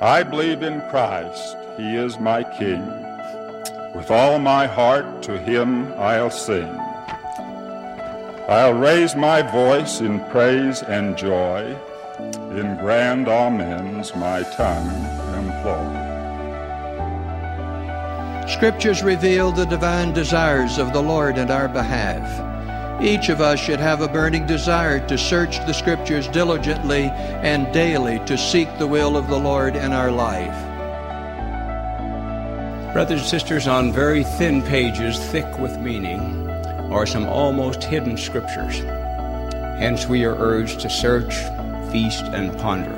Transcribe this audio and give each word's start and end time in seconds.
I 0.00 0.22
believe 0.22 0.62
in 0.62 0.80
Christ, 0.90 1.56
He 1.76 1.96
is 1.96 2.18
my 2.18 2.42
King. 2.42 2.84
With 3.94 4.10
all 4.10 4.38
my 4.38 4.66
heart 4.66 5.22
to 5.22 5.38
Him 5.38 5.92
I'll 5.94 6.30
sing. 6.30 6.68
I'll 8.48 8.74
raise 8.74 9.16
my 9.16 9.40
voice 9.40 10.00
in 10.00 10.20
praise 10.26 10.82
and 10.82 11.16
joy, 11.16 11.76
in 12.50 12.76
grand 12.76 13.28
amens 13.28 14.14
my 14.14 14.42
tongue 14.42 14.90
employ. 15.34 16.04
Scriptures 18.46 19.02
reveal 19.02 19.52
the 19.52 19.64
divine 19.64 20.12
desires 20.12 20.78
of 20.78 20.92
the 20.92 21.02
Lord 21.02 21.38
in 21.38 21.50
our 21.50 21.68
behalf. 21.68 22.43
Each 23.04 23.28
of 23.28 23.42
us 23.42 23.60
should 23.60 23.80
have 23.80 24.00
a 24.00 24.08
burning 24.08 24.46
desire 24.46 24.98
to 25.08 25.18
search 25.18 25.58
the 25.66 25.74
Scriptures 25.74 26.26
diligently 26.28 27.10
and 27.42 27.70
daily 27.70 28.18
to 28.20 28.38
seek 28.38 28.78
the 28.78 28.86
will 28.86 29.18
of 29.18 29.28
the 29.28 29.38
Lord 29.38 29.76
in 29.76 29.92
our 29.92 30.10
life. 30.10 30.54
Brothers 32.94 33.20
and 33.20 33.28
sisters, 33.28 33.68
on 33.68 33.92
very 33.92 34.24
thin 34.24 34.62
pages, 34.62 35.18
thick 35.26 35.58
with 35.58 35.76
meaning, 35.76 36.48
are 36.90 37.04
some 37.04 37.26
almost 37.26 37.84
hidden 37.84 38.16
Scriptures. 38.16 38.78
Hence, 39.78 40.06
we 40.06 40.24
are 40.24 40.36
urged 40.36 40.80
to 40.80 40.88
search, 40.88 41.34
feast, 41.92 42.24
and 42.24 42.56
ponder. 42.58 42.96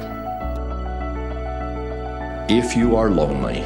If 2.49 2.77
you 2.77 2.95
are 2.95 3.11
lonely, 3.11 3.65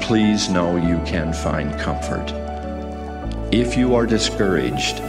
please 0.00 0.48
know 0.48 0.76
you 0.78 0.96
can 1.04 1.34
find 1.34 1.78
comfort. 1.78 2.32
If 3.52 3.76
you 3.76 3.94
are 3.94 4.06
discouraged, 4.06 5.02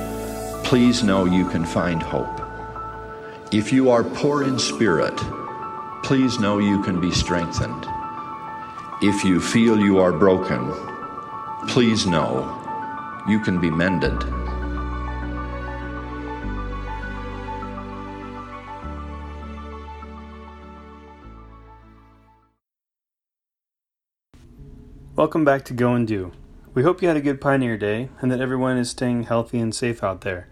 please 0.64 1.04
know 1.04 1.26
you 1.26 1.48
can 1.50 1.66
find 1.66 2.02
hope. 2.02 2.42
If 3.52 3.74
you 3.74 3.90
are 3.90 4.04
poor 4.04 4.44
in 4.44 4.60
spirit, 4.60 5.18
please 6.04 6.40
know 6.40 6.60
you 6.60 6.82
can 6.84 7.02
be 7.02 7.12
strengthened. 7.12 7.86
If 9.02 9.24
you 9.24 9.40
feel 9.40 9.80
you 9.80 10.00
are 10.00 10.12
broken, 10.12 10.72
please 11.68 12.06
know 12.06 12.56
you 13.28 13.40
can 13.40 13.60
be 13.60 13.70
mended. 13.70 14.24
Welcome 25.16 25.44
back 25.44 25.66
to 25.66 25.74
Go 25.74 25.96
and 25.96 26.08
Do. 26.08 26.32
We 26.80 26.86
hope 26.86 27.02
you 27.02 27.10
had 27.10 27.18
a 27.18 27.22
good 27.22 27.42
Pioneer 27.42 27.78
Day 27.78 28.08
and 28.22 28.32
that 28.32 28.40
everyone 28.40 28.78
is 28.78 28.92
staying 28.92 29.24
healthy 29.24 29.60
and 29.60 29.76
safe 29.76 30.02
out 30.02 30.22
there. 30.22 30.48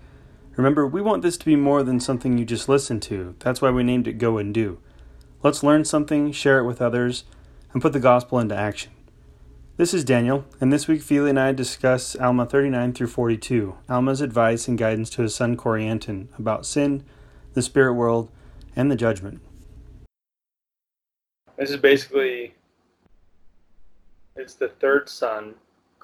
Remember, 0.58 0.86
we 0.86 1.02
want 1.02 1.22
this 1.22 1.38
to 1.38 1.46
be 1.46 1.56
more 1.56 1.84
than 1.84 2.02
something 2.02 2.38
you 2.38 2.44
just 2.44 2.68
listen 2.68 3.00
to. 3.00 3.38
That's 3.40 3.62
why 3.62 3.72
we 3.72 3.82
named 3.82 4.10
it 4.10 4.18
Go 4.18 4.38
and 4.38 4.54
Do. 4.54 4.78
Let's 5.42 5.64
learn 5.64 5.86
something, 5.86 6.34
share 6.34 6.60
it 6.60 6.66
with 6.66 6.82
others, 6.82 7.24
and 7.72 7.82
put 7.82 7.94
the 7.94 8.02
gospel 8.02 8.40
into 8.40 8.58
action. 8.58 8.92
This 9.78 9.94
is 9.94 10.04
Daniel, 10.04 10.44
and 10.60 10.74
this 10.74 10.86
week 10.86 11.02
Feely 11.02 11.30
and 11.30 11.40
I 11.40 11.54
discuss 11.54 12.14
Alma 12.18 12.46
39 12.46 12.92
through 12.92 13.08
42, 13.08 13.78
Alma's 13.88 14.20
advice 14.20 14.68
and 14.68 14.78
guidance 14.78 15.10
to 15.12 15.22
his 15.22 15.34
son 15.34 15.56
Corianton 15.56 16.28
about 16.38 16.66
sin, 16.66 17.06
the 17.54 17.62
spirit 17.62 17.94
world, 17.94 18.30
and 18.76 18.92
the 18.92 18.98
judgment. 18.98 19.40
This 21.56 21.70
is 21.70 21.78
basically 21.78 22.54
it's 24.36 24.56
the 24.56 24.68
third 24.68 25.08
son, 25.08 25.56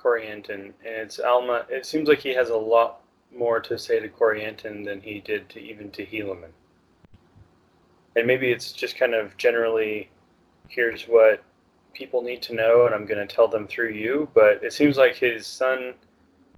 Corianton, 0.04 0.54
and 0.54 0.76
it's 0.84 1.20
Alma. 1.20 1.66
It 1.70 1.86
seems 1.86 2.10
like 2.10 2.20
he 2.20 2.34
has 2.34 2.50
a 2.50 2.58
lot 2.58 3.02
more 3.36 3.60
to 3.62 3.78
say 3.78 4.00
to 4.00 4.10
Corianton 4.10 4.86
than 4.86 5.02
he 5.02 5.20
did 5.20 5.50
to 5.50 5.60
even 5.60 5.90
to 5.92 6.06
Helaman. 6.06 6.52
And 8.16 8.28
maybe 8.28 8.52
it's 8.52 8.72
just 8.72 8.98
kind 8.98 9.16
of 9.16 9.36
generally, 9.38 10.10
here's 10.68 11.04
what 11.04 11.44
people 11.94 12.22
need 12.22 12.42
to 12.44 12.54
know, 12.54 12.86
and 12.86 12.94
I'm 12.94 13.06
going 13.06 13.26
to 13.26 13.36
tell 13.36 13.48
them 13.48 13.68
through 13.68 13.92
you. 13.92 14.30
But 14.34 14.64
it 14.64 14.74
seems 14.74 14.98
like 14.98 15.16
his 15.16 15.48
son 15.48 15.94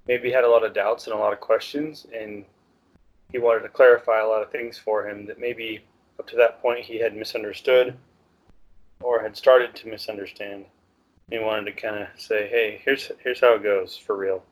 maybe 0.08 0.32
had 0.32 0.44
a 0.44 0.50
lot 0.50 0.66
of 0.66 0.74
doubts 0.74 1.08
and 1.08 1.16
a 1.16 1.20
lot 1.20 1.34
of 1.34 1.40
questions, 1.40 2.06
and 2.14 2.46
he 3.32 3.38
wanted 3.38 3.62
to 3.62 3.70
clarify 3.70 4.22
a 4.22 4.28
lot 4.28 4.44
of 4.44 4.52
things 4.52 4.78
for 4.78 5.08
him 5.08 5.26
that 5.28 5.40
maybe 5.40 5.84
up 6.20 6.28
to 6.28 6.36
that 6.38 6.62
point 6.62 6.86
he 6.86 7.00
had 7.00 7.16
misunderstood 7.16 7.96
or 9.02 9.22
had 9.22 9.36
started 9.36 9.76
to 9.76 9.88
misunderstand. 9.88 10.66
He 11.30 11.40
wanted 11.40 11.66
to 11.66 11.82
kind 11.82 12.04
of 12.04 12.08
say, 12.18 12.48
"Hey, 12.48 12.82
here's 12.84 13.12
here's 13.24 13.42
how 13.42 13.56
it 13.56 13.64
goes 13.64 13.98
for 13.98 14.16
real." 14.16 14.44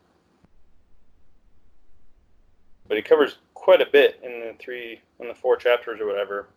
but 2.86 2.96
he 2.96 3.02
covers 3.02 3.38
quite 3.54 3.80
a 3.80 3.86
bit 3.90 4.20
in 4.22 4.30
the 4.40 4.54
three 4.60 5.00
in 5.20 5.28
the 5.28 5.34
four 5.34 5.56
chapters 5.56 6.00
or 6.00 6.06
whatever. 6.06 6.48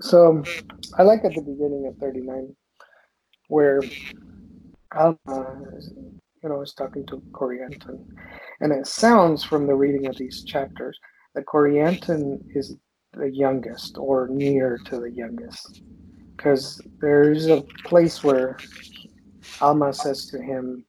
So 0.00 0.42
I 0.96 1.02
like 1.02 1.24
at 1.24 1.34
the 1.34 1.40
beginning 1.40 1.86
of 1.86 1.96
39 1.98 2.54
where 3.48 3.82
Alma, 4.94 5.18
you 6.42 6.48
know, 6.48 6.60
is 6.62 6.72
talking 6.72 7.04
to 7.06 7.16
Corianton, 7.32 8.06
and 8.60 8.72
it 8.72 8.86
sounds 8.86 9.44
from 9.44 9.66
the 9.66 9.74
reading 9.74 10.06
of 10.06 10.16
these 10.16 10.44
chapters 10.44 10.98
that 11.34 11.46
Corianton 11.46 12.40
is 12.54 12.76
the 13.12 13.30
youngest 13.30 13.98
or 13.98 14.28
near 14.28 14.78
to 14.86 15.00
the 15.00 15.10
youngest, 15.10 15.82
because 16.36 16.80
there's 17.00 17.46
a 17.48 17.62
place 17.84 18.24
where 18.24 18.56
Alma 19.60 19.92
says 19.92 20.26
to 20.26 20.40
him, 20.40 20.84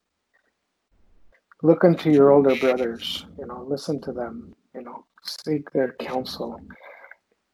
look 1.64 1.82
unto 1.82 2.10
your 2.10 2.30
older 2.30 2.54
brothers, 2.56 3.24
you 3.38 3.46
know, 3.46 3.64
listen 3.66 3.98
to 4.02 4.12
them, 4.12 4.54
you 4.74 4.82
know, 4.82 5.06
seek 5.22 5.70
their 5.72 5.92
counsel. 5.98 6.60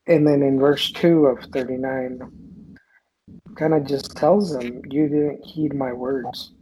And 0.09 0.27
then 0.27 0.43
in 0.43 0.59
verse 0.59 0.91
2 0.91 1.27
of 1.27 1.45
39, 1.53 2.77
kind 3.55 3.75
of 3.75 3.87
just 3.87 4.17
tells 4.17 4.53
them, 4.53 4.83
You 4.91 5.09
didn't 5.09 5.45
heed 5.45 5.75
my 5.75 5.93
words, 5.93 6.53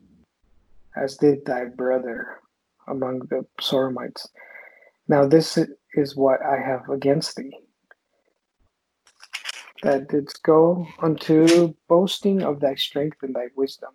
as 0.95 1.17
did 1.17 1.47
thy 1.47 1.65
brother 1.65 2.41
among 2.87 3.21
the 3.31 3.47
Zoramites. 3.61 4.27
Now, 5.09 5.27
this 5.27 5.59
is 5.95 6.17
what 6.17 6.41
I 6.45 6.59
have 6.59 6.91
against 6.91 7.37
thee. 7.37 7.57
That 9.83 10.09
didst 10.09 10.43
go 10.43 10.87
unto 11.01 11.73
boasting 11.89 12.43
of 12.43 12.61
thy 12.61 12.75
strength 12.75 13.19
and 13.23 13.35
thy 13.35 13.47
wisdom 13.57 13.93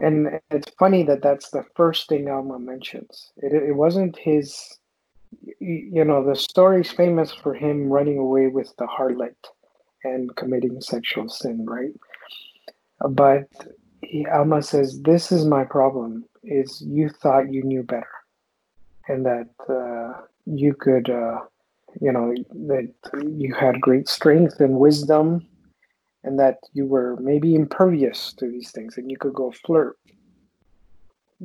and 0.00 0.40
it's 0.50 0.70
funny 0.78 1.02
that 1.04 1.22
that's 1.22 1.50
the 1.50 1.64
first 1.76 2.08
thing 2.08 2.28
Alma 2.28 2.58
mentions. 2.58 3.32
It, 3.36 3.52
it 3.52 3.72
wasn't 3.72 4.16
his, 4.16 4.78
you 5.58 6.04
know, 6.04 6.24
the 6.24 6.34
story's 6.34 6.90
famous 6.90 7.32
for 7.32 7.54
him 7.54 7.90
running 7.90 8.18
away 8.18 8.46
with 8.46 8.74
the 8.78 8.86
harlot 8.86 9.36
and 10.02 10.34
committing 10.36 10.80
sexual 10.80 11.28
sin, 11.28 11.66
right? 11.66 11.92
But 13.08 13.48
he, 14.02 14.26
Alma 14.26 14.62
says, 14.62 15.02
"This 15.02 15.30
is 15.30 15.44
my 15.44 15.64
problem: 15.64 16.24
is 16.42 16.80
you 16.80 17.10
thought 17.10 17.52
you 17.52 17.62
knew 17.62 17.82
better, 17.82 18.16
and 19.08 19.26
that 19.26 19.50
uh, 19.68 20.22
you 20.46 20.74
could, 20.74 21.10
uh, 21.10 21.40
you 22.00 22.12
know, 22.12 22.34
that 22.68 22.90
you 23.22 23.54
had 23.54 23.80
great 23.80 24.08
strength 24.08 24.60
and 24.60 24.78
wisdom." 24.78 25.46
And 26.24 26.38
that 26.38 26.58
you 26.72 26.86
were 26.86 27.16
maybe 27.20 27.54
impervious 27.54 28.32
to 28.34 28.50
these 28.50 28.70
things 28.70 28.96
and 28.96 29.10
you 29.10 29.16
could 29.16 29.34
go 29.34 29.52
flirt 29.64 29.96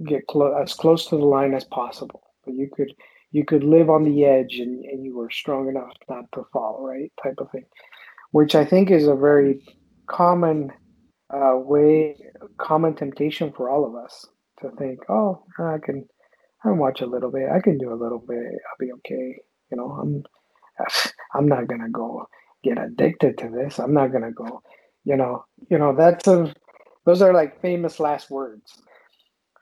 get 0.04 0.24
as 0.62 0.74
close 0.74 1.08
to 1.08 1.18
the 1.18 1.26
line 1.26 1.54
as 1.54 1.64
possible. 1.64 2.22
But 2.44 2.56
you 2.56 2.70
could 2.76 2.94
you 3.32 3.46
could 3.46 3.64
live 3.64 3.90
on 3.90 4.04
the 4.04 4.26
edge 4.26 4.60
and, 4.60 4.86
and 4.86 5.04
you 5.04 5.16
were 5.16 5.30
strong 5.30 5.68
enough 5.68 5.94
not 6.10 6.26
to 6.34 6.46
fall 6.54 6.86
right 6.86 7.12
type 7.22 7.36
of 7.40 7.50
thing. 7.52 7.66
Which 8.32 8.56
i 8.56 8.66
think 8.66 8.92
is 8.92 9.08
a 9.08 9.16
very 9.16 9.62
common 10.08 10.72
uh, 11.34 11.56
way 11.56 12.18
common 12.58 12.96
temptation 12.96 13.52
for 13.52 13.70
all 13.70 13.86
of 13.86 13.96
us 13.96 14.26
to 14.62 14.70
think 14.78 15.00
oh 15.10 15.44
i 15.60 15.78
can 15.84 16.06
i 16.64 16.70
can 16.70 16.78
watch 16.78 17.02
a 17.02 17.08
little 17.08 17.32
bit. 17.32 17.50
I 17.50 17.60
can 17.60 17.78
do 17.78 17.94
a 17.94 18.02
little 18.02 18.20
bit. 18.20 18.38
I'll 18.38 18.80
be 18.80 18.92
okay. 18.94 19.38
You 19.72 19.78
know 19.78 19.92
i'm 19.92 20.24
i'm 21.34 21.48
not 21.48 21.68
gonna 21.68 21.90
go 21.90 22.28
get 22.66 22.84
addicted 22.84 23.38
to 23.38 23.50
this. 23.50 23.80
I'm 23.80 23.94
not 23.94 24.12
gonna 24.12 24.32
go, 24.32 24.62
you 25.04 25.16
know, 25.16 25.46
you 25.70 25.78
know, 25.78 25.96
that's 25.96 26.28
a 26.28 26.54
those 27.06 27.22
are 27.22 27.34
like 27.34 27.62
famous 27.62 28.00
last 28.00 28.32
words. 28.32 28.82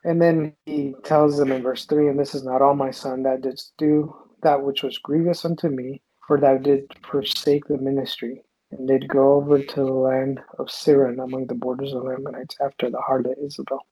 And 0.02 0.20
then 0.20 0.54
he 0.66 0.94
tells 1.04 1.36
them 1.36 1.52
in 1.52 1.62
verse 1.62 1.84
three, 1.84 2.08
and 2.08 2.18
this 2.18 2.34
is 2.34 2.44
not 2.44 2.62
all 2.62 2.74
my 2.74 2.90
son 2.90 3.22
that 3.22 3.42
didst 3.42 3.72
do 3.78 4.14
that 4.42 4.62
which 4.62 4.82
was 4.82 4.98
grievous 4.98 5.44
unto 5.44 5.68
me, 5.68 6.02
for 6.26 6.40
thou 6.40 6.56
did 6.56 6.90
forsake 7.10 7.66
the 7.66 7.78
ministry, 7.78 8.42
and 8.70 8.88
did 8.88 9.08
go 9.08 9.34
over 9.34 9.62
to 9.62 9.76
the 9.76 9.92
land 9.92 10.40
of 10.58 10.66
Siron 10.66 11.22
among 11.22 11.46
the 11.46 11.54
borders 11.54 11.92
of 11.92 12.02
the 12.02 12.08
Lamanites 12.08 12.56
after 12.60 12.90
the 12.90 12.98
harlot 12.98 13.42
Isabel. 13.42 13.86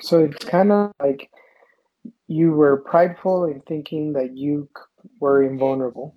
So 0.00 0.24
it's 0.24 0.44
kind 0.44 0.72
of 0.72 0.92
like 1.00 1.30
you 2.26 2.52
were 2.52 2.78
prideful 2.78 3.44
in 3.44 3.60
thinking 3.62 4.12
that 4.14 4.36
you 4.36 4.68
were 5.20 5.42
invulnerable 5.42 6.14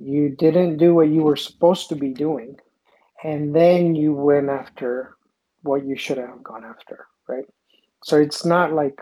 you 0.00 0.30
didn't 0.30 0.76
do 0.76 0.94
what 0.94 1.08
you 1.08 1.22
were 1.22 1.36
supposed 1.36 1.88
to 1.88 1.96
be 1.96 2.10
doing 2.10 2.58
and 3.24 3.54
then 3.54 3.94
you 3.94 4.12
went 4.12 4.48
after 4.48 5.16
what 5.62 5.84
you 5.84 5.96
should 5.96 6.18
have 6.18 6.42
gone 6.42 6.64
after 6.64 7.06
right 7.28 7.46
so 8.04 8.16
it's 8.16 8.44
not 8.44 8.72
like 8.72 8.98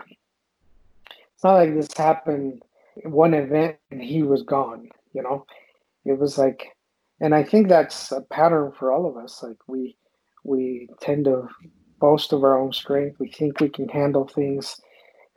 it's 1.33 1.43
not 1.43 1.53
like 1.53 1.73
this 1.73 1.89
happened 1.95 2.61
one 3.03 3.33
event 3.33 3.77
and 3.91 4.01
he 4.01 4.23
was 4.23 4.41
gone 4.43 4.89
you 5.13 5.21
know 5.21 5.45
it 6.05 6.17
was 6.17 6.37
like 6.37 6.77
and 7.19 7.33
I 7.33 7.43
think 7.43 7.67
that's 7.67 8.11
a 8.11 8.21
pattern 8.21 8.71
for 8.77 8.91
all 8.91 9.07
of 9.07 9.17
us. 9.17 9.41
Like 9.41 9.57
we 9.67 9.95
we 10.43 10.89
tend 11.01 11.25
to 11.25 11.47
boast 11.99 12.31
of 12.31 12.43
our 12.43 12.57
own 12.57 12.71
strength. 12.71 13.19
We 13.19 13.31
think 13.31 13.59
we 13.59 13.69
can 13.69 13.89
handle 13.89 14.27
things, 14.27 14.79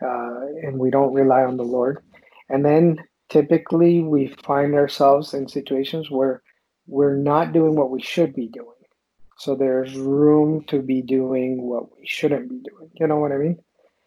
uh, 0.03 0.47
and 0.63 0.79
we 0.79 0.91
don't 0.91 1.15
rely 1.15 1.43
on 1.43 1.57
the 1.57 1.65
Lord. 1.65 2.03
And 2.49 2.65
then 2.65 3.03
typically 3.31 4.03
we 4.03 4.35
find 4.45 4.75
ourselves 4.75 5.33
in 5.33 5.49
situations 5.49 6.11
where 6.11 6.43
we're 6.87 7.17
not 7.17 7.53
doing 7.53 7.77
what 7.77 7.91
we 7.91 8.03
should 8.03 8.35
be 8.35 8.49
doing. 8.49 8.67
So 9.39 9.55
there's 9.55 9.97
room 9.97 10.65
to 10.65 10.83
be 10.83 11.01
doing 11.01 11.63
what 11.63 11.97
we 11.97 12.07
shouldn't 12.07 12.51
be 12.51 12.59
doing. 12.59 12.91
You 12.95 13.07
know 13.07 13.17
what 13.17 13.33
I 13.33 13.39
mean? 13.39 13.59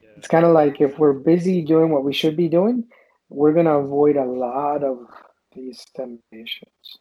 Yeah. 0.01 0.09
It's 0.17 0.27
kind 0.27 0.45
of 0.45 0.51
like 0.51 0.79
if 0.79 0.99
we're 0.99 1.13
busy 1.13 1.63
doing 1.63 1.89
what 1.89 2.03
we 2.03 2.13
should 2.13 2.37
be 2.37 2.47
doing, 2.47 2.85
we're 3.29 3.53
going 3.53 3.65
to 3.65 3.71
avoid 3.71 4.15
a 4.15 4.25
lot 4.25 4.83
of 4.83 5.07
these 5.55 5.85
temptations. 5.95 6.99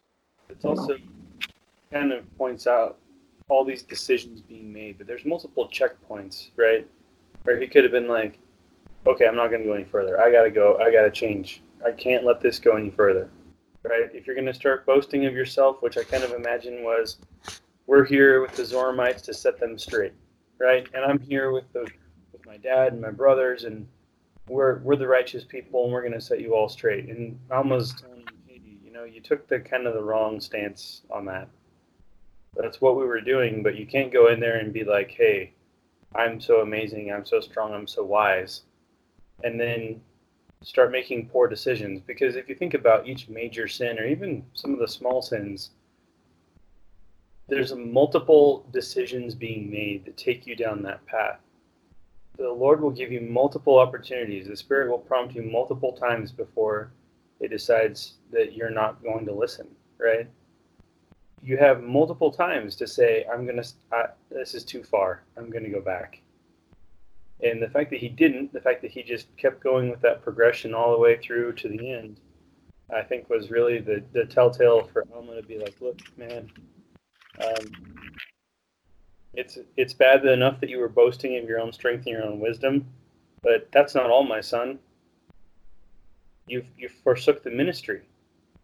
It 0.49 0.65
also 0.65 0.97
kind 1.93 2.13
of 2.13 2.39
points 2.39 2.67
out 2.67 2.99
all 3.49 3.65
these 3.65 3.83
decisions 3.83 4.41
being 4.41 4.73
made, 4.73 4.97
but 4.97 5.07
there's 5.07 5.27
multiple 5.27 5.69
checkpoints, 5.69 6.51
right? 6.57 6.87
Where 7.43 7.61
he 7.61 7.67
could 7.67 7.83
have 7.83 7.93
been 7.93 8.09
like, 8.09 8.39
okay, 9.07 9.27
I'm 9.27 9.37
not 9.37 9.49
going 9.49 9.63
to 9.63 9.69
go 9.69 9.75
any 9.75 9.85
further. 9.85 10.21
I 10.21 10.31
got 10.31 10.45
to 10.45 10.51
go. 10.51 10.79
I 10.79 10.91
got 10.91 11.03
to 11.03 11.11
change. 11.11 11.63
I 11.85 11.93
can't 11.93 12.25
let 12.25 12.41
this 12.41 12.59
go 12.59 12.77
any 12.77 12.91
further, 12.91 13.29
right? 13.83 14.11
If 14.13 14.27
you're 14.27 14.37
going 14.37 14.47
to 14.47 14.55
start 14.55 14.87
boasting 14.87 15.27
of 15.27 15.35
yourself, 15.35 15.83
which 15.83 15.99
I 15.99 16.05
kind 16.05 16.23
of 16.23 16.33
imagine 16.33 16.83
was, 16.85 17.19
we're 17.87 18.05
here 18.05 18.41
with 18.41 18.55
the 18.57 18.63
Zoramites 18.63 19.23
to 19.23 19.35
set 19.35 19.59
them 19.59 19.79
straight, 19.79 20.13
right? 20.59 20.87
And 20.95 21.05
I'm 21.05 21.19
here 21.19 21.51
with 21.51 21.71
the 21.73 21.89
with 22.33 22.47
my 22.47 22.57
dad 22.57 22.93
and 22.93 23.03
my 23.03 23.11
brothers, 23.11 23.65
and 23.65 23.87
we're 24.49 24.79
we're 24.79 24.97
the 24.97 25.09
righteous 25.09 25.45
people, 25.45 25.85
and 25.85 25.93
we're 25.93 26.03
going 26.03 26.13
to 26.13 26.21
set 26.21 26.41
you 26.41 26.55
all 26.55 26.69
straight. 26.69 27.09
And 27.09 27.39
almost, 27.51 28.05
you, 28.49 28.93
know, 28.93 29.05
you 29.05 29.21
took 29.21 29.49
the 29.49 29.61
kind 29.61 29.87
of 29.87 29.95
the 29.95 30.03
wrong 30.03 30.41
stance 30.41 31.03
on 31.11 31.25
that. 31.27 31.49
That's 32.55 32.81
what 32.81 32.97
we 32.97 33.05
were 33.05 33.21
doing, 33.21 33.63
but 33.63 33.77
you 33.77 33.87
can't 33.87 34.13
go 34.13 34.29
in 34.29 34.39
there 34.39 34.59
and 34.59 34.73
be 34.73 34.85
like, 34.85 35.11
hey, 35.11 35.53
I'm 36.15 36.41
so 36.41 36.61
amazing, 36.61 37.11
I'm 37.11 37.25
so 37.25 37.41
strong, 37.41 37.73
I'm 37.73 37.87
so 37.87 38.05
wise, 38.05 38.63
and 39.43 39.59
then 39.59 40.03
start 40.63 40.93
making 40.93 41.29
poor 41.29 41.49
decisions. 41.49 42.01
Because 42.01 42.37
if 42.37 42.49
you 42.49 42.55
think 42.55 42.75
about 42.75 43.07
each 43.07 43.29
major 43.29 43.69
sin, 43.69 43.99
or 43.99 44.07
even 44.07 44.45
some 44.55 44.73
of 44.73 44.79
the 44.79 44.89
small 44.89 45.23
sins, 45.23 45.71
there's 47.49 47.75
multiple 47.75 48.67
decisions 48.73 49.35
being 49.35 49.71
made 49.71 50.05
that 50.05 50.17
take 50.17 50.47
you 50.47 50.57
down 50.57 50.83
that 50.83 51.05
path. 51.07 51.41
The 52.39 52.51
Lord 52.51 52.81
will 52.81 52.91
give 52.91 53.13
you 53.13 53.21
multiple 53.21 53.79
opportunities. 53.79 54.47
The 54.47 54.57
Spirit 54.57 54.91
will 54.91 54.99
prompt 54.99 55.35
you 55.35 55.43
multiple 55.43 55.93
times 55.93 56.33
before 56.33 56.93
it 57.41 57.51
decides 57.51 58.15
that 58.31 58.55
you're 58.55 58.71
not 58.71 59.03
going 59.03 59.27
to 59.27 59.35
listen, 59.35 59.69
right? 59.99 60.27
You 61.43 61.59
have 61.59 61.83
multiple 61.83 62.31
times 62.31 62.77
to 62.77 62.87
say, 62.87 63.27
I'm 63.31 63.45
going 63.45 63.61
to, 63.61 63.69
this 64.31 64.55
is 64.55 64.65
too 64.65 64.83
far. 64.83 65.25
I'm 65.37 65.51
going 65.51 65.65
to 65.65 65.71
go 65.71 65.81
back. 65.81 66.22
And 67.43 67.61
the 67.61 67.69
fact 67.69 67.91
that 67.91 67.99
he 67.99 68.09
didn't, 68.09 68.53
the 68.53 68.61
fact 68.61 68.83
that 68.83 68.93
he 68.93 69.03
just 69.03 69.35
kept 69.37 69.63
going 69.63 69.91
with 69.91 70.01
that 70.03 70.23
progression 70.23 70.75
all 70.75 70.93
the 70.93 70.99
way 70.99 71.19
through 71.19 71.55
to 71.55 71.69
the 71.69 71.93
end, 71.93 72.21
I 72.95 73.03
think 73.03 73.29
was 73.29 73.51
really 73.51 73.79
the, 73.81 74.03
the 74.13 74.27
telltale 74.27 74.85
for 74.93 75.05
Alma 75.13 75.35
to 75.37 75.43
be 75.43 75.59
like, 75.59 75.75
look, 75.81 75.99
man, 76.17 76.51
um, 77.43 77.73
it's 79.35 79.59
it's 79.77 79.95
bad 79.95 80.25
enough 80.27 80.61
that 80.61 80.69
you 80.69 80.79
were 80.79 80.89
boasting 80.89 81.39
of 81.39 81.49
your 81.49 81.59
own 81.59 81.73
strength 81.73 82.07
and 82.07 82.15
your 82.15 82.25
own 82.25 82.39
wisdom, 82.39 82.87
but 83.43 83.69
that's 83.73 83.95
not 83.95 84.11
all, 84.11 84.25
my 84.25 84.41
son. 84.41 84.79
You 86.47 86.65
you 86.77 86.89
forsook 86.89 87.43
the 87.43 87.51
ministry, 87.51 88.03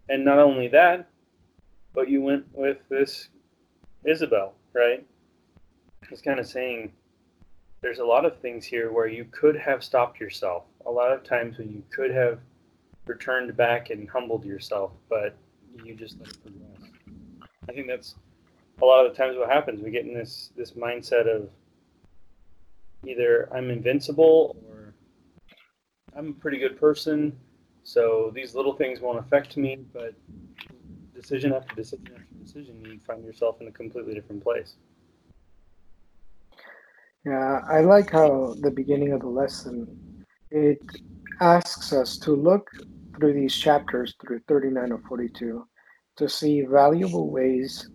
and 0.08 0.24
not 0.24 0.38
only 0.38 0.69
that, 0.69 1.08
but 1.94 2.10
you 2.10 2.20
went 2.20 2.44
with 2.52 2.78
this 2.90 3.28
Isabel, 4.04 4.54
right? 4.74 5.06
He's 6.10 6.20
kind 6.20 6.38
of 6.38 6.46
saying 6.46 6.92
there's 7.80 7.98
a 7.98 8.04
lot 8.04 8.25
of 8.25 8.38
things 8.38 8.64
here 8.64 8.92
where 8.92 9.06
you 9.06 9.25
could 9.30 9.56
have 9.56 9.84
stopped 9.84 10.20
yourself. 10.20 10.64
A 10.86 10.90
lot 10.90 11.12
of 11.12 11.22
times 11.22 11.58
when 11.58 11.70
you 11.70 11.82
could 11.90 12.10
have 12.10 12.40
returned 13.06 13.56
back 13.56 13.90
and 13.90 14.08
humbled 14.08 14.44
yourself, 14.44 14.92
but 15.08 15.36
you 15.84 15.94
just 15.94 16.19
let 16.19 16.28
it 16.28 16.42
progress. 16.42 16.90
I 17.69 17.72
think 17.72 17.86
that's 17.86 18.16
a 18.82 18.84
lot 18.84 19.04
of 19.04 19.12
the 19.12 19.16
times 19.16 19.36
what 19.36 19.50
happens. 19.50 19.82
We 19.82 19.90
get 19.90 20.06
in 20.06 20.14
this 20.14 20.50
this 20.56 20.72
mindset 20.72 21.26
of 21.26 21.50
either 23.06 23.48
I'm 23.52 23.70
invincible 23.70 24.56
or 24.69 24.94
I'm 26.16 26.31
a 26.31 26.32
pretty 26.32 26.58
good 26.58 26.78
person, 26.78 27.38
so 27.84 28.32
these 28.34 28.54
little 28.54 28.74
things 28.74 29.00
won't 29.00 29.19
affect 29.19 29.56
me. 29.56 29.78
But 29.92 30.14
decision 31.14 31.52
after 31.52 31.74
decision 31.74 32.08
after 32.12 32.44
decision, 32.44 32.84
you 32.84 32.98
find 33.06 33.24
yourself 33.24 33.60
in 33.60 33.69
a 33.69 33.72
completely 33.72 34.14
different 34.14 34.42
place. 34.42 34.76
Yeah, 37.28 37.60
I 37.69 37.80
like 37.80 38.10
how 38.10 38.54
the 38.60 38.70
beginning 38.70 39.12
of 39.12 39.20
the 39.20 39.28
lesson 39.28 40.25
it 40.50 40.78
asks 41.42 41.92
us 41.92 42.16
to 42.20 42.34
look 42.34 42.70
through 43.14 43.34
these 43.34 43.54
chapters 43.54 44.14
through 44.19 44.40
39 44.48 44.92
or 44.92 45.02
42 45.06 45.62
to 46.16 46.28
see 46.28 46.62
valuable 46.62 47.30
ways. 47.30 47.90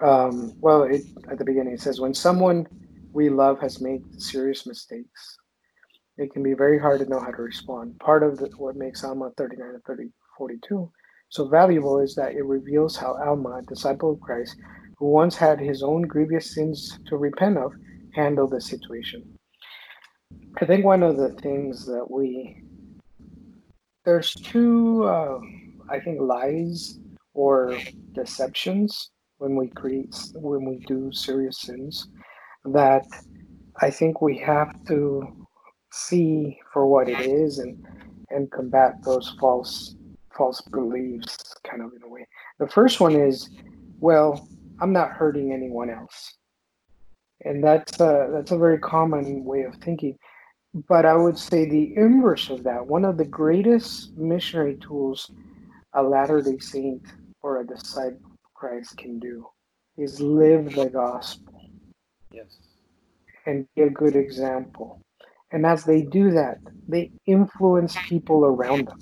Um, 0.00 0.54
well, 0.60 0.84
it, 0.84 1.02
at 1.30 1.36
the 1.36 1.44
beginning 1.44 1.74
it 1.74 1.82
says, 1.82 2.00
when 2.00 2.14
someone 2.14 2.66
we 3.12 3.28
love 3.28 3.60
has 3.60 3.82
made 3.82 4.02
serious 4.18 4.64
mistakes, 4.64 5.36
it 6.16 6.32
can 6.32 6.42
be 6.42 6.54
very 6.54 6.78
hard 6.78 7.00
to 7.00 7.06
know 7.06 7.20
how 7.20 7.32
to 7.32 7.42
respond. 7.42 7.98
Part 7.98 8.22
of 8.22 8.38
the, 8.38 8.46
what 8.56 8.76
makes 8.76 9.04
Alma 9.04 9.30
39 9.36 9.68
and 9.74 9.84
30, 9.84 10.04
42 10.38 10.90
so 11.28 11.48
valuable 11.48 11.98
is 11.98 12.14
that 12.14 12.32
it 12.32 12.46
reveals 12.46 12.96
how 12.96 13.18
Alma, 13.22 13.58
a 13.58 13.62
disciple 13.62 14.12
of 14.12 14.20
Christ, 14.20 14.56
who 14.96 15.10
once 15.10 15.36
had 15.36 15.60
his 15.60 15.82
own 15.82 16.02
grievous 16.02 16.54
sins 16.54 16.98
to 17.08 17.18
repent 17.18 17.58
of, 17.58 17.74
handle 18.14 18.46
the 18.46 18.60
situation. 18.60 19.22
I 20.60 20.66
think 20.66 20.84
one 20.84 21.02
of 21.02 21.16
the 21.16 21.30
things 21.30 21.84
that 21.86 22.06
we 22.08 22.62
there's 24.04 24.32
two 24.34 25.04
uh, 25.04 25.38
I 25.88 25.98
think 25.98 26.20
lies 26.20 26.98
or 27.32 27.76
deceptions 28.12 29.10
when 29.38 29.56
we 29.56 29.68
create 29.68 30.14
when 30.34 30.64
we 30.64 30.78
do 30.86 31.10
serious 31.12 31.60
sins 31.60 32.08
that 32.64 33.06
I 33.80 33.90
think 33.90 34.20
we 34.20 34.38
have 34.38 34.72
to 34.86 35.46
see 35.92 36.58
for 36.72 36.86
what 36.86 37.08
it 37.08 37.20
is 37.20 37.58
and 37.58 37.84
and 38.30 38.50
combat 38.50 39.02
those 39.04 39.34
false 39.40 39.96
false 40.36 40.60
beliefs 40.60 41.54
kind 41.68 41.82
of 41.82 41.92
in 41.96 42.02
a 42.02 42.08
way. 42.08 42.26
The 42.58 42.68
first 42.68 43.00
one 43.00 43.14
is 43.14 43.50
well, 44.00 44.48
I'm 44.80 44.92
not 44.92 45.12
hurting 45.12 45.52
anyone 45.52 45.90
else 45.90 46.34
and 47.44 47.62
that's 47.62 48.00
a, 48.00 48.28
that's 48.32 48.50
a 48.50 48.58
very 48.58 48.78
common 48.78 49.44
way 49.44 49.62
of 49.62 49.74
thinking. 49.76 50.18
But 50.88 51.06
I 51.06 51.14
would 51.14 51.38
say 51.38 51.68
the 51.68 51.94
inverse 51.96 52.50
of 52.50 52.64
that, 52.64 52.86
one 52.86 53.04
of 53.04 53.16
the 53.16 53.24
greatest 53.24 54.16
missionary 54.16 54.76
tools 54.76 55.30
a 55.92 56.02
Latter 56.02 56.42
day 56.42 56.58
Saint 56.58 57.02
or 57.42 57.60
a 57.60 57.66
disciple 57.66 58.32
of 58.44 58.54
Christ 58.54 58.96
can 58.96 59.18
do 59.20 59.46
is 59.96 60.20
live 60.20 60.74
the 60.74 60.90
gospel. 60.90 61.70
Yes. 62.32 62.58
And 63.46 63.68
be 63.76 63.82
a 63.82 63.90
good 63.90 64.16
example. 64.16 65.00
And 65.52 65.64
as 65.64 65.84
they 65.84 66.02
do 66.02 66.32
that, 66.32 66.58
they 66.88 67.12
influence 67.26 67.96
people 68.08 68.44
around 68.44 68.88
them. 68.88 68.98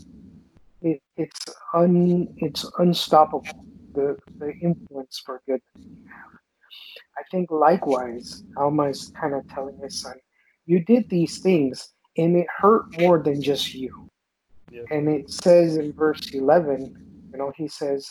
It, 0.82 1.00
it's 1.16 1.40
un, 1.72 2.28
it's 2.36 2.70
unstoppable. 2.78 3.64
The 3.94 4.18
the 4.38 4.52
influence 4.60 5.22
for 5.24 5.40
good 5.46 5.62
I 7.18 7.22
think 7.30 7.50
likewise, 7.50 8.44
Alma 8.56 8.84
is 8.84 9.12
kind 9.20 9.34
of 9.34 9.46
telling 9.48 9.78
his 9.78 10.00
son, 10.00 10.14
you 10.66 10.80
did 10.84 11.08
these 11.08 11.38
things 11.38 11.92
and 12.16 12.36
it 12.36 12.46
hurt 12.56 12.98
more 13.00 13.22
than 13.22 13.40
just 13.42 13.74
you. 13.74 14.08
Yeah. 14.70 14.82
And 14.90 15.08
it 15.08 15.30
says 15.30 15.76
in 15.76 15.92
verse 15.92 16.32
11, 16.32 17.28
you 17.32 17.38
know, 17.38 17.52
he 17.56 17.68
says, 17.68 18.10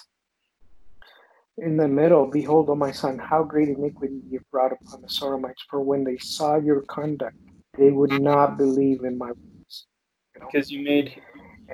in 1.58 1.78
the 1.78 1.88
middle, 1.88 2.28
behold, 2.28 2.70
O 2.70 2.76
my 2.76 2.92
son, 2.92 3.18
how 3.18 3.44
great 3.44 3.70
iniquity 3.70 4.22
you 4.30 4.40
brought 4.52 4.72
upon 4.72 5.02
the 5.02 5.08
Zoramites, 5.08 5.66
for 5.70 5.82
when 5.82 6.04
they 6.04 6.18
saw 6.18 6.58
your 6.58 6.82
conduct, 6.82 7.36
they 7.78 7.92
would 7.92 8.22
not 8.22 8.58
believe 8.58 9.04
in 9.04 9.18
my 9.18 9.28
words. 9.28 9.88
You 10.36 10.42
know? 10.42 10.50
Because 10.52 10.72
you 10.72 10.84
made, 10.84 11.22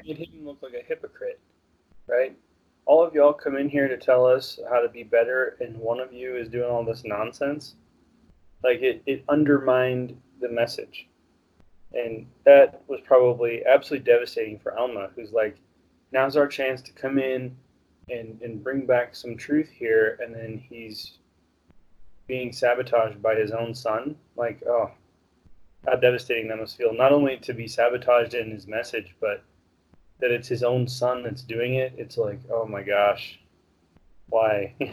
you 0.04 0.16
made 0.16 0.30
him 0.30 0.46
look 0.46 0.62
like 0.62 0.74
a 0.74 0.86
hypocrite, 0.86 1.40
right? 2.08 2.38
All 2.88 3.06
of 3.06 3.14
y'all 3.14 3.34
come 3.34 3.58
in 3.58 3.68
here 3.68 3.90
to 3.90 3.98
tell 3.98 4.26
us 4.26 4.60
how 4.70 4.80
to 4.82 4.88
be 4.88 5.04
better, 5.04 5.58
and 5.60 5.78
one 5.78 6.00
of 6.00 6.14
you 6.14 6.38
is 6.38 6.48
doing 6.48 6.70
all 6.70 6.86
this 6.86 7.04
nonsense. 7.04 7.76
Like 8.64 8.82
it, 8.82 9.04
it 9.06 9.26
undermined 9.28 10.20
the 10.40 10.50
message. 10.50 11.08
And 11.94 12.28
that 12.46 12.82
was 12.88 13.02
probably 13.04 13.66
absolutely 13.66 14.06
devastating 14.06 14.58
for 14.60 14.78
Alma, 14.78 15.10
who's 15.16 15.34
like, 15.34 15.58
now's 16.14 16.38
our 16.38 16.48
chance 16.48 16.82
to 16.84 16.94
come 16.94 17.20
in 17.20 17.56
and, 18.10 18.42
and 18.42 18.64
bring 18.64 18.86
back 18.86 19.16
some 19.16 19.36
truth 19.36 19.70
here. 19.70 20.18
And 20.22 20.34
then 20.34 20.64
he's 20.70 21.18
being 22.26 22.54
sabotaged 22.54 23.22
by 23.22 23.36
his 23.36 23.52
own 23.52 23.76
son. 23.76 24.16
Like, 24.38 24.64
oh, 24.66 24.92
how 25.86 25.96
devastating 25.96 26.48
that 26.48 26.58
must 26.58 26.78
feel. 26.78 26.94
Not 26.94 27.12
only 27.12 27.38
to 27.38 27.54
be 27.54 27.68
sabotaged 27.68 28.34
in 28.34 28.52
his 28.52 28.66
message, 28.66 29.14
but 29.20 29.44
that 30.20 30.32
it's 30.32 30.48
his 30.48 30.64
own 30.64 30.88
son 30.88 31.24
that's 31.24 31.44
doing 31.44 31.76
it, 31.76 31.94
it's 31.98 32.18
like, 32.18 32.40
oh 32.52 32.66
my 32.66 32.84
gosh, 32.84 33.40
why? 34.30 34.76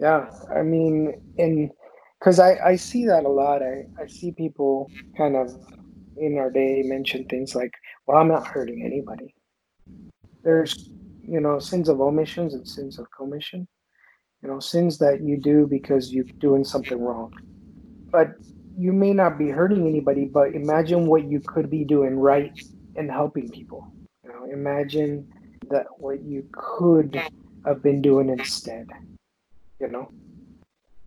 Yeah, 0.00 0.30
I 0.54 0.62
mean, 0.62 1.14
and 1.38 1.70
because 2.18 2.38
I, 2.38 2.56
I 2.64 2.76
see 2.76 3.06
that 3.06 3.24
a 3.24 3.28
lot. 3.28 3.62
I, 3.62 3.84
I 4.00 4.06
see 4.06 4.32
people 4.32 4.90
kind 5.16 5.36
of 5.36 5.50
in 6.16 6.38
our 6.38 6.50
day 6.50 6.82
mention 6.84 7.24
things 7.24 7.54
like, 7.54 7.72
well, 8.06 8.18
I'm 8.18 8.28
not 8.28 8.46
hurting 8.46 8.82
anybody. 8.84 9.34
There's, 10.42 10.90
you 11.22 11.40
know, 11.40 11.58
sins 11.58 11.88
of 11.88 12.00
omissions 12.00 12.54
and 12.54 12.66
sins 12.66 12.98
of 12.98 13.06
commission, 13.16 13.66
you 14.42 14.48
know, 14.48 14.60
sins 14.60 14.98
that 14.98 15.22
you 15.22 15.38
do 15.38 15.66
because 15.68 16.12
you're 16.12 16.24
doing 16.40 16.64
something 16.64 17.00
wrong. 17.00 17.32
But 18.12 18.34
you 18.78 18.92
may 18.92 19.12
not 19.12 19.38
be 19.38 19.48
hurting 19.48 19.86
anybody, 19.86 20.26
but 20.26 20.54
imagine 20.54 21.06
what 21.06 21.28
you 21.28 21.40
could 21.40 21.70
be 21.70 21.84
doing 21.84 22.18
right 22.18 22.52
and 22.96 23.10
helping 23.10 23.48
people. 23.48 23.92
You 24.24 24.30
know, 24.30 24.44
imagine 24.52 25.32
that 25.70 25.86
what 25.98 26.22
you 26.22 26.46
could 26.52 27.20
have 27.64 27.82
been 27.82 28.02
doing 28.02 28.28
instead. 28.28 28.88
You 29.80 29.88
know, 29.88 30.10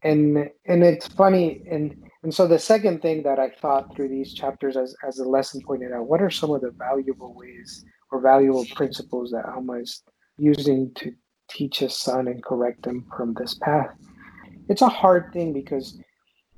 and 0.03 0.49
and 0.65 0.83
it's 0.83 1.07
funny 1.07 1.63
and 1.69 1.95
and 2.23 2.33
so 2.33 2.47
the 2.47 2.59
second 2.59 3.01
thing 3.01 3.23
that 3.23 3.39
I 3.39 3.49
thought 3.49 3.95
through 3.95 4.09
these 4.09 4.33
chapters 4.33 4.75
as 4.77 4.95
as 5.07 5.15
the 5.15 5.23
lesson 5.23 5.61
pointed 5.61 5.91
out, 5.91 6.07
what 6.07 6.21
are 6.21 6.29
some 6.29 6.51
of 6.51 6.61
the 6.61 6.71
valuable 6.71 7.33
ways 7.33 7.83
or 8.11 8.21
valuable 8.21 8.65
principles 8.75 9.31
that 9.31 9.45
Alma 9.45 9.73
is 9.73 10.03
using 10.37 10.91
to 10.95 11.13
teach 11.49 11.79
his 11.79 11.95
son 11.95 12.27
and 12.27 12.43
correct 12.43 12.85
him 12.85 13.05
from 13.15 13.33
this 13.33 13.55
path? 13.55 13.89
It's 14.67 14.81
a 14.81 14.89
hard 14.89 15.31
thing 15.33 15.53
because 15.53 15.99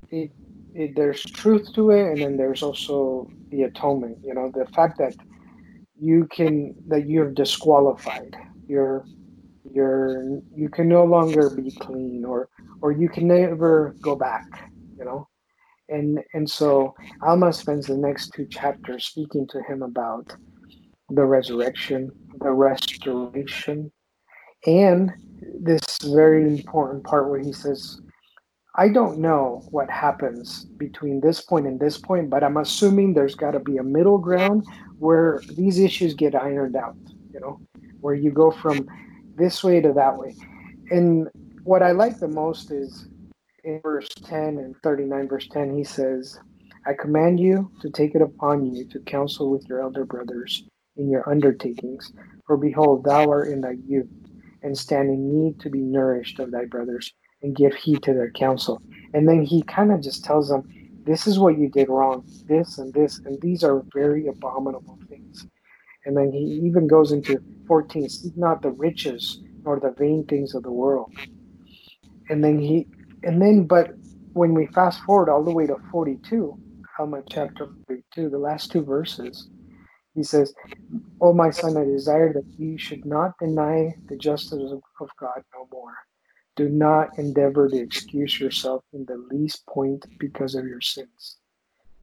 it, 0.10 0.32
it 0.74 0.96
there's 0.96 1.22
truth 1.24 1.74
to 1.74 1.92
it 1.92 2.12
and 2.12 2.22
then 2.22 2.38
there's 2.38 2.64
also 2.64 3.30
the 3.50 3.64
atonement, 3.64 4.18
you 4.24 4.34
know, 4.34 4.52
the 4.54 4.66
fact 4.74 4.98
that 4.98 5.16
you 6.00 6.28
can 6.32 6.76
that 6.88 7.08
you're 7.08 7.32
disqualified. 7.32 8.36
You're 8.68 9.06
you're 9.70 10.42
you 10.56 10.70
can 10.70 10.88
no 10.88 11.04
longer 11.04 11.50
be 11.50 11.72
clean 11.72 12.26
or 12.26 12.50
or 12.82 12.92
you 12.92 13.08
can 13.10 13.28
never 13.28 13.96
go 14.02 14.16
back 14.16 14.46
you 14.98 15.06
know 15.06 15.28
and 15.90 16.20
and 16.34 16.50
so 16.50 16.94
alma 17.24 17.52
spends 17.54 17.88
the 17.88 17.96
next 17.96 18.32
two 18.34 18.46
chapters 18.48 19.06
speaking 19.06 19.48
to 19.48 19.62
him 19.64 19.82
about 19.84 20.36
the 21.10 21.24
resurrection 21.24 22.12
the 22.40 22.52
restoration 22.52 23.92
and 24.66 25.12
this 25.60 26.00
very 26.04 26.44
important 26.44 27.04
part 27.04 27.30
where 27.30 27.40
he 27.40 27.54
says 27.54 28.02
i 28.76 28.88
don't 28.88 29.18
know 29.18 29.62
what 29.72 29.90
happens 29.90 30.66
between 30.78 31.20
this 31.22 31.42
point 31.42 31.68
and 31.68 31.80
this 31.80 31.98
point 31.98 32.30
but 32.30 32.44
i'm 32.44 32.58
assuming 32.58 33.14
there's 33.14 33.36
got 33.36 33.52
to 33.52 33.60
be 33.60 33.78
a 33.78 33.84
middle 33.84 34.18
ground 34.18 34.66
where 35.00 35.42
these 35.56 35.80
issues 35.80 36.14
get 36.14 36.36
ironed 36.36 36.76
out 36.76 36.96
you 37.34 37.40
know 37.40 37.60
where 38.02 38.16
you 38.16 38.32
go 38.32 38.52
from 38.52 38.88
this 39.38 39.64
way 39.64 39.82
to 39.82 39.94
that 39.94 40.18
way. 40.18 40.36
And 40.90 41.28
what 41.64 41.82
I 41.82 41.92
like 41.92 42.20
the 42.20 42.28
most 42.28 42.72
is 42.72 43.08
in 43.64 43.80
verse 43.82 44.10
10 44.26 44.58
and 44.58 44.76
39, 44.84 45.28
verse 45.28 45.48
10, 45.48 45.76
he 45.76 45.84
says, 45.84 46.40
I 46.86 46.94
command 46.94 47.40
you 47.40 47.72
to 47.82 47.90
take 47.90 48.16
it 48.16 48.22
upon 48.22 48.66
you 48.66 48.86
to 48.90 49.00
counsel 49.02 49.52
with 49.52 49.68
your 49.70 49.82
elder 49.82 50.04
brothers 50.04 50.64
in 50.98 51.10
your 51.10 51.28
undertakings. 51.30 52.12
For 52.46 52.58
behold, 52.58 53.04
thou 53.04 53.30
art 53.30 53.50
in 53.50 53.62
thy 53.62 53.76
youth, 53.88 54.10
and 54.64 54.78
stand 54.78 55.10
in 55.10 55.32
need 55.32 55.60
to 55.62 55.70
be 55.70 55.80
nourished 55.80 56.40
of 56.40 56.52
thy 56.52 56.66
brothers, 56.66 57.14
and 57.42 57.56
give 57.56 57.74
heed 57.74 58.04
to 58.04 58.14
their 58.14 58.32
counsel. 58.32 58.82
And 59.14 59.28
then 59.28 59.44
he 59.44 59.64
kind 59.64 59.92
of 59.92 60.02
just 60.02 60.24
tells 60.24 60.50
them, 60.50 60.64
This 61.06 61.28
is 61.28 61.40
what 61.40 61.58
you 61.58 61.70
did 61.70 61.90
wrong, 61.90 62.24
this 62.48 62.78
and 62.78 62.94
this, 62.94 63.20
and 63.26 63.42
these 63.42 63.64
are 63.64 63.84
very 63.94 64.28
abominable 64.28 65.00
things. 65.10 65.48
And 66.06 66.18
then 66.18 66.32
he 66.32 66.62
even 66.66 66.88
goes 66.88 67.12
into 67.12 67.40
14, 67.68 68.10
seek 68.10 68.38
not 68.38 68.62
the 68.62 68.72
riches 68.72 69.40
nor 69.64 69.80
the 69.80 69.92
vain 69.92 70.26
things 70.26 70.56
of 70.56 70.64
the 70.64 70.72
world. 70.72 71.14
And 72.30 72.44
then 72.44 72.60
he, 72.60 72.88
and 73.24 73.42
then, 73.42 73.66
but 73.66 73.92
when 74.34 74.54
we 74.54 74.68
fast 74.68 75.02
forward 75.02 75.30
all 75.30 75.44
the 75.44 75.52
way 75.52 75.68
to 75.68 75.76
42, 75.92 76.58
Alma 76.98 77.22
chapter 77.30 77.68
42, 77.88 78.30
the 78.30 78.38
last 78.38 78.72
two 78.72 78.84
verses, 78.84 79.50
he 80.16 80.24
says, 80.24 80.54
Oh, 81.20 81.34
my 81.34 81.50
son, 81.50 81.78
I 81.78 81.84
desire 81.84 82.34
that 82.34 82.46
you 82.58 82.78
should 82.78 83.06
not 83.06 83.38
deny 83.40 83.96
the 84.08 84.18
justice 84.18 84.72
of 84.72 85.10
God 85.20 85.44
no 85.54 85.68
more. 85.72 85.94
Do 86.56 86.70
not 86.70 87.18
endeavor 87.18 87.70
to 87.70 87.78
excuse 87.78 88.40
yourself 88.40 88.84
in 88.94 89.06
the 89.06 89.24
least 89.32 89.66
point 89.68 90.06
because 90.20 90.56
of 90.56 90.66
your 90.66 90.82
sins 90.82 91.38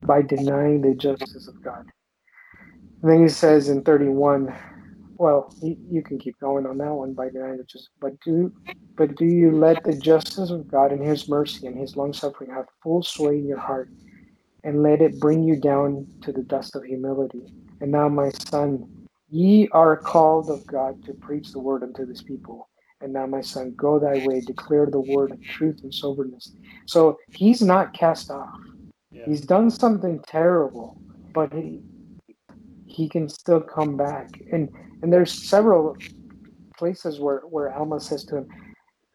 by 0.03 0.23
denying 0.23 0.81
the 0.81 0.95
justice 0.95 1.49
of 1.49 1.63
God. 1.63 1.87
And 3.03 3.11
then 3.11 3.23
he 3.23 3.29
says 3.29 3.69
in 3.69 3.83
31, 3.83 4.55
well, 5.19 5.53
you, 5.61 6.03
can 6.03 6.19
keep 6.19 6.39
going 6.39 6.65
on 6.65 6.79
that 6.79 6.93
one 6.93 7.13
by 7.13 7.29
denying 7.29 7.59
the 7.59 7.65
justice, 7.65 7.89
but 8.01 8.19
do, 8.21 8.53
but 8.97 9.17
do 9.17 9.25
you 9.25 9.51
let 9.51 9.83
the 9.83 9.97
justice 9.97 10.51
of 10.51 10.71
God 10.71 10.93
and 10.93 11.05
His 11.05 11.29
mercy 11.29 11.67
and 11.67 11.77
His 11.77 11.97
long 11.97 12.13
suffering 12.13 12.51
have 12.51 12.67
full 12.83 13.03
sway 13.03 13.39
in 13.39 13.47
your 13.47 13.59
heart, 13.59 13.91
and 14.63 14.83
let 14.83 15.03
it 15.03 15.19
bring 15.19 15.43
you 15.43 15.57
down 15.57 16.07
to 16.23 16.33
the 16.33 16.43
dust 16.43 16.77
of 16.77 16.85
humility? 16.85 17.43
And 17.81 17.91
now, 17.91 18.09
my 18.09 18.31
son, 18.49 18.89
ye 19.29 19.69
are 19.73 19.97
called 19.97 20.51
of 20.51 20.65
God 20.67 21.05
to 21.05 21.15
preach 21.15 21.51
the 21.51 21.61
word 21.61 21.83
unto 21.83 22.07
this 22.07 22.23
people. 22.23 22.69
And 23.01 23.13
now, 23.13 23.27
my 23.27 23.41
son, 23.41 23.75
go 23.77 23.99
thy 23.99 24.27
way, 24.27 24.41
declare 24.41 24.87
the 24.87 25.01
word 25.01 25.31
of 25.31 25.43
truth 25.43 25.81
and 25.85 25.95
soberness. 25.95 26.53
So 26.87 27.17
he's 27.31 27.63
not 27.63 27.93
cast 27.93 28.31
off. 28.31 28.59
Yeah. 29.13 29.23
He's 29.27 29.41
done 29.41 29.71
something 29.71 30.21
terrible, 30.27 31.01
but 31.33 31.53
he, 31.53 31.81
he 32.87 33.09
can 33.09 33.29
still 33.29 33.61
come 33.61 33.97
back. 33.97 34.29
And 34.53 34.69
and 35.03 35.13
there's 35.13 35.33
several 35.33 35.97
places 36.77 37.21
where, 37.21 37.41
where 37.41 37.73
Alma 37.73 38.01
says 38.01 38.25
to 38.27 38.39
him, 38.39 38.49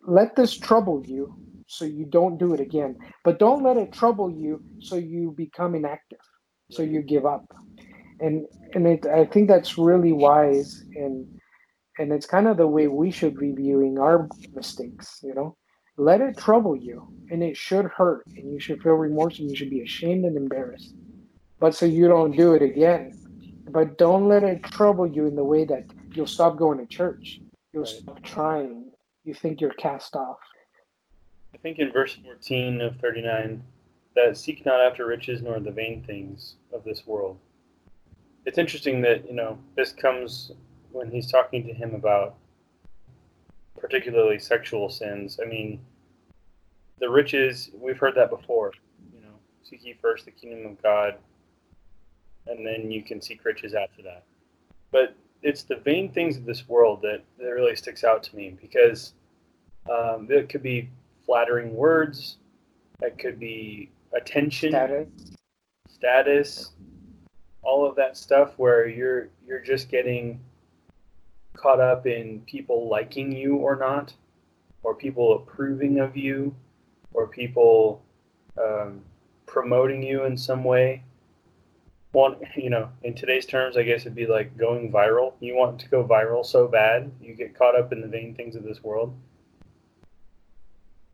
Let 0.06 0.36
this 0.36 0.58
trouble 0.58 1.04
you 1.06 1.36
so 1.68 1.86
you 1.86 2.06
don't 2.06 2.38
do 2.38 2.54
it 2.54 2.60
again. 2.60 2.98
But 3.24 3.40
don't 3.40 3.64
let 3.64 3.78
it 3.78 3.92
trouble 3.92 4.30
you 4.30 4.62
so 4.80 4.96
you 4.96 5.34
become 5.36 5.76
inactive, 5.76 6.20
so 6.72 6.84
you 6.84 7.02
give 7.02 7.26
up. 7.26 7.46
And 8.20 8.46
and 8.74 8.88
it, 8.88 9.06
I 9.06 9.26
think 9.26 9.48
that's 9.48 9.78
really 9.78 10.14
wise 10.14 10.84
and 10.96 11.28
and 12.00 12.12
it's 12.12 12.26
kind 12.26 12.48
of 12.48 12.58
the 12.58 12.68
way 12.68 12.88
we 12.88 13.12
should 13.12 13.38
be 13.38 13.52
viewing 13.52 14.00
our 14.00 14.28
mistakes, 14.54 15.20
you 15.24 15.34
know. 15.34 15.56
Let 15.96 16.22
it 16.22 16.38
trouble 16.38 16.76
you 16.76 17.08
and 17.30 17.44
it 17.44 17.56
should 17.56 17.86
hurt 17.86 18.26
and 18.36 18.52
you 18.52 18.60
should 18.60 18.82
feel 18.82 18.94
remorse 18.94 19.40
and 19.40 19.50
you 19.50 19.56
should 19.56 19.70
be 19.70 19.82
ashamed 19.82 20.26
and 20.26 20.36
embarrassed. 20.36 20.96
But 21.60 21.76
so 21.76 21.86
you 21.86 22.08
don't 22.08 22.36
do 22.36 22.56
it 22.56 22.64
again 22.64 23.14
but 23.74 23.98
don't 23.98 24.28
let 24.28 24.44
it 24.44 24.64
trouble 24.64 25.08
you 25.08 25.26
in 25.26 25.36
the 25.36 25.44
way 25.44 25.66
that 25.66 25.86
you'll 26.14 26.28
stop 26.28 26.58
going 26.58 26.78
to 26.78 26.86
church. 26.86 27.42
You'll 27.74 27.84
right. 27.84 27.92
stop 27.92 28.22
trying. 28.22 28.92
You 29.24 29.34
think 29.34 29.60
you're 29.60 29.74
cast 29.74 30.16
off. 30.16 30.38
I 31.54 31.58
think 31.58 31.80
in 31.80 31.92
verse 31.92 32.18
14 32.24 32.82
of 32.82 32.98
39 32.98 33.64
that 34.16 34.38
seek 34.38 34.64
not 34.66 34.80
after 34.80 35.08
riches 35.08 35.42
nor 35.42 35.60
the 35.60 35.72
vain 35.72 36.04
things 36.06 36.56
of 36.72 36.84
this 36.84 37.08
world. 37.08 37.38
It's 38.46 38.60
interesting 38.60 39.02
that, 39.02 39.28
you 39.28 39.34
know, 39.34 39.58
this 39.76 39.92
comes 39.92 40.52
when 40.94 41.12
he's 41.12 41.30
talking 41.30 41.68
to 41.68 41.74
him 41.74 41.94
about 41.94 42.36
particularly 43.78 44.40
sexual 44.40 44.90
sins. 44.90 45.40
I 45.44 45.46
mean, 45.46 45.82
the 47.00 47.10
riches, 47.10 47.72
we've 47.74 47.98
heard 47.98 48.16
that 48.16 48.30
before. 48.30 48.72
You 49.14 49.22
know, 49.22 49.34
seek 49.64 49.84
ye 49.84 49.96
first 50.02 50.24
the 50.26 50.32
kingdom 50.32 50.72
of 50.72 50.82
God 50.82 51.16
and 52.48 52.66
then 52.66 52.92
you 52.92 53.04
can 53.04 53.22
seek 53.22 53.44
riches 53.46 53.74
after 53.74 54.02
that. 54.04 54.24
But 54.92 55.16
it's 55.42 55.64
the 55.64 55.76
vain 55.78 56.12
things 56.12 56.38
of 56.38 56.46
this 56.46 56.68
world 56.68 57.02
that, 57.02 57.24
that 57.38 57.50
really 57.50 57.76
sticks 57.76 58.04
out 58.04 58.24
to 58.24 58.36
me 58.36 58.58
because 58.62 59.14
um, 59.90 60.28
it 60.30 60.50
could 60.50 60.64
be 60.64 60.90
flattering 61.26 61.76
words, 61.76 62.38
that 63.00 63.18
could 63.18 63.40
be 63.40 63.90
attention, 64.16 64.72
status. 64.72 65.08
status, 65.90 66.72
all 67.62 67.86
of 67.88 67.96
that 67.96 68.18
stuff 68.18 68.54
where 68.58 68.88
you're 68.88 69.30
you're 69.48 69.62
just 69.62 69.90
getting 69.90 70.40
caught 71.54 71.80
up 71.80 72.06
in 72.06 72.42
people 72.42 72.88
liking 72.88 73.32
you 73.32 73.56
or 73.56 73.76
not, 73.76 74.14
or 74.84 74.96
people 74.96 75.36
approving 75.36 76.00
of 76.00 76.18
you, 76.18 76.56
or 77.14 77.28
people 77.28 78.02
um, 78.62 79.02
promoting 79.46 80.04
you 80.04 80.24
in 80.24 80.38
some 80.38 80.64
way. 80.64 81.04
Want 82.12 82.38
you 82.56 82.70
know 82.70 82.90
in 83.02 83.16
today's 83.16 83.48
terms 83.48 83.76
i 83.76 83.82
guess 83.82 84.02
it'd 84.02 84.14
be 84.14 84.28
like 84.28 84.56
going 84.56 84.92
viral. 84.92 85.34
You 85.40 85.56
want 85.56 85.80
to 85.80 85.90
go 85.90 86.04
viral 86.04 86.46
so 86.46 86.68
bad 86.68 87.12
you 87.20 87.34
get 87.34 87.58
caught 87.58 87.76
up 87.76 87.92
in 87.92 88.02
the 88.02 88.08
vain 88.08 88.36
things 88.36 88.56
of 88.56 88.64
this 88.64 88.84
world. 88.84 89.16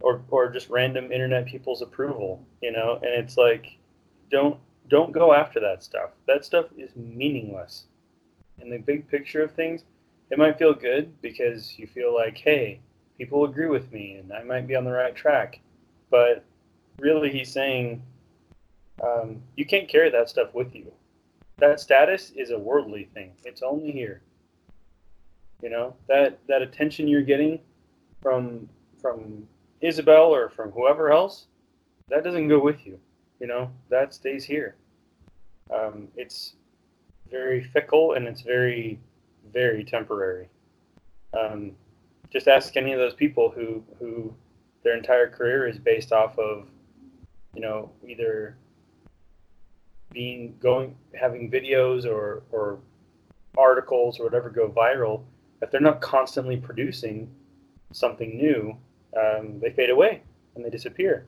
Or 0.02 0.22
or 0.30 0.52
just 0.52 0.70
random 0.70 1.12
internet 1.14 1.46
people's 1.46 1.82
approval 1.82 2.46
you 2.62 2.74
know? 2.74 2.96
And 2.96 3.14
it's 3.14 3.38
like 3.38 3.78
don't 4.30 4.60
don't 4.90 5.14
go 5.14 5.34
after 5.34 5.60
that 5.62 5.84
stuff. 5.84 6.10
That 6.28 6.44
stuff 6.44 6.66
is 6.78 6.90
meaningless. 6.96 7.86
In 8.60 8.70
the 8.70 8.78
big 8.78 9.08
picture 9.08 9.42
of 9.42 9.54
things 9.54 9.84
it 10.32 10.38
might 10.38 10.58
feel 10.58 10.74
good 10.74 11.20
because 11.22 11.78
you 11.78 11.88
feel 11.88 12.14
like 12.14 12.38
hey 12.38 12.80
people 13.18 13.44
agree 13.46 13.68
with 13.68 13.92
me 13.92 14.14
and 14.14 14.32
i 14.32 14.44
might 14.44 14.68
be 14.68 14.76
on 14.76 14.86
the 14.86 14.92
right 14.92 15.16
track 15.16 15.60
but 16.10 16.44
really 17.00 17.30
he's 17.30 17.52
saying 17.52 18.02
um, 19.02 19.42
you 19.56 19.66
can't 19.66 19.88
carry 19.88 20.10
that 20.10 20.30
stuff 20.30 20.54
with 20.54 20.76
you. 20.76 20.92
That 21.58 21.80
status 21.80 22.32
is 22.36 22.52
a 22.52 22.60
worldly 22.60 23.10
thing. 23.14 23.32
It's 23.46 23.62
only 23.62 23.92
here. 23.92 24.22
You 25.62 25.70
know 25.70 25.96
that 26.08 26.40
that 26.48 26.62
attention 26.62 27.08
you're 27.08 27.22
getting 27.22 27.60
from 28.22 28.70
from 29.02 29.48
Isabel 29.82 30.34
or 30.34 30.50
from 30.50 30.72
whoever 30.72 31.12
else, 31.12 31.48
that 32.08 32.24
doesn't 32.24 32.48
go 32.48 32.60
with 32.60 32.86
you. 32.86 32.98
You 33.40 33.48
know 33.48 33.70
that 33.90 34.14
stays 34.14 34.46
here. 34.46 34.76
Um, 35.74 36.08
it's 36.16 36.54
very 37.30 37.62
fickle 37.62 38.14
and 38.14 38.28
it's 38.28 38.42
very 38.42 39.00
very 39.52 39.84
temporary. 39.84 40.50
Um, 41.38 41.74
just 42.32 42.48
ask 42.48 42.76
any 42.78 42.94
of 42.94 43.00
those 43.00 43.14
people 43.14 43.50
who 43.50 43.84
who 44.00 44.34
their 44.84 44.96
entire 44.96 45.30
career 45.30 45.68
is 45.68 45.78
based 45.78 46.12
off 46.12 46.38
of, 46.38 46.68
you 47.54 47.62
know, 47.62 47.92
either 48.08 48.58
being 50.12 50.56
going 50.62 50.96
having 51.20 51.52
videos 51.52 52.06
or 52.06 52.44
or 52.52 52.80
articles 53.58 54.20
or 54.20 54.24
whatever 54.24 54.50
go 54.50 54.70
viral. 54.70 55.24
If 55.62 55.72
they're 55.72 55.82
not 55.82 56.02
constantly 56.02 56.56
producing 56.58 57.30
something 57.92 58.38
new, 58.38 58.78
um, 59.18 59.60
they 59.60 59.72
fade 59.72 59.90
away 59.90 60.22
and 60.56 60.64
they 60.64 60.70
disappear. 60.70 61.26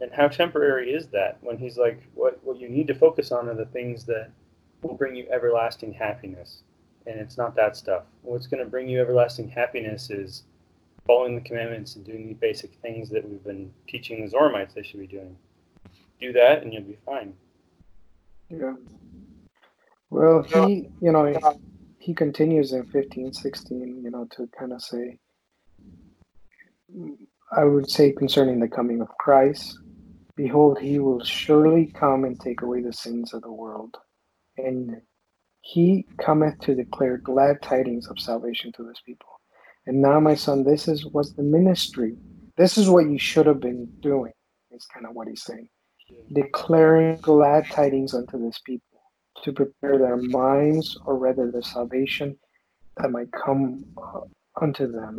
And 0.00 0.12
how 0.12 0.28
temporary 0.28 0.92
is 0.92 1.08
that? 1.08 1.38
When 1.40 1.58
he's 1.58 1.78
like, 1.78 2.02
what 2.14 2.38
what 2.44 2.60
you 2.60 2.68
need 2.68 2.86
to 2.88 2.94
focus 2.94 3.32
on 3.32 3.48
are 3.48 3.54
the 3.54 3.66
things 3.66 4.04
that 4.06 4.30
will 4.82 4.94
bring 4.94 5.16
you 5.16 5.26
everlasting 5.30 5.94
happiness 5.94 6.62
and 7.06 7.20
it's 7.20 7.38
not 7.38 7.54
that 7.56 7.76
stuff. 7.76 8.04
What's 8.22 8.46
going 8.46 8.62
to 8.62 8.68
bring 8.68 8.88
you 8.88 9.00
everlasting 9.00 9.48
happiness 9.48 10.10
is 10.10 10.42
following 11.06 11.36
the 11.36 11.40
commandments 11.40 11.96
and 11.96 12.04
doing 12.04 12.28
the 12.28 12.34
basic 12.34 12.74
things 12.82 13.08
that 13.10 13.28
we've 13.28 13.44
been 13.44 13.72
teaching 13.86 14.24
the 14.24 14.30
Zoramites 14.30 14.74
they 14.74 14.82
should 14.82 15.00
be 15.00 15.06
doing. 15.06 15.36
Do 16.20 16.32
that, 16.32 16.62
and 16.62 16.72
you'll 16.72 16.82
be 16.82 16.98
fine. 17.04 17.34
Yeah. 18.48 18.74
Well, 20.10 20.42
he, 20.42 20.88
you 21.00 21.12
know, 21.12 21.32
he 21.98 22.14
continues 22.14 22.72
in 22.72 22.84
15, 22.86 23.32
16, 23.32 24.02
you 24.02 24.10
know, 24.10 24.26
to 24.36 24.48
kind 24.58 24.72
of 24.72 24.80
say, 24.80 25.18
I 27.56 27.64
would 27.64 27.90
say 27.90 28.12
concerning 28.12 28.60
the 28.60 28.68
coming 28.68 29.00
of 29.00 29.08
Christ, 29.18 29.78
behold, 30.36 30.78
he 30.80 30.98
will 30.98 31.22
surely 31.22 31.86
come 31.86 32.24
and 32.24 32.40
take 32.40 32.62
away 32.62 32.82
the 32.82 32.92
sins 32.92 33.34
of 33.34 33.42
the 33.42 33.52
world. 33.52 33.96
And 34.56 35.02
he 35.66 36.06
cometh 36.18 36.56
to 36.60 36.76
declare 36.76 37.16
glad 37.16 37.60
tidings 37.60 38.06
of 38.06 38.20
salvation 38.20 38.70
to 38.76 38.86
his 38.86 39.00
people. 39.04 39.40
And 39.86 40.00
now, 40.00 40.20
my 40.20 40.34
son, 40.34 40.62
this 40.62 40.86
is 40.86 41.04
was 41.06 41.34
the 41.34 41.42
ministry. 41.42 42.16
This 42.56 42.78
is 42.78 42.88
what 42.88 43.10
you 43.10 43.18
should 43.18 43.46
have 43.46 43.60
been 43.60 43.86
doing. 44.00 44.32
Is 44.70 44.86
kind 44.86 45.06
of 45.06 45.14
what 45.14 45.26
he's 45.26 45.42
saying, 45.42 45.68
declaring 46.32 47.16
glad 47.16 47.66
tidings 47.70 48.14
unto 48.14 48.38
this 48.38 48.60
people 48.60 49.00
to 49.42 49.52
prepare 49.52 49.98
their 49.98 50.16
minds, 50.16 50.96
or 51.04 51.16
rather, 51.16 51.50
the 51.50 51.62
salvation 51.62 52.38
that 52.98 53.10
might 53.10 53.32
come 53.32 53.84
uh, 53.96 54.20
unto 54.60 54.90
them. 54.90 55.18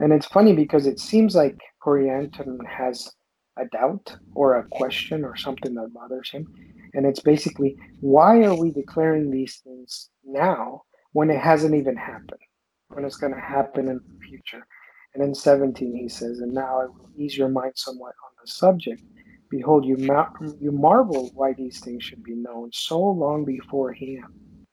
And 0.00 0.12
it's 0.12 0.26
funny 0.26 0.52
because 0.52 0.86
it 0.86 0.98
seems 0.98 1.36
like 1.36 1.58
Corianton 1.82 2.58
has 2.66 3.12
a 3.58 3.66
doubt 3.66 4.16
or 4.34 4.56
a 4.58 4.68
question 4.70 5.24
or 5.24 5.36
something 5.36 5.74
that 5.74 5.92
bothers 5.94 6.30
him. 6.30 6.46
And 6.94 7.06
it's 7.06 7.20
basically, 7.20 7.76
why 8.00 8.44
are 8.44 8.54
we 8.54 8.70
declaring 8.72 9.30
these 9.30 9.60
things 9.64 10.10
now 10.24 10.82
when 11.12 11.30
it 11.30 11.40
hasn't 11.40 11.74
even 11.74 11.96
happened? 11.96 12.40
When 12.88 13.04
it's 13.04 13.16
going 13.16 13.34
to 13.34 13.40
happen 13.40 13.88
in 13.88 13.96
the 13.96 14.26
future. 14.28 14.66
And 15.14 15.22
in 15.22 15.34
17, 15.34 15.96
he 15.96 16.08
says, 16.08 16.40
And 16.40 16.52
now 16.52 16.80
I 16.80 16.86
will 16.86 17.10
ease 17.16 17.36
your 17.36 17.48
mind 17.48 17.72
somewhat 17.76 18.14
on 18.24 18.32
the 18.42 18.50
subject. 18.50 19.02
Behold, 19.50 19.84
you, 19.84 19.96
ma- 19.98 20.28
you 20.60 20.72
marvel 20.72 21.30
why 21.34 21.52
these 21.54 21.80
things 21.80 22.04
should 22.04 22.22
be 22.22 22.34
known 22.34 22.70
so 22.72 23.00
long 23.00 23.44
beforehand. 23.44 24.24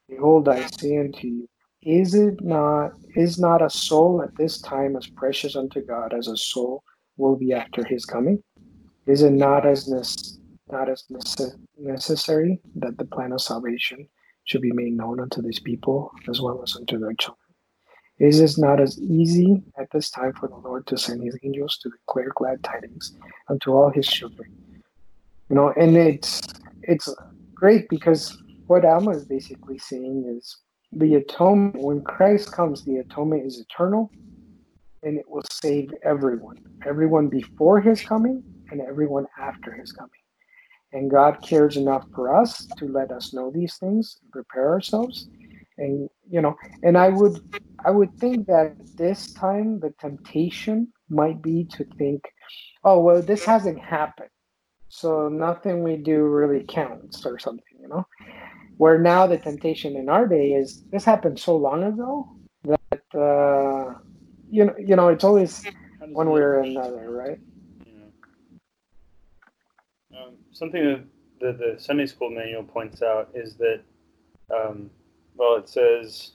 Behold, 0.10 0.50
I 0.50 0.66
say 0.80 0.98
unto 0.98 1.28
you, 1.28 1.50
is 1.84 2.14
it 2.16 2.44
not 2.44 2.92
is 3.16 3.40
not 3.40 3.62
a 3.62 3.70
soul 3.70 4.22
at 4.24 4.36
this 4.38 4.62
time 4.62 4.96
as 4.96 5.08
precious 5.08 5.56
unto 5.56 5.82
God 5.86 6.14
as 6.14 6.28
a 6.28 6.38
soul 6.38 6.84
will 7.18 7.36
be 7.36 7.54
after 7.54 7.84
his 7.86 8.06
coming? 8.06 8.44
Is 9.08 9.24
it 9.24 9.32
not 9.32 9.66
as 9.66 9.88
not 10.70 10.90
as 10.90 11.06
necessary 11.78 12.60
that 12.76 12.98
the 12.98 13.06
plan 13.06 13.32
of 13.32 13.42
salvation 13.42 14.08
should 14.48 14.62
be 14.62 14.72
made 14.72 14.96
known 14.96 15.20
unto 15.20 15.42
these 15.42 15.60
people 15.60 16.12
as 16.30 16.42
well 16.42 16.62
as 16.64 16.76
unto 16.76 16.98
their 16.98 17.14
children. 17.14 17.44
Is 18.20 18.40
it 18.40 18.60
not 18.60 18.80
as 18.80 19.00
easy 19.00 19.62
at 19.78 19.92
this 19.92 20.10
time 20.10 20.34
for 20.34 20.48
the 20.48 20.56
Lord 20.56 20.88
to 20.88 20.98
send 20.98 21.22
his 21.22 21.38
angels 21.44 21.78
to 21.80 21.90
declare 21.90 22.32
glad 22.36 22.64
tidings 22.64 23.14
unto 23.48 23.74
all 23.74 23.92
his 23.92 24.08
children? 24.08 24.50
You 25.50 25.56
know, 25.56 25.74
and 25.78 25.96
it's 25.96 26.42
it's 26.82 27.14
great 27.54 27.88
because 27.90 28.42
what 28.66 28.86
Alma 28.86 29.12
is 29.12 29.26
basically 29.26 29.78
saying 29.78 30.36
is 30.38 30.58
the 30.92 31.16
atonement 31.16 31.84
when 31.84 32.02
Christ 32.02 32.52
comes, 32.52 32.84
the 32.84 32.98
atonement 32.98 33.46
is 33.46 33.60
eternal 33.60 34.10
and 35.04 35.18
it 35.18 35.30
will 35.30 35.44
save 35.52 35.94
everyone. 36.04 36.58
Everyone 36.86 37.28
before 37.28 37.80
his 37.80 38.02
coming 38.02 38.44
and 38.72 38.82
everyone 38.82 39.26
after 39.40 39.72
his 39.74 39.92
coming. 39.92 40.12
And 40.94 41.12
God 41.12 41.42
cares 41.42 41.76
enough 41.78 42.06
for 42.16 42.34
us 42.34 42.66
to 42.78 42.88
let 42.88 43.12
us 43.12 43.34
know 43.34 43.52
these 43.52 43.78
things, 43.78 44.20
prepare 44.32 44.70
ourselves. 44.70 45.28
And 45.78 46.10
you 46.30 46.42
know, 46.42 46.56
and 46.84 46.98
I 46.98 47.10
would 47.10 47.40
I 47.86 47.92
would 47.92 48.18
think 48.18 48.48
that 48.48 48.76
this 48.96 49.34
time 49.34 49.80
the 49.80 49.94
temptation 50.00 50.92
might 51.10 51.42
be 51.42 51.66
to 51.72 51.84
think, 51.98 52.24
oh 52.84 53.02
well, 53.02 53.22
this 53.22 53.46
hasn't 53.46 53.80
happened. 53.80 54.30
So 54.90 55.28
nothing 55.28 55.84
we 55.84 55.98
do 55.98 56.24
really 56.24 56.64
counts 56.68 57.26
or 57.26 57.38
something, 57.38 57.78
you 57.80 57.90
know. 57.90 58.06
Where 58.78 58.98
now 59.00 59.28
the 59.28 59.38
temptation 59.38 59.96
in 59.98 60.08
our 60.08 60.28
day 60.28 60.52
is 60.54 60.84
this 60.92 61.04
happened 61.04 61.40
so 61.40 61.58
long 61.58 61.84
ago 61.84 62.30
that 62.64 63.20
uh, 63.20 64.00
you 64.50 64.66
know 64.66 64.76
you 64.80 64.96
know 64.96 65.10
it's 65.10 65.24
always 65.24 65.64
one 66.00 66.30
way 66.30 66.42
or 66.42 66.60
another, 66.60 67.12
right? 67.12 67.40
Um, 70.16 70.38
something 70.58 70.84
that 70.84 71.04
the, 71.40 71.52
the 71.54 71.80
Sunday 71.80 72.06
school 72.06 72.30
manual 72.30 72.64
points 72.64 73.02
out 73.02 73.30
is 73.34 73.56
that, 73.56 73.82
um, 74.54 74.90
well, 75.36 75.56
it 75.56 75.70
says 75.70 76.32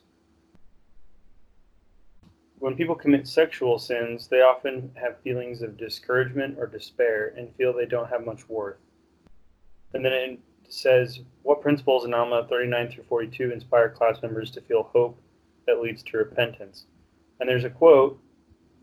when 2.63 2.77
people 2.77 2.95
commit 2.95 3.27
sexual 3.27 3.77
sins, 3.77 4.29
they 4.29 4.41
often 4.41 4.93
have 4.95 5.21
feelings 5.23 5.63
of 5.63 5.77
discouragement 5.77 6.57
or 6.61 6.69
despair 6.69 7.35
and 7.37 7.53
feel 7.57 7.73
they 7.73 7.87
don't 7.87 8.09
have 8.09 8.25
much 8.25 8.49
worth. 8.49 8.77
And 9.95 10.05
then 10.05 10.13
it 10.13 10.41
says, 10.69 11.19
What 11.43 11.61
principles 11.61 12.05
in 12.05 12.15
Alma 12.15 12.47
39 12.49 12.93
through 12.93 13.05
42 13.09 13.51
inspire 13.51 13.91
class 13.91 14.23
members 14.23 14.53
to 14.53 14.61
feel 14.61 14.85
hope 14.85 15.21
that 15.67 15.81
leads 15.81 16.05
to 16.05 16.19
repentance? 16.19 16.87
And 17.41 17.49
there's 17.49 17.65
a 17.65 17.71
quote 17.71 18.23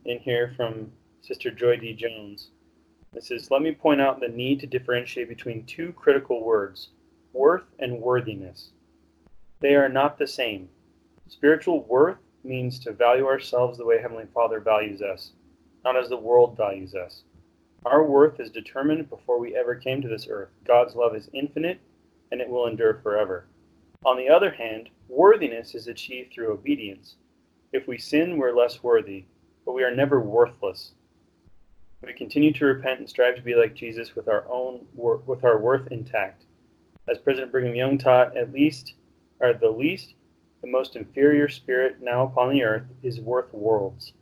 in 0.04 0.20
here 0.20 0.54
from 0.58 0.92
Sister 1.22 1.50
Joy 1.50 1.78
D. 1.78 1.94
Jones. 1.94 2.50
It 3.14 3.24
says, 3.24 3.50
Let 3.50 3.62
me 3.62 3.72
point 3.72 4.02
out 4.02 4.20
the 4.20 4.28
need 4.28 4.60
to 4.60 4.68
differentiate 4.68 5.30
between 5.30 5.66
two 5.66 5.94
critical 5.94 6.44
words 6.44 6.90
worth 7.34 7.66
and 7.80 8.02
worthiness. 8.02 8.72
They 9.60 9.76
are 9.76 9.90
not 9.90 10.18
the 10.18 10.28
same. 10.28 10.70
Spiritual 11.28 11.84
worth 11.84 12.18
means 12.44 12.80
to 12.80 12.94
value 12.94 13.26
ourselves 13.26 13.78
the 13.78 13.86
way 13.86 14.00
Heavenly 14.00 14.28
Father 14.34 14.60
values 14.60 15.02
us, 15.02 15.34
not 15.84 15.98
as 15.98 16.10
the 16.10 16.18
world 16.18 16.56
values 16.56 16.96
us. 16.96 17.24
Our 17.86 18.04
worth 18.04 18.40
is 18.40 18.52
determined 18.52 19.10
before 19.10 19.40
we 19.40 19.56
ever 19.56 19.76
came 19.76 20.02
to 20.02 20.08
this 20.08 20.28
earth. 20.30 20.50
God's 20.66 20.96
love 20.96 21.16
is 21.16 21.30
infinite 21.34 21.80
and 22.32 22.42
it 22.42 22.50
will 22.50 22.68
endure 22.68 23.00
forever. 23.02 23.48
On 24.06 24.18
the 24.18 24.30
other 24.30 24.52
hand, 24.52 24.90
worthiness 25.08 25.76
is 25.76 25.88
achieved 25.88 26.32
through 26.32 26.54
obedience. 26.54 27.16
If 27.72 27.88
we 27.88 27.98
sin, 27.98 28.38
we're 28.38 28.56
less 28.56 28.84
worthy, 28.84 29.26
but 29.66 29.74
we 29.74 29.84
are 29.84 29.96
never 29.96 30.20
worthless. 30.20 30.94
We 32.06 32.14
continue 32.14 32.54
to 32.54 32.66
repent 32.66 33.00
and 33.00 33.10
strive 33.10 33.36
to 33.36 33.42
be 33.42 33.56
like 33.56 33.76
Jesus 33.76 34.16
with 34.16 34.28
our 34.28 34.46
own 34.50 34.86
with 34.96 35.44
our 35.44 35.60
worth 35.60 35.92
intact. 35.92 36.46
As 37.08 37.18
President 37.18 37.52
Brigham 37.52 37.76
Young 37.76 37.98
taught, 37.98 38.38
at 38.38 38.54
least, 38.54 38.94
or 39.40 39.54
the 39.54 39.70
least, 39.70 40.14
the 40.62 40.68
most 40.68 40.96
inferior 40.96 41.50
spirit 41.50 41.98
now 42.02 42.24
upon 42.24 42.52
the 42.52 42.64
earth 42.64 42.86
is 43.04 43.20
worth 43.20 43.54
worlds. 43.54 44.14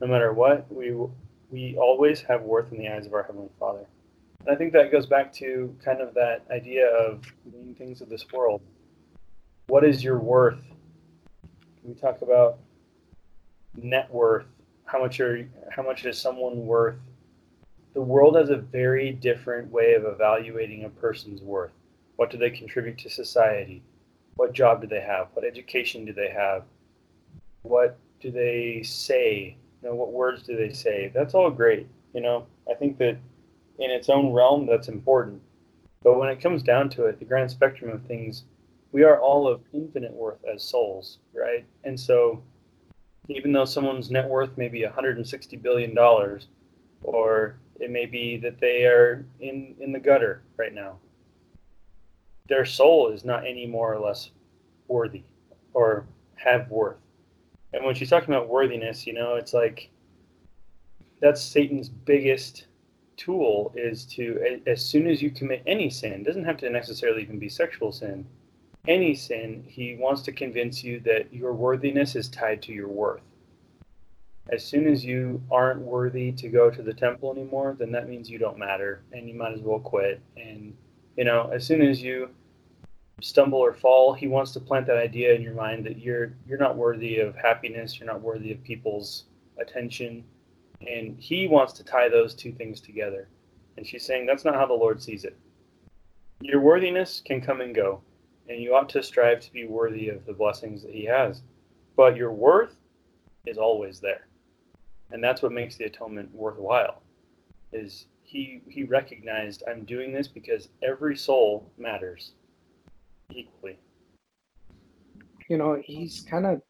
No 0.00 0.06
matter 0.06 0.32
what, 0.32 0.72
we 0.72 0.94
we 1.50 1.76
always 1.76 2.20
have 2.22 2.42
worth 2.42 2.72
in 2.72 2.78
the 2.78 2.88
eyes 2.88 3.06
of 3.06 3.14
our 3.14 3.22
Heavenly 3.22 3.50
Father. 3.58 3.86
And 4.40 4.50
I 4.50 4.54
think 4.54 4.72
that 4.72 4.92
goes 4.92 5.06
back 5.06 5.32
to 5.34 5.74
kind 5.84 6.00
of 6.00 6.14
that 6.14 6.42
idea 6.50 6.86
of 6.86 7.22
doing 7.50 7.74
things 7.74 8.00
of 8.00 8.08
this 8.08 8.26
world. 8.32 8.60
What 9.66 9.84
is 9.84 10.04
your 10.04 10.18
worth? 10.18 10.62
Can 11.80 11.90
we 11.90 11.94
talk 11.94 12.22
about 12.22 12.58
net 13.82 14.12
worth. 14.12 14.46
How 14.84 15.00
much 15.00 15.20
are 15.20 15.48
how 15.70 15.82
much 15.82 16.04
is 16.04 16.18
someone 16.18 16.66
worth 16.66 16.96
the 17.98 18.04
world 18.04 18.36
has 18.36 18.48
a 18.48 18.56
very 18.56 19.10
different 19.10 19.72
way 19.72 19.94
of 19.94 20.04
evaluating 20.04 20.84
a 20.84 20.88
person's 20.88 21.42
worth. 21.42 21.72
What 22.14 22.30
do 22.30 22.38
they 22.38 22.48
contribute 22.48 22.96
to 22.98 23.10
society? 23.10 23.82
What 24.36 24.52
job 24.52 24.80
do 24.80 24.86
they 24.86 25.00
have? 25.00 25.26
What 25.34 25.44
education 25.44 26.04
do 26.04 26.12
they 26.12 26.28
have? 26.30 26.62
What 27.62 27.98
do 28.20 28.30
they 28.30 28.82
say? 28.84 29.56
You 29.82 29.88
know, 29.88 29.96
what 29.96 30.12
words 30.12 30.44
do 30.44 30.56
they 30.56 30.72
say? 30.72 31.10
That's 31.12 31.34
all 31.34 31.50
great. 31.50 31.88
You 32.14 32.20
know, 32.20 32.46
I 32.70 32.74
think 32.74 32.98
that 32.98 33.18
in 33.80 33.90
its 33.90 34.08
own 34.08 34.32
realm, 34.32 34.64
that's 34.64 34.86
important. 34.86 35.42
But 36.04 36.20
when 36.20 36.28
it 36.28 36.40
comes 36.40 36.62
down 36.62 36.90
to 36.90 37.06
it, 37.06 37.18
the 37.18 37.24
grand 37.24 37.50
spectrum 37.50 37.90
of 37.90 38.04
things, 38.04 38.44
we 38.92 39.02
are 39.02 39.20
all 39.20 39.48
of 39.48 39.60
infinite 39.74 40.12
worth 40.12 40.38
as 40.44 40.62
souls, 40.62 41.18
right? 41.34 41.64
And 41.82 41.98
so 41.98 42.44
even 43.28 43.50
though 43.50 43.64
someone's 43.64 44.08
net 44.08 44.28
worth 44.28 44.56
may 44.56 44.68
be 44.68 44.84
160 44.84 45.56
billion 45.56 45.96
dollars, 45.96 46.46
or 47.02 47.58
it 47.78 47.90
may 47.90 48.06
be 48.06 48.36
that 48.38 48.60
they 48.60 48.84
are 48.86 49.24
in 49.40 49.74
in 49.80 49.92
the 49.92 50.00
gutter 50.00 50.42
right 50.56 50.74
now. 50.74 50.98
Their 52.48 52.64
soul 52.64 53.10
is 53.10 53.24
not 53.24 53.46
any 53.46 53.66
more 53.66 53.92
or 53.92 54.00
less 54.00 54.30
worthy 54.88 55.22
or 55.74 56.06
have 56.36 56.70
worth. 56.70 56.96
And 57.72 57.84
when 57.84 57.94
she's 57.94 58.10
talking 58.10 58.34
about 58.34 58.48
worthiness, 58.48 59.06
you 59.06 59.12
know, 59.12 59.34
it's 59.34 59.52
like 59.52 59.90
that's 61.20 61.42
Satan's 61.42 61.88
biggest 61.88 62.66
tool 63.16 63.72
is 63.76 64.06
to 64.06 64.60
as 64.66 64.84
soon 64.84 65.06
as 65.06 65.20
you 65.20 65.30
commit 65.30 65.62
any 65.66 65.90
sin, 65.90 66.22
doesn't 66.22 66.44
have 66.44 66.56
to 66.58 66.70
necessarily 66.70 67.22
even 67.22 67.38
be 67.38 67.48
sexual 67.48 67.92
sin, 67.92 68.24
any 68.86 69.14
sin, 69.14 69.64
he 69.66 69.96
wants 69.96 70.22
to 70.22 70.32
convince 70.32 70.82
you 70.82 71.00
that 71.00 71.32
your 71.32 71.52
worthiness 71.52 72.16
is 72.16 72.28
tied 72.28 72.62
to 72.62 72.72
your 72.72 72.88
worth. 72.88 73.20
As 74.50 74.64
soon 74.64 74.86
as 74.86 75.04
you 75.04 75.42
aren't 75.50 75.80
worthy 75.80 76.32
to 76.32 76.48
go 76.48 76.70
to 76.70 76.82
the 76.82 76.94
temple 76.94 77.32
anymore, 77.32 77.76
then 77.78 77.92
that 77.92 78.08
means 78.08 78.30
you 78.30 78.38
don't 78.38 78.58
matter 78.58 79.02
and 79.12 79.28
you 79.28 79.34
might 79.34 79.52
as 79.52 79.60
well 79.60 79.78
quit. 79.78 80.20
And 80.36 80.74
you 81.16 81.24
know, 81.24 81.50
as 81.52 81.66
soon 81.66 81.82
as 81.82 82.00
you 82.00 82.30
stumble 83.20 83.58
or 83.58 83.74
fall, 83.74 84.14
he 84.14 84.28
wants 84.28 84.52
to 84.52 84.60
plant 84.60 84.86
that 84.86 84.96
idea 84.96 85.34
in 85.34 85.42
your 85.42 85.54
mind 85.54 85.84
that 85.84 85.98
you're 85.98 86.32
you're 86.46 86.58
not 86.58 86.76
worthy 86.76 87.18
of 87.18 87.34
happiness, 87.36 87.98
you're 87.98 88.06
not 88.06 88.22
worthy 88.22 88.52
of 88.52 88.62
people's 88.62 89.24
attention, 89.58 90.24
and 90.86 91.18
he 91.18 91.48
wants 91.48 91.72
to 91.74 91.84
tie 91.84 92.08
those 92.08 92.34
two 92.34 92.52
things 92.52 92.80
together. 92.80 93.28
And 93.76 93.86
she's 93.86 94.04
saying 94.04 94.26
that's 94.26 94.44
not 94.44 94.54
how 94.54 94.66
the 94.66 94.74
Lord 94.74 95.02
sees 95.02 95.24
it. 95.24 95.36
Your 96.40 96.60
worthiness 96.60 97.20
can 97.24 97.40
come 97.40 97.60
and 97.60 97.74
go, 97.74 98.00
and 98.48 98.62
you 98.62 98.74
ought 98.74 98.88
to 98.90 99.02
strive 99.02 99.40
to 99.40 99.52
be 99.52 99.66
worthy 99.66 100.08
of 100.08 100.24
the 100.24 100.32
blessings 100.32 100.82
that 100.82 100.94
he 100.94 101.04
has. 101.04 101.42
But 101.96 102.16
your 102.16 102.32
worth 102.32 102.76
is 103.44 103.58
always 103.58 103.98
there. 103.98 104.27
And 105.10 105.22
that's 105.22 105.42
what 105.42 105.52
makes 105.52 105.76
the 105.76 105.84
atonement 105.84 106.34
worthwhile. 106.34 107.02
Is 107.72 108.06
he 108.22 108.62
he 108.68 108.84
recognized 108.84 109.62
I'm 109.68 109.84
doing 109.84 110.12
this 110.12 110.28
because 110.28 110.68
every 110.82 111.16
soul 111.16 111.70
matters 111.78 112.32
equally. 113.30 113.78
You 115.48 115.56
know, 115.56 115.80
he's 115.82 116.26
kind 116.28 116.46
of 116.46 116.62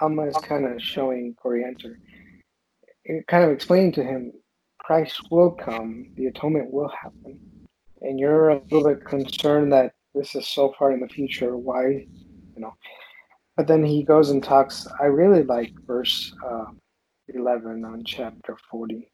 Alma 0.00 0.26
is 0.26 0.36
kind 0.38 0.66
of 0.66 0.82
showing 0.82 1.34
Corianton, 1.42 1.96
kind 3.28 3.44
of 3.44 3.50
explaining 3.50 3.92
to 3.92 4.04
him, 4.04 4.32
Christ 4.78 5.30
will 5.30 5.50
come, 5.50 6.10
the 6.16 6.26
atonement 6.26 6.70
will 6.70 6.88
happen, 6.88 7.38
and 8.02 8.18
you're 8.18 8.50
a 8.50 8.60
little 8.70 8.84
bit 8.88 9.04
concerned 9.04 9.72
that 9.72 9.94
this 10.14 10.34
is 10.34 10.46
so 10.48 10.74
far 10.78 10.92
in 10.92 11.00
the 11.00 11.08
future. 11.08 11.56
Why, 11.56 11.86
you 11.86 12.60
know? 12.60 12.74
But 13.56 13.66
then 13.66 13.84
he 13.84 14.02
goes 14.02 14.30
and 14.30 14.42
talks. 14.42 14.86
I 15.00 15.06
really 15.06 15.42
like 15.42 15.72
verse 15.86 16.34
uh, 16.46 16.66
11 17.28 17.84
on 17.84 18.04
chapter 18.04 18.56
40, 18.70 19.10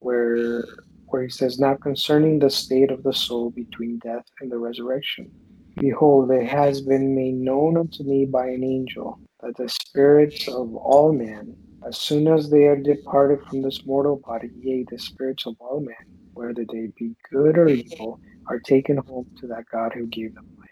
where 0.00 0.64
where 1.06 1.22
he 1.22 1.28
says, 1.28 1.58
"Now 1.58 1.74
concerning 1.76 2.38
the 2.38 2.50
state 2.50 2.90
of 2.90 3.02
the 3.02 3.12
soul 3.12 3.50
between 3.50 3.98
death 3.98 4.26
and 4.40 4.50
the 4.50 4.58
resurrection." 4.58 5.30
Behold, 5.76 6.30
it 6.30 6.46
has 6.46 6.80
been 6.82 7.14
made 7.14 7.34
known 7.34 7.76
unto 7.76 8.04
me 8.04 8.26
by 8.26 8.46
an 8.46 8.62
angel 8.62 9.18
that 9.40 9.56
the 9.56 9.68
spirits 9.68 10.46
of 10.48 10.74
all 10.76 11.12
men, 11.12 11.56
as 11.86 11.98
soon 11.98 12.28
as 12.28 12.48
they 12.48 12.64
are 12.64 12.76
departed 12.76 13.40
from 13.48 13.60
this 13.60 13.84
mortal 13.84 14.22
body, 14.24 14.50
yea, 14.60 14.84
the 14.88 14.98
spirits 14.98 15.46
of 15.46 15.56
all 15.58 15.80
men, 15.80 15.96
whether 16.34 16.64
they 16.72 16.88
be 16.96 17.14
good 17.30 17.58
or 17.58 17.68
evil, 17.68 18.20
are 18.48 18.60
taken 18.60 18.98
home 18.98 19.26
to 19.40 19.48
that 19.48 19.64
God 19.70 19.92
who 19.92 20.06
gave 20.06 20.34
them 20.34 20.46
life. 20.58 20.68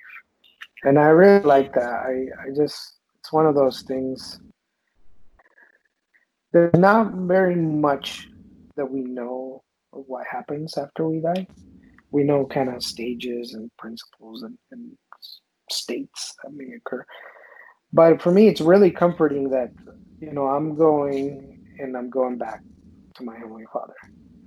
And 0.84 0.98
I 0.98 1.08
really 1.08 1.44
like 1.44 1.74
that. 1.74 1.82
I, 1.82 2.26
I 2.40 2.54
just, 2.54 2.98
it's 3.18 3.32
one 3.32 3.46
of 3.46 3.54
those 3.54 3.82
things. 3.82 4.40
There's 6.52 6.74
not 6.74 7.12
very 7.12 7.56
much 7.56 8.28
that 8.76 8.90
we 8.90 9.00
know 9.00 9.62
of 9.92 10.04
what 10.06 10.26
happens 10.26 10.76
after 10.76 11.08
we 11.08 11.20
die 11.20 11.46
we 12.12 12.22
know 12.22 12.46
kind 12.46 12.68
of 12.68 12.82
stages 12.82 13.54
and 13.54 13.70
principles 13.78 14.42
and, 14.42 14.56
and 14.70 14.92
states 15.70 16.34
that 16.44 16.52
may 16.52 16.74
occur. 16.76 17.04
But 17.92 18.22
for 18.22 18.30
me, 18.30 18.48
it's 18.48 18.60
really 18.60 18.90
comforting 18.90 19.50
that, 19.50 19.72
you 20.20 20.32
know, 20.32 20.46
I'm 20.46 20.76
going 20.76 21.64
and 21.78 21.96
I'm 21.96 22.10
going 22.10 22.38
back 22.38 22.62
to 23.16 23.24
my 23.24 23.36
Heavenly 23.36 23.64
Father. 23.72 23.94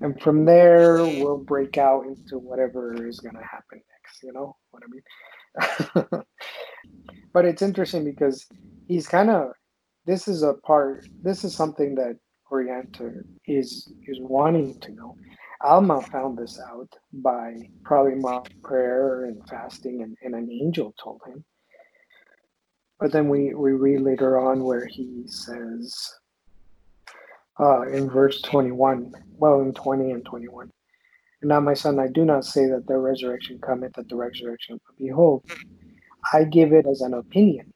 And 0.01 0.19
from 0.21 0.45
there, 0.45 0.97
we'll 0.97 1.37
break 1.37 1.77
out 1.77 2.05
into 2.05 2.37
whatever 2.37 3.07
is 3.07 3.19
going 3.19 3.35
to 3.35 3.43
happen 3.43 3.81
next, 4.03 4.23
you 4.23 4.31
know 4.31 4.55
what 4.71 4.83
I 4.83 6.11
mean? 6.13 6.23
but 7.33 7.45
it's 7.45 7.61
interesting 7.61 8.03
because 8.03 8.45
he's 8.87 9.07
kind 9.07 9.29
of, 9.29 9.51
this 10.05 10.27
is 10.27 10.43
a 10.43 10.53
part, 10.53 11.07
this 11.21 11.43
is 11.43 11.55
something 11.55 11.95
that 11.95 12.17
Corianton 12.49 13.23
is 13.47 13.91
is 14.07 14.17
wanting 14.19 14.79
to 14.81 14.91
know. 14.91 15.15
Alma 15.61 16.01
found 16.01 16.37
this 16.37 16.59
out 16.59 16.89
by 17.11 17.55
probably 17.83 18.15
more 18.15 18.43
prayer 18.63 19.25
and 19.25 19.41
fasting, 19.49 20.03
and, 20.03 20.15
and 20.21 20.35
an 20.35 20.49
angel 20.51 20.93
told 21.01 21.21
him. 21.25 21.43
But 22.99 23.11
then 23.11 23.29
we, 23.29 23.53
we 23.53 23.71
read 23.71 24.01
later 24.01 24.39
on 24.39 24.63
where 24.63 24.85
he 24.85 25.23
says 25.25 26.13
uh, 27.59 27.83
in 27.83 28.09
verse 28.09 28.41
21, 28.41 29.11
well, 29.37 29.61
in 29.61 29.73
20 29.73 30.11
and 30.11 30.25
21, 30.25 30.71
and 31.45 31.49
now, 31.49 31.59
my 31.59 31.75
son, 31.75 31.99
I 31.99 32.07
do 32.07 32.25
not 32.25 32.43
say 32.43 32.65
that 32.67 32.87
the 32.87 32.97
resurrection 32.97 33.59
cometh 33.59 33.99
at 33.99 34.09
the 34.09 34.15
resurrection, 34.15 34.79
but 34.83 34.97
behold, 34.97 35.43
I 36.33 36.43
give 36.43 36.73
it 36.73 36.87
as 36.87 37.01
an 37.01 37.13
opinion 37.13 37.71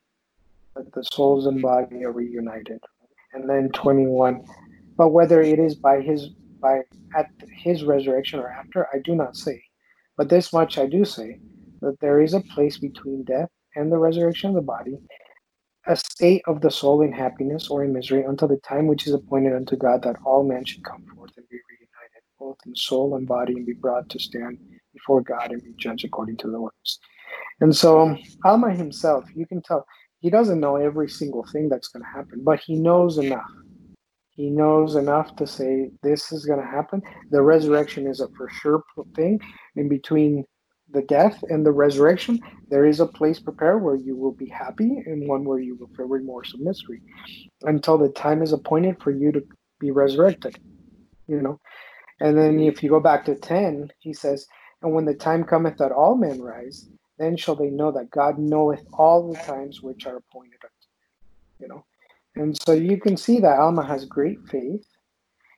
that 0.84 0.94
the 0.94 1.04
souls 1.04 1.46
and 1.46 1.62
body 1.62 2.04
are 2.06 2.12
reunited. 2.12 2.80
And 3.34 3.50
then 3.50 3.70
21, 3.74 4.42
but 4.98 5.10
whether 5.10 5.42
it 5.42 5.60
is 5.60 5.76
by 5.76 6.02
his 6.02 6.30
by 6.62 6.80
at 7.16 7.28
his 7.58 7.84
resurrection 7.84 8.40
or 8.40 8.50
after, 8.50 8.88
I 8.94 9.00
do 9.04 9.16
not 9.16 9.36
say. 9.36 9.62
But 10.18 10.30
this 10.30 10.52
much 10.52 10.78
I 10.78 10.88
do 10.88 11.06
say 11.06 11.40
that 11.82 11.98
there 12.02 12.22
is 12.22 12.34
a 12.34 12.42
place 12.42 12.78
between 12.78 13.24
death 13.24 13.50
and 13.76 13.92
the 13.92 13.98
resurrection 13.98 14.50
of 14.50 14.56
the 14.56 14.62
body, 14.62 14.98
a 15.88 15.96
state 15.96 16.42
of 16.48 16.60
the 16.62 16.72
soul 16.72 17.02
in 17.02 17.14
happiness 17.14 17.70
or 17.70 17.84
in 17.84 17.94
misery 17.94 18.24
until 18.24 18.50
the 18.50 18.58
time 18.58 18.88
which 18.88 19.08
is 19.08 19.14
appointed 19.14 19.54
unto 19.54 19.78
God 19.78 20.04
that 20.04 20.18
all 20.26 20.44
men 20.44 20.66
should 20.66 20.84
come 20.84 21.04
forth 21.16 21.32
and 21.38 21.48
be 21.50 21.58
reunited, 21.70 22.24
both 22.40 22.58
in 22.66 22.76
soul 22.76 23.16
and 23.16 23.28
body, 23.28 23.54
and 23.54 23.66
be 23.66 23.74
brought 23.74 24.10
to 24.10 24.20
stand 24.20 24.58
before 24.94 25.22
God 25.22 25.52
and 25.52 25.64
be 25.64 25.74
judged 25.78 26.04
according 26.04 26.38
to 26.38 26.52
the 26.52 26.60
works. 26.60 27.00
And 27.62 27.76
so, 27.76 28.18
Alma 28.46 28.74
himself, 28.74 29.26
you 29.36 29.46
can 29.46 29.62
tell, 29.62 29.86
he 30.20 30.30
doesn't 30.30 30.60
know 30.60 30.76
every 30.76 31.10
single 31.10 31.46
thing 31.52 31.70
that's 31.70 31.88
going 31.88 32.04
to 32.04 32.10
happen, 32.10 32.44
but 32.44 32.60
he 32.60 32.76
knows 32.76 33.18
enough 33.18 33.50
he 34.40 34.50
knows 34.50 34.96
enough 34.96 35.36
to 35.36 35.46
say 35.46 35.92
this 36.02 36.32
is 36.32 36.46
going 36.46 36.62
to 36.62 36.66
happen. 36.66 37.02
The 37.30 37.42
resurrection 37.42 38.08
is 38.08 38.22
a 38.22 38.30
for 38.38 38.48
sure 38.50 38.82
thing. 39.14 39.42
In 39.76 39.90
between 39.90 40.46
the 40.90 41.02
death 41.02 41.44
and 41.50 41.66
the 41.66 41.74
resurrection, 41.74 42.40
there 42.70 42.86
is 42.86 43.02
a 43.02 43.06
place 43.06 43.42
prepared 43.42 43.84
where 43.84 43.98
you 43.98 44.16
will 44.16 44.32
be 44.32 44.48
happy 44.48 45.04
and 45.06 45.28
one 45.28 45.44
where 45.44 45.60
you 45.60 45.76
will 45.76 45.90
feel 45.94 46.08
remorse 46.08 46.54
and 46.54 46.64
misery 46.64 47.02
until 47.64 47.98
the 47.98 48.08
time 48.14 48.42
is 48.42 48.54
appointed 48.54 49.04
for 49.04 49.12
you 49.12 49.34
to 49.34 49.44
be 49.78 49.92
resurrected. 49.92 50.58
You 51.28 51.42
know, 51.42 51.60
and 52.22 52.38
then 52.38 52.62
if 52.62 52.82
you 52.82 52.90
go 52.90 53.02
back 53.02 53.26
to 53.26 53.36
10, 53.36 53.90
he 54.00 54.14
says, 54.14 54.48
And 54.82 54.94
when 54.94 55.04
the 55.04 55.16
time 55.16 55.44
cometh 55.44 55.76
that 55.80 55.92
all 55.92 56.16
men 56.16 56.42
rise, 56.42 56.88
then 57.20 57.38
shall 57.38 57.56
they 57.56 57.70
know 57.70 57.92
that 57.92 58.10
God 58.10 58.40
knoweth 58.40 58.84
all 58.94 59.32
the 59.32 59.40
times 59.40 59.82
which 59.82 60.06
are 60.08 60.18
appointed 60.18 60.60
unto 60.64 61.60
you 61.60 61.68
know 61.68 61.86
and 62.36 62.58
so 62.58 62.72
you 62.72 62.98
can 62.98 63.18
see 63.18 63.40
that 63.40 63.60
Alma 63.60 63.86
has 63.86 64.06
great 64.06 64.40
faith. 64.50 64.86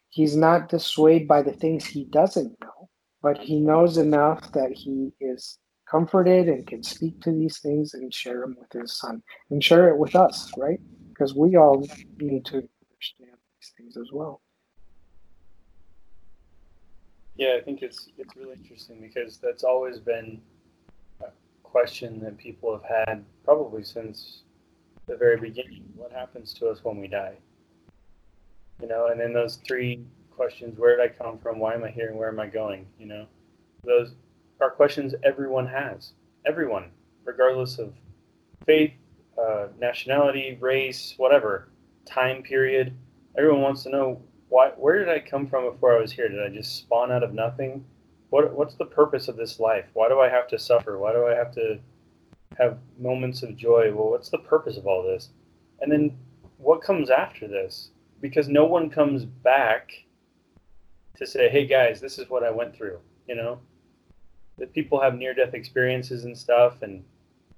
He's 0.10 0.36
not 0.36 0.70
dissuaded 0.70 1.28
by 1.28 1.42
the 1.44 1.54
things 1.54 1.86
he 1.86 2.06
doesn't 2.06 2.60
know, 2.60 2.90
but 3.22 3.38
he 3.38 3.60
knows 3.60 3.98
enough 3.98 4.52
that 4.54 4.72
he 4.72 5.14
is 5.22 5.60
comforted 5.90 6.48
and 6.48 6.66
can 6.66 6.82
speak 6.82 7.22
to 7.22 7.32
these 7.32 7.60
things 7.60 7.94
and 7.94 8.14
share 8.14 8.42
them 8.42 8.58
with 8.60 8.72
his 8.82 8.98
son 8.98 9.22
and 9.50 9.64
share 9.64 9.90
it 9.90 9.98
with 9.98 10.16
us, 10.16 10.52
right? 10.58 10.80
Because 11.10 11.36
we 11.36 11.56
all 11.56 11.86
need 12.18 12.46
to 12.46 12.56
understand 12.56 13.38
these 13.60 13.74
things 13.78 13.96
as 13.96 14.10
well. 14.12 14.42
Yeah, 17.36 17.58
I 17.60 17.64
think 17.64 17.82
it's 17.82 18.10
it's 18.18 18.36
really 18.36 18.56
interesting 18.56 19.02
because 19.02 19.38
that's 19.38 19.64
always 19.64 20.00
been 20.00 20.42
question 21.72 22.20
that 22.20 22.38
people 22.38 22.72
have 22.74 23.08
had 23.08 23.24
probably 23.46 23.84
since 23.84 24.42
the 25.08 25.16
very 25.16 25.38
beginning. 25.38 25.84
What 25.96 26.12
happens 26.12 26.54
to 26.56 26.68
us 26.68 26.84
when 26.84 26.98
we 26.98 27.08
die? 27.08 27.36
You 28.82 28.88
know, 28.88 29.08
and 29.08 29.20
then 29.20 29.34
those 29.34 29.58
three 29.68 30.04
questions: 30.30 30.78
Where 30.78 30.96
did 30.96 31.04
I 31.04 31.14
come 31.14 31.38
from? 31.38 31.60
Why 31.60 31.74
am 31.74 31.84
I 31.84 31.90
here? 31.90 32.10
And 32.10 32.18
where 32.18 32.30
am 32.30 32.40
I 32.40 32.48
going? 32.48 32.86
You 33.00 33.08
know, 33.08 33.26
those 33.84 34.16
are 34.60 34.70
questions 34.70 35.16
everyone 35.24 35.68
has. 35.68 36.14
Everyone, 36.46 36.92
regardless 37.24 37.80
of 37.80 37.94
faith, 38.66 38.94
uh, 39.42 39.68
nationality, 39.80 40.58
race, 40.60 41.14
whatever, 41.18 41.70
time 42.06 42.44
period. 42.44 42.94
Everyone 43.38 43.62
wants 43.62 43.84
to 43.84 43.90
know 43.90 44.22
why. 44.50 44.70
Where 44.76 45.00
did 45.00 45.10
I 45.10 45.20
come 45.20 45.48
from 45.48 45.72
before 45.72 45.96
I 45.96 46.02
was 46.02 46.12
here? 46.12 46.28
Did 46.28 46.44
I 46.44 46.50
just 46.50 46.76
spawn 46.76 47.12
out 47.12 47.24
of 47.24 47.34
nothing? 47.34 47.86
What 48.32 48.52
What's 48.54 48.76
the 48.76 48.86
purpose 48.86 49.28
of 49.28 49.38
this 49.38 49.60
life? 49.60 49.86
Why 49.94 50.10
do 50.10 50.20
I 50.20 50.30
have 50.30 50.48
to 50.48 50.58
suffer? 50.58 50.98
Why 50.98 51.14
do 51.14 51.28
I 51.28 51.36
have 51.36 51.54
to 51.54 51.80
have 52.58 52.78
moments 53.00 53.44
of 53.44 53.56
joy. 53.56 53.92
Well, 53.94 54.10
what's 54.10 54.30
the 54.30 54.38
purpose 54.38 54.78
of 54.78 54.88
all 54.88 55.04
this? 55.04 55.30
And 55.80 55.92
then 55.92 56.18
what 56.58 56.82
comes 56.82 57.10
after 57.10 57.48
this? 57.48 57.90
Because 58.20 58.48
no 58.48 58.66
one 58.66 58.90
comes 58.90 59.26
back 59.26 59.92
to 61.18 61.26
say, 61.26 61.50
"Hey 61.50 61.66
guys, 61.66 62.00
this 62.00 62.20
is 62.20 62.30
what 62.30 62.44
I 62.44 62.52
went 62.52 62.76
through." 62.76 63.00
You 63.28 63.36
know, 63.36 63.60
that 64.58 64.74
people 64.74 65.02
have 65.02 65.16
near-death 65.16 65.54
experiences 65.54 66.26
and 66.26 66.38
stuff, 66.38 66.82
and 66.82 67.04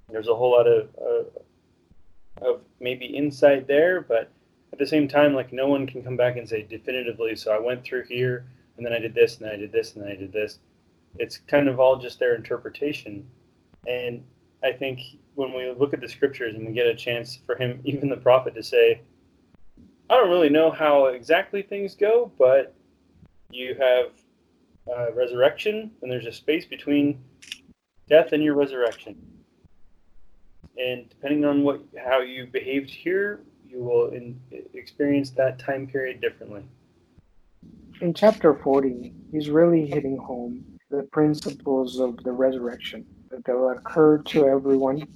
there's 0.10 0.28
a 0.28 0.36
whole 0.36 0.52
lot 0.52 0.68
of 0.68 0.90
uh, 0.98 2.46
of 2.46 2.62
maybe 2.80 3.06
insight 3.06 3.68
there, 3.68 4.02
but 4.02 4.30
at 4.72 4.80
the 4.80 4.88
same 4.88 5.08
time, 5.08 5.34
like 5.34 5.52
no 5.52 5.68
one 5.68 5.86
can 5.86 6.04
come 6.04 6.18
back 6.18 6.38
and 6.38 6.48
say 6.48 6.62
definitively, 6.62 7.36
so 7.36 7.52
I 7.52 7.60
went 7.60 7.84
through 7.84 8.06
here, 8.06 8.46
and 8.78 8.86
then 8.86 8.94
I 8.94 9.00
did 9.00 9.14
this, 9.14 9.38
and 9.38 9.50
I 9.50 9.56
did 9.56 9.72
this, 9.72 9.96
and 9.96 10.06
I 10.06 10.16
did 10.16 10.32
this. 10.32 10.60
It's 11.18 11.38
kind 11.38 11.68
of 11.68 11.80
all 11.80 11.98
just 11.98 12.20
their 12.20 12.36
interpretation, 12.36 13.28
and 13.88 14.24
I 14.64 14.72
think 14.72 15.00
when 15.36 15.54
we 15.54 15.72
look 15.72 15.94
at 15.94 16.02
the 16.02 16.08
scriptures 16.08 16.56
and 16.56 16.68
we 16.68 16.74
get 16.74 16.88
a 16.88 16.96
chance 16.96 17.40
for 17.46 17.56
him, 17.56 17.82
even 17.86 18.10
the 18.10 18.18
prophet, 18.18 18.56
to 18.56 18.64
say, 18.64 19.02
I 20.10 20.16
don't 20.16 20.30
really 20.30 20.50
know 20.50 20.72
how 20.72 21.06
exactly 21.06 21.62
things 21.62 21.96
go, 21.96 22.32
but 22.38 22.76
you 23.50 23.76
have 23.76 24.12
uh, 24.92 25.14
resurrection, 25.14 25.92
and 26.02 26.12
there's 26.12 26.26
a 26.26 26.32
space 26.32 26.66
between 26.66 27.24
death 28.10 28.34
and 28.34 28.44
your 28.44 28.56
resurrection. 28.56 29.16
And 30.78 31.08
depending 31.10 31.46
on 31.46 31.64
what 31.64 31.82
how 32.04 32.22
you 32.22 32.48
behaved 32.48 32.90
here, 32.90 33.42
you 33.68 33.84
will 33.84 34.08
in, 34.10 34.40
experience 34.74 35.30
that 35.32 35.60
time 35.60 35.88
period 35.88 36.20
differently. 36.20 36.64
In 38.04 38.14
chapter 38.14 38.54
40, 38.54 39.14
he's 39.32 39.50
really 39.50 39.88
hitting 39.88 40.18
home 40.18 40.66
the 40.92 41.04
principles 41.14 42.02
of 42.02 42.22
the 42.26 42.34
resurrection 42.34 43.06
that 43.32 43.48
will 43.48 43.70
occur 43.70 44.18
to 44.24 44.46
everyone 44.46 45.08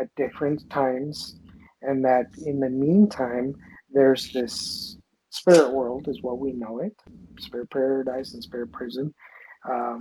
at 0.00 0.08
different 0.16 0.70
times, 0.70 1.38
and 1.82 2.02
that 2.06 2.28
in 2.46 2.58
the 2.58 2.70
meantime, 2.70 3.54
there's 3.92 4.32
this 4.32 4.96
spirit 5.28 5.74
world, 5.74 6.08
is 6.08 6.22
what 6.22 6.38
we 6.38 6.54
know 6.54 6.78
it 6.78 6.94
spirit 7.38 7.68
paradise 7.68 8.32
and 8.32 8.42
spirit 8.42 8.72
prison. 8.72 9.12
Um, 9.70 10.00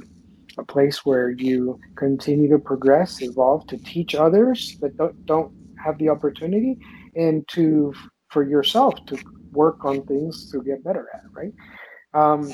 a 0.57 0.63
place 0.63 1.05
where 1.05 1.31
you 1.31 1.81
continue 1.97 2.49
to 2.51 2.59
progress, 2.59 3.21
evolve, 3.21 3.67
to 3.67 3.77
teach 3.77 4.15
others 4.15 4.77
that 4.79 4.95
don't, 4.95 5.25
don't 5.25 5.51
have 5.83 5.97
the 5.97 6.07
opportunity, 6.07 6.77
and 7.13 7.45
to 7.49 7.93
for 8.29 8.47
yourself 8.47 9.05
to 9.07 9.17
work 9.51 9.83
on 9.83 10.05
things 10.05 10.49
to 10.49 10.63
get 10.63 10.81
better 10.81 11.09
at, 11.13 11.23
right? 11.33 11.51
Um, 12.13 12.51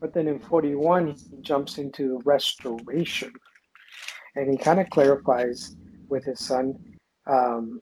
but 0.00 0.14
then 0.14 0.28
in 0.28 0.38
41, 0.38 1.14
he 1.30 1.42
jumps 1.42 1.78
into 1.78 2.20
restoration, 2.24 3.32
and 4.36 4.50
he 4.50 4.56
kind 4.56 4.80
of 4.80 4.88
clarifies 4.90 5.76
with 6.08 6.24
his 6.24 6.40
son, 6.40 6.74
um, 7.26 7.80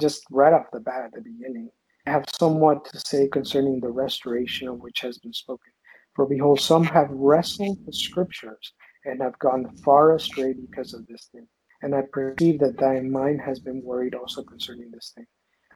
just 0.00 0.22
right 0.30 0.52
off 0.52 0.66
the 0.72 0.80
bat 0.80 1.04
at 1.04 1.12
the 1.12 1.20
beginning. 1.20 1.70
I 2.06 2.10
have 2.10 2.24
somewhat 2.38 2.84
to 2.86 3.00
say 3.06 3.28
concerning 3.28 3.80
the 3.80 3.90
restoration 3.90 4.68
of 4.68 4.80
which 4.80 5.00
has 5.00 5.18
been 5.18 5.32
spoken. 5.32 5.72
For 6.14 6.26
behold, 6.26 6.60
some 6.60 6.84
have 6.84 7.10
wrestled 7.10 7.78
the 7.86 7.92
scriptures 7.92 8.72
and 9.04 9.22
have 9.22 9.38
gone 9.38 9.76
far 9.84 10.16
astray 10.16 10.54
because 10.54 10.94
of 10.94 11.06
this 11.06 11.28
thing. 11.32 11.46
And 11.82 11.94
I 11.94 12.02
perceive 12.12 12.58
that 12.60 12.78
thy 12.78 13.00
mind 13.00 13.40
has 13.42 13.60
been 13.60 13.82
worried 13.84 14.14
also 14.14 14.42
concerning 14.42 14.90
this 14.90 15.12
thing. 15.14 15.26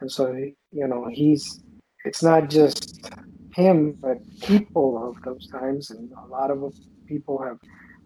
And 0.01 0.11
so, 0.11 0.33
you 0.71 0.87
know, 0.87 1.07
he's, 1.09 1.61
it's 2.03 2.21
not 2.21 2.49
just 2.49 3.09
him, 3.53 3.97
but 3.99 4.17
people 4.41 5.09
of 5.09 5.21
those 5.23 5.47
times, 5.47 5.91
and 5.91 6.11
a 6.11 6.27
lot 6.27 6.51
of 6.51 6.73
people 7.05 7.41
have, 7.41 7.59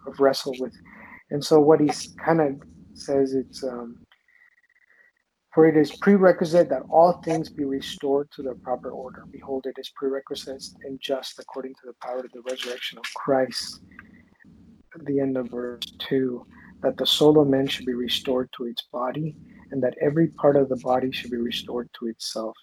have 0.06 0.20
wrestled 0.20 0.58
with. 0.60 0.74
And 1.32 1.44
so, 1.44 1.60
what 1.60 1.80
he 1.80 1.90
kind 2.24 2.42
of 2.42 2.62
says, 2.94 3.34
it's, 3.34 3.64
um, 3.64 3.98
for 5.54 5.68
it 5.68 5.76
is 5.76 5.96
prerequisite 5.98 6.70
that 6.70 6.84
all 6.90 7.14
things 7.24 7.50
be 7.50 7.66
restored 7.66 8.30
to 8.32 8.44
their 8.44 8.56
proper 8.56 8.92
order. 8.92 9.26
Behold, 9.32 9.66
it 9.66 9.76
is 9.80 9.92
prerequisite 9.96 10.64
and 10.84 11.00
just 11.02 11.40
according 11.40 11.74
to 11.76 11.82
the 11.86 11.94
power 12.02 12.20
of 12.20 12.32
the 12.32 12.42
resurrection 12.50 12.98
of 12.98 13.06
Christ. 13.16 13.82
At 14.94 15.06
the 15.06 15.20
end 15.20 15.38
of 15.38 15.50
verse 15.50 15.84
2 16.00 16.46
that 16.82 16.98
the 16.98 17.06
soul 17.06 17.40
of 17.40 17.48
man 17.48 17.68
should 17.68 17.86
be 17.86 17.94
restored 17.94 18.50
to 18.56 18.66
its 18.66 18.84
body, 18.92 19.36
and 19.72 19.82
that 19.84 19.96
every 20.02 20.28
part 20.28 20.56
of 20.56 20.70
the 20.70 20.78
body 20.78 21.12
should 21.12 21.32
be 21.32 21.38
restored 21.38 21.90
to 22.00 22.08
itself. 22.08 22.56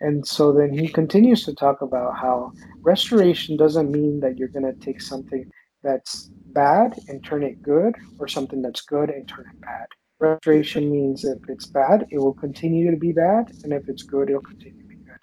And 0.00 0.26
so 0.26 0.52
then 0.52 0.72
he 0.72 0.88
continues 0.88 1.44
to 1.44 1.54
talk 1.54 1.82
about 1.82 2.16
how 2.16 2.52
restoration 2.80 3.56
doesn't 3.56 3.90
mean 3.90 4.20
that 4.20 4.38
you're 4.38 4.48
going 4.48 4.64
to 4.64 4.84
take 4.84 5.00
something 5.00 5.50
that's 5.82 6.30
bad 6.52 6.98
and 7.08 7.24
turn 7.24 7.42
it 7.42 7.62
good, 7.62 7.94
or 8.18 8.28
something 8.28 8.62
that's 8.62 8.82
good 8.82 9.10
and 9.10 9.26
turn 9.28 9.46
it 9.50 9.60
bad 9.60 9.86
Restoration 10.20 10.90
means 10.90 11.24
if 11.24 11.38
it's 11.48 11.64
bad, 11.64 12.06
it 12.10 12.18
will 12.18 12.34
continue 12.34 12.90
to 12.90 12.96
be 12.96 13.10
bad, 13.10 13.52
and 13.64 13.72
if 13.72 13.88
it's 13.88 14.02
good, 14.02 14.28
it'll 14.28 14.42
continue 14.42 14.82
to 14.82 14.88
be 14.88 14.96
good. 14.96 15.18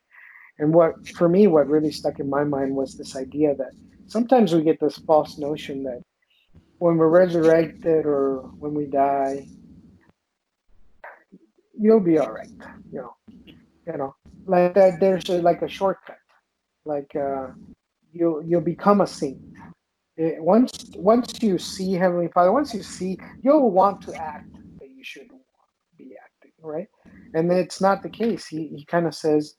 And 0.57 0.73
what, 0.73 1.07
for 1.09 1.29
me, 1.29 1.45
what 1.45 1.67
really 1.67 1.91
stuck 1.91 2.19
in 2.19 2.27
my 2.27 2.43
mind 2.43 2.75
was 2.75 2.97
this 2.97 3.15
idea 3.15 3.53
that 3.55 3.73
sometimes 4.07 4.55
we 4.55 4.63
get 4.63 4.79
this 4.79 4.97
false 4.97 5.37
notion 5.37 5.83
that 5.83 6.01
when 6.79 6.97
we're 6.97 7.09
resurrected 7.09 8.07
or 8.07 8.39
when 8.57 8.73
we 8.73 8.87
die, 8.87 9.45
you'll 11.79 11.99
be 11.99 12.17
all 12.17 12.31
right. 12.31 12.49
You 12.91 13.01
know, 13.01 13.15
you 13.45 13.97
know, 13.97 14.15
like 14.47 14.73
that. 14.75 14.99
There's 14.99 15.29
a, 15.29 15.41
like 15.41 15.61
a 15.61 15.69
shortcut. 15.69 16.17
Like 16.85 17.15
uh, 17.15 17.47
you'll 18.13 18.43
you'll 18.43 18.61
become 18.61 19.01
a 19.01 19.07
saint. 19.07 19.39
It, 20.17 20.41
once 20.41 20.71
once 20.95 21.41
you 21.41 21.57
see 21.57 21.93
Heavenly 21.93 22.29
Father, 22.33 22.51
once 22.51 22.73
you 22.73 22.83
see, 22.83 23.17
you'll 23.43 23.71
want 23.71 24.01
to 24.03 24.15
act 24.15 24.47
but 24.79 24.89
you 24.89 25.03
should 25.03 25.29
be 25.97 26.15
acting, 26.23 26.51
right? 26.61 26.87
And 27.33 27.51
it's 27.51 27.81
not 27.81 28.03
the 28.03 28.09
case. 28.09 28.47
He, 28.47 28.67
he 28.75 28.85
kind 28.85 29.05
of 29.07 29.15
says 29.15 29.55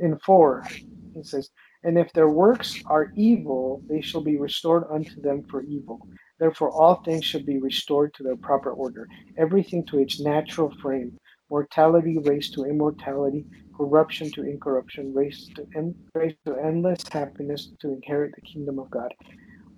in 0.00 0.18
four, 0.24 0.64
he 1.14 1.22
says, 1.22 1.50
And 1.84 1.98
if 1.98 2.12
their 2.12 2.28
works 2.28 2.82
are 2.86 3.12
evil, 3.16 3.82
they 3.88 4.00
shall 4.00 4.22
be 4.22 4.38
restored 4.38 4.84
unto 4.92 5.20
them 5.20 5.44
for 5.50 5.62
evil. 5.62 6.00
Therefore, 6.38 6.70
all 6.70 7.02
things 7.04 7.24
should 7.24 7.46
be 7.46 7.58
restored 7.58 8.14
to 8.14 8.22
their 8.22 8.36
proper 8.36 8.72
order, 8.72 9.06
everything 9.38 9.84
to 9.86 9.98
its 9.98 10.20
natural 10.20 10.72
frame, 10.82 11.16
mortality 11.50 12.18
raised 12.18 12.54
to 12.54 12.64
immortality, 12.64 13.44
corruption 13.80 14.30
to 14.32 14.42
incorruption, 14.42 15.14
race 15.14 15.48
to, 15.56 15.66
en- 15.74 15.94
raised 16.14 16.36
to 16.44 16.54
endless 16.56 17.02
happiness 17.10 17.72
to 17.80 17.94
inherit 17.94 18.30
the 18.34 18.42
kingdom 18.42 18.78
of 18.78 18.90
God, 18.90 19.10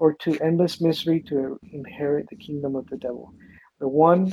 or 0.01 0.15
to 0.15 0.37
endless 0.41 0.81
misery 0.81 1.23
to 1.29 1.57
inherit 1.71 2.27
the 2.29 2.37
kingdom 2.37 2.75
of 2.75 2.85
the 2.91 2.97
devil. 2.97 3.33
The 3.79 3.87
one 3.87 4.33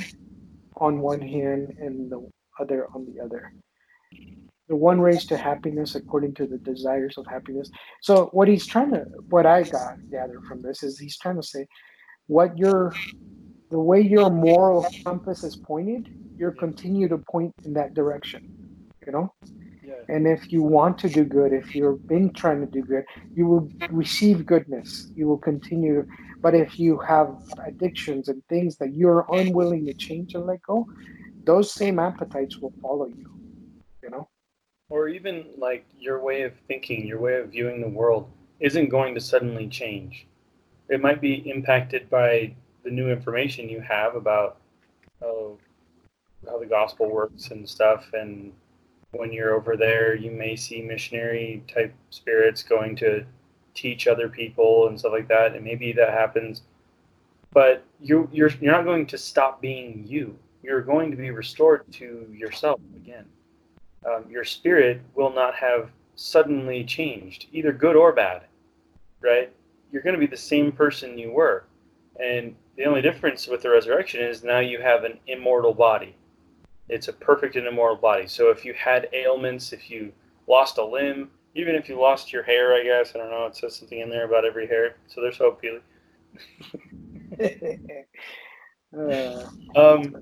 on 0.78 1.02
one 1.02 1.22
hand 1.22 1.68
and 1.78 2.12
the 2.12 2.28
other 2.60 2.88
on 2.96 3.06
the 3.06 3.24
other. 3.24 3.54
The 4.70 4.76
one 4.76 5.00
race 5.00 5.26
to 5.28 5.38
happiness 5.38 5.94
according 5.94 6.34
to 6.36 6.48
the 6.48 6.58
desires 6.58 7.16
of 7.20 7.28
happiness. 7.28 7.70
So 8.02 8.30
what 8.32 8.48
he's 8.48 8.66
trying 8.66 8.92
to, 8.94 9.06
what 9.30 9.46
I 9.46 9.62
got 9.64 9.94
gathered 10.12 10.44
from 10.48 10.64
this 10.64 10.82
is 10.82 10.98
he's 10.98 11.18
trying 11.18 11.36
to 11.36 11.44
say, 11.44 11.68
what 12.26 12.58
your, 12.58 12.92
the 13.70 13.80
way 13.80 14.02
your 14.02 14.32
moral 14.32 14.88
compass 15.04 15.44
is 15.44 15.56
pointed, 15.56 16.08
you're 16.38 16.54
continue 16.54 17.08
to 17.08 17.20
point 17.32 17.54
in 17.66 17.74
that 17.74 17.94
direction. 17.94 18.42
You 19.06 19.14
know, 19.14 19.34
and 20.08 20.28
if 20.28 20.52
you 20.52 20.64
want 20.64 20.98
to 21.00 21.10
do 21.10 21.24
good, 21.24 21.54
if 21.54 21.76
you've 21.76 22.08
been 22.08 22.32
trying 22.34 22.62
to 22.62 22.68
do 22.68 22.82
good, 22.82 23.06
you 23.36 23.46
will 23.48 23.70
receive 23.90 24.46
goodness. 24.46 25.12
You 25.16 25.28
will 25.28 25.38
continue 25.38 26.06
but 26.42 26.56
if 26.56 26.80
you 26.80 26.98
have 27.00 27.36
addictions 27.66 28.30
and 28.30 28.46
things 28.48 28.78
that 28.78 28.94
you're 28.94 29.26
unwilling 29.32 29.86
to 29.88 29.94
change 29.94 30.36
and 30.36 30.46
let 30.46 30.62
go, 30.62 30.88
those 31.44 31.72
same 31.72 32.00
appetites 32.00 32.58
will 32.58 32.74
follow 32.82 33.08
you, 33.08 33.30
you 34.02 34.10
know? 34.10 34.28
Or 34.90 35.10
even 35.10 35.46
like 35.58 35.86
your 36.00 36.22
way 36.22 36.44
of 36.44 36.54
thinking, 36.68 37.06
your 37.06 37.20
way 37.20 37.36
of 37.36 37.50
viewing 37.50 37.82
the 37.82 37.90
world 37.90 38.30
isn't 38.60 38.90
going 38.90 39.16
to 39.16 39.22
suddenly 39.22 39.68
change. 39.68 40.28
It 40.88 41.02
might 41.02 41.22
be 41.22 41.50
impacted 41.50 42.10
by 42.10 42.54
the 42.84 42.90
new 42.90 43.10
information 43.10 43.70
you 43.70 43.82
have 43.82 44.16
about 44.16 44.58
oh, 45.22 45.58
how 46.48 46.58
the 46.58 46.66
gospel 46.66 47.12
works 47.12 47.52
and 47.52 47.68
stuff. 47.68 48.06
And 48.14 48.54
when 49.12 49.34
you're 49.34 49.56
over 49.56 49.76
there, 49.76 50.16
you 50.16 50.32
may 50.32 50.56
see 50.56 50.82
missionary 50.82 51.64
type 51.68 51.94
spirits 52.10 52.64
going 52.64 52.96
to 52.98 53.26
teach 53.74 54.08
other 54.08 54.30
people 54.30 54.88
and 54.88 55.00
stuff 55.00 55.14
like 55.14 55.28
that, 55.28 55.56
and 55.56 55.64
maybe 55.64 55.92
that 55.94 56.12
happens. 56.12 56.64
But 57.52 57.84
you 58.00 58.30
you're 58.32 58.52
you're 58.62 58.74
not 58.74 58.86
going 58.86 59.08
to 59.08 59.18
stop 59.18 59.62
being 59.62 60.04
you. 60.06 60.38
You're 60.62 60.82
going 60.82 61.10
to 61.12 61.18
be 61.18 61.32
restored 61.32 61.92
to 61.94 62.28
yourself 62.32 62.80
again. 62.96 63.26
Um, 64.06 64.26
your 64.30 64.44
spirit 64.44 65.02
will 65.16 65.34
not 65.34 65.56
have 65.56 65.90
suddenly 66.16 66.84
changed, 66.84 67.48
either 67.52 67.72
good 67.72 67.96
or 67.96 68.14
bad, 68.14 68.44
right? 69.22 69.52
You're 69.92 70.04
going 70.04 70.16
to 70.16 70.20
be 70.20 70.28
the 70.28 70.38
same 70.38 70.72
person 70.72 71.18
you 71.18 71.32
were, 71.32 71.64
and 72.20 72.56
the 72.76 72.86
only 72.86 73.02
difference 73.02 73.48
with 73.48 73.62
the 73.64 73.70
resurrection 73.70 74.22
is 74.22 74.44
now 74.44 74.60
you 74.60 74.80
have 74.82 75.04
an 75.04 75.18
immortal 75.28 75.74
body. 75.74 76.16
It's 76.90 77.08
a 77.08 77.14
perfect 77.14 77.56
and 77.56 77.68
immortal 77.68 77.98
body. 77.98 78.28
So 78.28 78.50
if 78.50 78.66
you 78.66 78.74
had 78.74 79.10
ailments, 79.14 79.74
if 79.74 79.90
you 79.90 80.12
lost 80.48 80.78
a 80.78 80.86
limb, 80.86 81.30
even 81.56 81.76
if 81.76 81.88
you 81.90 82.00
lost 82.00 82.34
your 82.34 82.44
hair, 82.44 82.74
I 82.74 82.84
guess 82.84 83.16
I 83.16 83.20
don't 83.20 83.30
know. 83.30 83.46
It 83.46 83.56
says 83.56 83.76
something 83.76 84.00
in 84.00 84.10
there 84.10 84.26
about 84.26 84.46
every 84.46 84.68
hair, 84.68 84.96
so 85.08 85.22
there's 85.22 85.38
hope, 85.38 85.62
Peely. 85.62 85.82
um, 89.76 90.16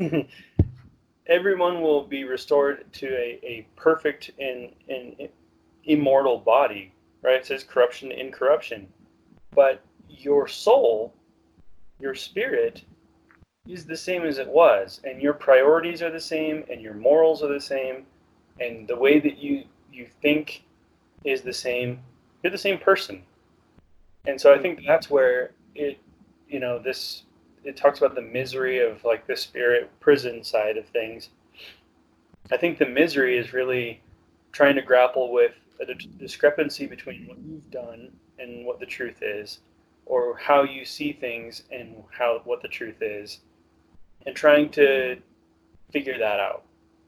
everyone 1.26 1.80
will 1.82 2.04
be 2.04 2.24
restored 2.24 2.92
to 2.94 3.08
a, 3.08 3.38
a 3.42 3.66
perfect 3.76 4.30
and, 4.38 4.72
and 4.88 5.28
immortal 5.84 6.38
body, 6.38 6.92
right? 7.22 7.36
It 7.36 7.46
says 7.46 7.64
corruption 7.64 8.12
in 8.12 8.32
corruption. 8.32 8.88
But 9.54 9.82
your 10.08 10.48
soul, 10.48 11.14
your 12.00 12.14
spirit, 12.14 12.82
is 13.68 13.84
the 13.84 13.96
same 13.96 14.24
as 14.24 14.38
it 14.38 14.48
was, 14.48 15.00
and 15.04 15.20
your 15.20 15.34
priorities 15.34 16.02
are 16.02 16.10
the 16.10 16.20
same, 16.20 16.64
and 16.70 16.80
your 16.80 16.94
morals 16.94 17.42
are 17.42 17.52
the 17.52 17.60
same, 17.60 18.06
and 18.60 18.88
the 18.88 18.96
way 18.96 19.20
that 19.20 19.38
you 19.38 19.64
you 19.92 20.06
think 20.22 20.64
is 21.24 21.42
the 21.42 21.52
same. 21.52 22.00
You're 22.42 22.50
the 22.50 22.58
same 22.58 22.78
person, 22.78 23.22
and 24.26 24.40
so 24.40 24.52
I 24.52 24.58
think 24.58 24.80
that's 24.86 25.10
where 25.10 25.52
it, 25.74 25.98
you 26.48 26.60
know, 26.60 26.78
this 26.78 27.24
it 27.64 27.76
talks 27.76 27.98
about 27.98 28.14
the 28.14 28.22
misery 28.22 28.78
of 28.78 29.04
like 29.04 29.26
the 29.26 29.36
spirit 29.36 29.90
prison 30.00 30.42
side 30.42 30.76
of 30.76 30.86
things. 30.86 31.30
I 32.50 32.56
think 32.56 32.78
the 32.78 32.86
misery 32.86 33.36
is 33.36 33.52
really 33.52 34.00
trying 34.52 34.76
to 34.76 34.82
grapple 34.82 35.32
with 35.32 35.52
a 35.80 35.94
discrepancy 36.18 36.86
between 36.86 37.26
what 37.26 37.38
you've 37.38 37.70
done 37.70 38.10
and 38.38 38.64
what 38.64 38.80
the 38.80 38.86
truth 38.86 39.22
is, 39.22 39.60
or 40.06 40.36
how 40.38 40.62
you 40.62 40.84
see 40.84 41.12
things 41.12 41.64
and 41.70 41.94
how 42.10 42.40
what 42.44 42.62
the 42.62 42.68
truth 42.68 43.02
is, 43.02 43.40
and 44.26 44.34
trying 44.34 44.70
to 44.70 45.16
figure 45.92 46.18
that 46.18 46.40
out. 46.40 46.64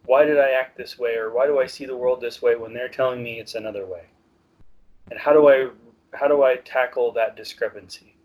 Why 0.07 0.25
did 0.25 0.39
I 0.39 0.51
act 0.53 0.77
this 0.77 0.99
way, 0.99 1.17
or 1.17 1.31
why 1.31 1.47
do 1.47 1.61
I 1.61 1.67
see 1.67 1.85
the 1.85 1.97
world 1.97 2.21
this 2.21 2.41
way 2.41 2.57
when 2.57 2.73
they're 2.73 2.89
telling 2.89 3.23
me 3.23 3.39
it's 3.39 3.55
another 3.55 3.87
way? 3.87 4.05
And 5.11 5.19
how 5.19 5.33
do 5.33 5.49
I 5.49 5.69
how 6.13 6.27
do 6.27 6.43
I 6.43 6.57
tackle 6.57 7.13
that 7.13 7.37
discrepancy? 7.37 8.17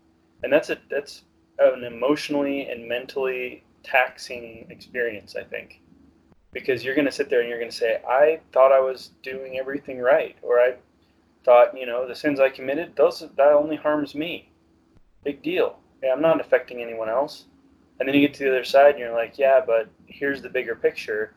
And 0.42 0.52
that's 0.52 0.70
a 0.70 0.78
that's 0.90 1.22
an 1.58 1.84
emotionally 1.84 2.68
and 2.68 2.88
mentally 2.88 3.62
taxing 3.82 4.66
experience, 4.70 5.36
I 5.36 5.44
think. 5.44 5.80
Because 6.52 6.84
you're 6.84 6.94
going 6.94 7.06
to 7.06 7.12
sit 7.12 7.28
there 7.28 7.40
and 7.40 7.48
you're 7.48 7.58
going 7.58 7.70
to 7.70 7.76
say, 7.76 8.00
I 8.08 8.40
thought 8.52 8.72
I 8.72 8.80
was 8.80 9.10
doing 9.22 9.58
everything 9.58 10.00
right, 10.00 10.36
or 10.42 10.58
I 10.58 10.74
thought, 11.44 11.78
you 11.78 11.86
know, 11.86 12.08
the 12.08 12.14
sins 12.14 12.40
I 12.40 12.48
committed, 12.48 12.96
those 12.96 13.20
that 13.20 13.52
only 13.52 13.76
harms 13.76 14.14
me. 14.14 14.50
Big 15.22 15.42
deal. 15.42 15.78
Yeah, 16.02 16.12
I'm 16.12 16.22
not 16.22 16.40
affecting 16.40 16.82
anyone 16.82 17.08
else. 17.08 17.44
And 17.98 18.08
then 18.08 18.14
you 18.14 18.26
get 18.26 18.34
to 18.34 18.44
the 18.44 18.50
other 18.50 18.64
side 18.64 18.90
and 18.90 18.98
you're 18.98 19.14
like, 19.14 19.38
yeah, 19.38 19.60
but 19.64 19.88
here's 20.06 20.42
the 20.42 20.48
bigger 20.48 20.74
picture. 20.74 21.34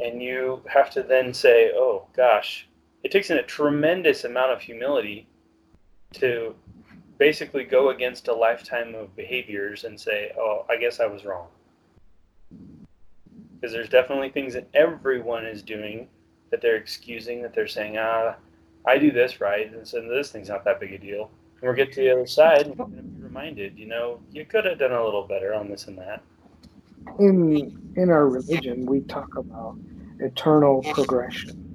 And 0.00 0.22
you 0.22 0.62
have 0.66 0.90
to 0.90 1.02
then 1.02 1.34
say, 1.34 1.72
oh 1.74 2.06
gosh, 2.16 2.68
it 3.02 3.10
takes 3.10 3.30
in 3.30 3.38
a 3.38 3.42
tremendous 3.42 4.24
amount 4.24 4.52
of 4.52 4.60
humility 4.60 5.26
to 6.14 6.54
basically 7.18 7.64
go 7.64 7.90
against 7.90 8.28
a 8.28 8.32
lifetime 8.32 8.94
of 8.94 9.14
behaviors 9.16 9.84
and 9.84 10.00
say, 10.00 10.32
oh, 10.38 10.64
I 10.70 10.76
guess 10.76 11.00
I 11.00 11.06
was 11.06 11.24
wrong. 11.24 11.48
Because 13.54 13.72
there's 13.72 13.88
definitely 13.88 14.30
things 14.30 14.54
that 14.54 14.68
everyone 14.72 15.44
is 15.44 15.62
doing 15.62 16.08
that 16.50 16.62
they're 16.62 16.76
excusing, 16.76 17.42
that 17.42 17.54
they're 17.54 17.66
saying, 17.66 17.98
ah, 17.98 18.36
I 18.86 18.98
do 18.98 19.10
this 19.10 19.40
right, 19.40 19.70
and 19.72 19.86
so 19.86 20.00
this 20.08 20.30
thing's 20.30 20.48
not 20.48 20.64
that 20.64 20.80
big 20.80 20.92
a 20.92 20.98
deal. 20.98 21.30
And 21.60 21.62
we'll 21.62 21.74
get 21.74 21.92
to 21.92 22.00
the 22.00 22.12
other 22.12 22.26
side 22.26 22.72
reminded, 23.28 23.78
you 23.78 23.86
know, 23.86 24.20
you 24.32 24.44
could 24.44 24.64
have 24.64 24.78
done 24.78 24.92
a 24.92 25.04
little 25.04 25.26
better 25.26 25.54
on 25.54 25.68
this 25.68 25.86
and 25.86 25.98
that. 25.98 26.22
In 27.18 27.92
in 27.96 28.10
our 28.10 28.28
religion, 28.28 28.86
we 28.86 29.00
talk 29.00 29.36
about 29.36 29.76
eternal 30.18 30.82
progression 30.82 31.68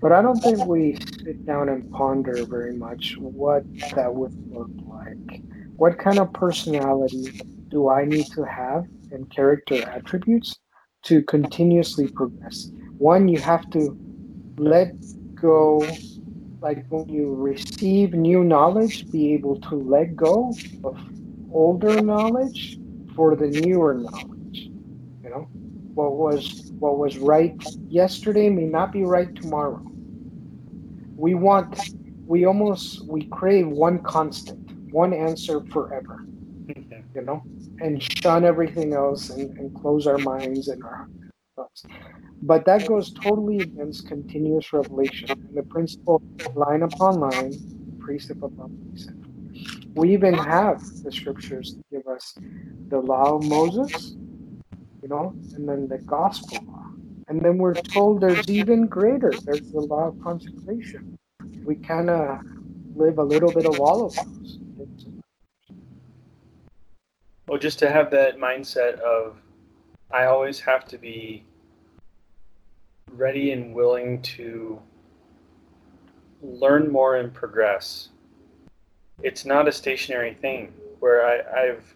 but 0.00 0.12
I 0.12 0.22
don't 0.22 0.38
think 0.38 0.64
we 0.66 0.96
sit 1.24 1.44
down 1.44 1.68
and 1.68 1.90
ponder 1.90 2.44
very 2.44 2.72
much 2.72 3.16
what 3.18 3.64
that 3.94 4.14
would 4.14 4.34
look 4.52 4.70
like. 4.86 5.42
What 5.76 5.98
kind 5.98 6.18
of 6.18 6.32
personality 6.32 7.40
do 7.68 7.88
I 7.88 8.04
need 8.04 8.26
to 8.34 8.44
have 8.44 8.86
and 9.10 9.28
character 9.30 9.82
attributes 9.88 10.56
to 11.04 11.22
continuously 11.22 12.08
progress? 12.08 12.70
One, 12.98 13.26
you 13.28 13.38
have 13.40 13.68
to 13.70 13.98
let 14.56 14.94
go, 15.34 15.84
like 16.60 16.84
when 16.88 17.08
you 17.08 17.34
receive 17.34 18.14
new 18.14 18.44
knowledge, 18.44 19.10
be 19.10 19.32
able 19.34 19.60
to 19.60 19.76
let 19.76 20.16
go 20.16 20.54
of 20.84 20.98
older 21.52 22.00
knowledge 22.00 22.78
for 23.14 23.36
the 23.36 23.46
newer 23.46 23.94
knowledge. 23.94 24.70
You 25.22 25.30
know, 25.30 25.48
what 25.94 26.16
was 26.16 26.72
what 26.78 26.98
was 26.98 27.18
right 27.18 27.54
yesterday 27.88 28.48
may 28.48 28.66
not 28.66 28.92
be 28.92 29.04
right 29.04 29.34
tomorrow. 29.36 29.82
We 31.16 31.34
want 31.34 31.78
we 32.26 32.44
almost 32.44 33.06
we 33.08 33.24
crave 33.26 33.68
one 33.68 34.02
constant 34.02 34.92
one 34.92 35.12
answer 35.12 35.64
forever 35.72 36.24
you 37.14 37.22
know? 37.22 37.42
And 37.80 38.02
shun 38.22 38.44
everything 38.44 38.92
else 38.92 39.30
and, 39.30 39.56
and 39.58 39.74
close 39.74 40.06
our 40.06 40.18
minds 40.18 40.68
and 40.68 40.82
our 40.82 41.08
thoughts 41.58 41.84
but 42.42 42.64
that 42.64 42.86
goes 42.88 43.12
totally 43.12 43.58
against 43.68 44.08
continuous 44.08 44.72
revelation 44.72 45.30
and 45.30 45.54
the 45.60 45.66
principle 45.74 46.22
line 46.54 46.82
upon 46.90 47.20
line 47.28 47.52
precept 48.04 48.42
upon 48.50 48.70
precept 48.84 49.16
we 50.00 50.12
even 50.18 50.34
have 50.34 50.80
the 51.04 51.12
scriptures 51.20 51.74
to 51.74 51.82
give 51.92 52.06
us 52.16 52.34
the 52.94 53.00
law 53.12 53.36
of 53.36 53.44
moses 53.44 54.16
you 55.02 55.08
know 55.14 55.26
and 55.54 55.68
then 55.68 55.88
the 55.88 55.98
gospel 56.16 56.58
law 56.66 56.88
and 57.28 57.42
then 57.42 57.58
we're 57.58 57.74
told 57.74 58.22
there's 58.22 58.48
even 58.48 58.86
greater. 58.86 59.32
There's 59.44 59.70
the 59.70 59.80
law 59.80 60.08
of 60.08 60.20
consecration. 60.22 61.18
We 61.62 61.74
kind 61.76 62.08
of 62.08 62.40
live 62.96 63.18
a 63.18 63.22
little 63.22 63.52
bit 63.52 63.66
of 63.66 63.78
all 63.80 64.06
of 64.06 64.14
those. 64.14 64.58
Well, 67.46 67.58
just 67.58 67.78
to 67.80 67.90
have 67.90 68.10
that 68.12 68.38
mindset 68.38 68.98
of, 69.00 69.36
I 70.10 70.24
always 70.24 70.58
have 70.60 70.86
to 70.86 70.98
be 70.98 71.44
ready 73.18 73.52
and 73.52 73.74
willing 73.74 74.22
to 74.22 74.80
learn 76.42 76.90
more 76.90 77.16
and 77.16 77.34
progress. 77.34 78.08
It's 79.22 79.44
not 79.44 79.68
a 79.68 79.72
stationary 79.72 80.34
thing 80.34 80.72
where 81.00 81.26
I, 81.26 81.62
I've 81.62 81.94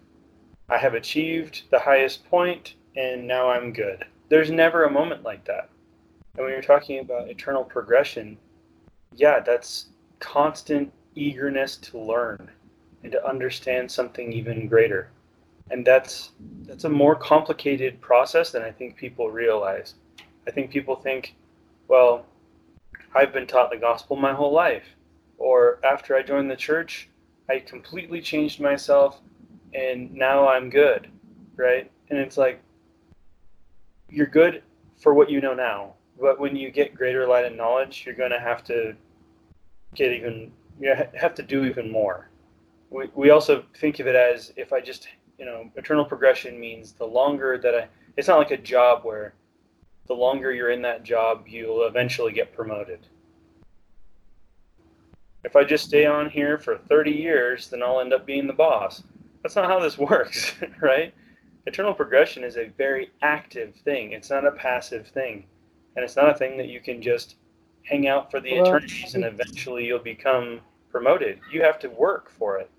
I 0.69 0.79
have 0.79 0.95
achieved 0.95 1.63
the 1.71 1.79
highest 1.79 2.25
point 2.29 2.75
and 2.97 3.27
now 3.27 3.51
I'm 3.51 3.73
good 3.73 4.05
there's 4.33 4.51
never 4.51 4.85
a 4.85 4.91
moment 4.91 5.25
like 5.25 5.45
that. 5.45 5.69
And 6.35 6.43
when 6.43 6.55
you're 6.55 6.63
talking 6.63 7.01
about 7.01 7.29
eternal 7.29 7.63
progression, 7.63 8.39
yeah, 9.15 9.41
that's 9.41 9.89
constant 10.21 10.91
eagerness 11.15 11.77
to 11.77 11.99
learn 11.99 12.51
and 13.03 13.13
to 13.13 13.29
understand 13.29 13.91
something 13.91 14.33
even 14.33 14.69
greater. 14.69 15.11
And 15.71 15.87
that's 15.87 16.31
that's 16.63 16.85
a 16.85 16.89
more 16.89 17.15
complicated 17.15 18.01
process 18.01 18.51
than 18.51 18.63
I 18.63 18.71
think 18.71 18.97
people 18.97 19.31
realize. 19.31 19.97
I 20.47 20.51
think 20.51 20.71
people 20.71 20.97
think, 20.97 21.35
well, 21.89 22.27
I've 23.15 23.33
been 23.33 23.47
taught 23.47 23.71
the 23.71 23.77
gospel 23.77 24.17
my 24.17 24.33
whole 24.33 24.53
life. 24.53 24.85
Or 25.39 25.79
after 25.85 26.17
I 26.17 26.23
joined 26.23 26.51
the 26.51 26.57
church, 26.57 27.09
I 27.49 27.59
completely 27.59 28.21
changed 28.21 28.61
myself 28.61 29.21
and 29.75 30.13
now 30.15 30.49
I'm 30.49 30.71
good, 30.71 31.09
right? 31.57 31.91
And 32.11 32.19
it's 32.19 32.37
like, 32.37 32.61
you're 34.09 34.27
good 34.27 34.63
for 35.01 35.15
what 35.15 35.31
you 35.31 35.41
know 35.41 35.55
now, 35.55 35.95
but 36.21 36.39
when 36.39 36.55
you 36.55 36.71
get 36.71 36.95
greater 36.95 37.27
light 37.27 37.45
and 37.45 37.57
knowledge, 37.57 38.05
you're 38.05 38.15
going 38.15 38.31
to 38.31 38.39
have 38.39 38.63
to 38.65 38.95
get 39.95 40.13
even 40.13 40.53
you 40.81 40.95
have 41.15 41.35
to 41.35 41.43
do 41.43 41.65
even 41.65 41.91
more. 41.91 42.29
We, 42.91 43.09
we 43.15 43.31
also 43.31 43.65
think 43.79 44.01
of 44.01 44.07
it 44.07 44.15
as 44.15 44.53
if 44.57 44.73
I 44.73 44.81
just 44.81 45.09
you 45.39 45.45
know 45.45 45.71
eternal 45.77 46.05
progression 46.05 46.59
means 46.61 46.93
the 46.93 47.07
longer 47.07 47.59
that 47.59 47.75
I 47.75 47.89
it's 48.17 48.29
not 48.29 48.39
like 48.39 48.51
a 48.51 48.57
job 48.57 49.05
where 49.05 49.35
the 50.07 50.15
longer 50.15 50.53
you're 50.53 50.71
in 50.71 50.83
that 50.83 51.05
job 51.05 51.47
you'll 51.47 51.87
eventually 51.87 52.33
get 52.33 52.55
promoted. 52.55 53.07
If 55.45 55.57
I 55.57 55.65
just 55.65 55.87
stay 55.87 56.07
on 56.07 56.31
here 56.31 56.59
for 56.59 56.79
30 56.79 57.11
years, 57.11 57.69
then 57.69 57.83
I'll 57.83 58.01
end 58.01 58.13
up 58.13 58.27
being 58.27 58.47
the 58.47 58.53
boss. 58.53 59.03
That's 59.43 59.57
not 59.57 59.67
how 59.67 59.81
this 59.81 59.99
works, 60.11 60.55
right? 60.81 61.13
eternal 61.67 61.95
progression 61.95 62.45
is 62.45 62.57
a 62.57 62.73
very 62.77 63.11
active 63.23 63.75
thing. 63.75 64.13
It's 64.13 64.31
not 64.31 64.47
a 64.47 64.53
passive 64.53 65.07
thing. 65.09 65.45
And 65.95 66.05
it's 66.05 66.17
not 66.17 66.31
a 66.31 66.35
thing 66.35 66.57
that 66.57 66.69
you 66.69 66.81
can 66.81 67.03
just 67.03 67.37
hang 67.85 68.09
out 68.09 68.31
for 68.31 68.41
the 68.41 68.55
well, 68.55 68.67
eternities 68.67 69.15
and 69.15 69.25
eventually 69.25 69.85
you'll 69.85 69.99
become 69.99 70.61
promoted. 70.91 71.39
You 71.51 71.63
have 71.63 71.79
to 71.81 71.89
work 71.89 72.31
for 72.31 72.59
it. 72.59 72.71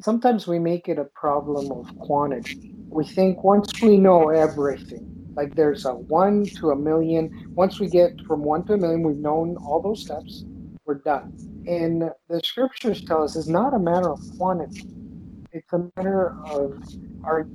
Sometimes 0.00 0.46
we 0.46 0.58
make 0.58 0.88
it 0.88 0.98
a 0.98 1.04
problem 1.04 1.72
of 1.72 1.96
quantity. 1.98 2.74
We 2.88 3.04
think 3.04 3.42
once 3.42 3.80
we 3.82 3.96
know 3.96 4.30
everything, 4.30 5.17
like 5.38 5.54
there's 5.54 5.84
a 5.84 5.94
one 5.94 6.44
to 6.44 6.70
a 6.70 6.76
million, 6.76 7.52
once 7.54 7.78
we 7.78 7.88
get 7.88 8.20
from 8.26 8.42
one 8.42 8.64
to 8.66 8.72
a 8.72 8.76
million, 8.76 9.04
we've 9.04 9.18
known 9.18 9.56
all 9.58 9.80
those 9.80 10.02
steps, 10.02 10.44
we're 10.84 10.94
done. 10.94 11.32
And 11.68 12.10
the 12.28 12.40
scriptures 12.42 13.04
tell 13.04 13.22
us 13.22 13.36
it's 13.36 13.46
not 13.46 13.72
a 13.72 13.78
matter 13.78 14.10
of 14.10 14.18
quantity, 14.36 14.88
it's 15.52 15.72
a 15.72 15.88
matter 15.96 16.36
of 16.46 16.82
are 17.22 17.46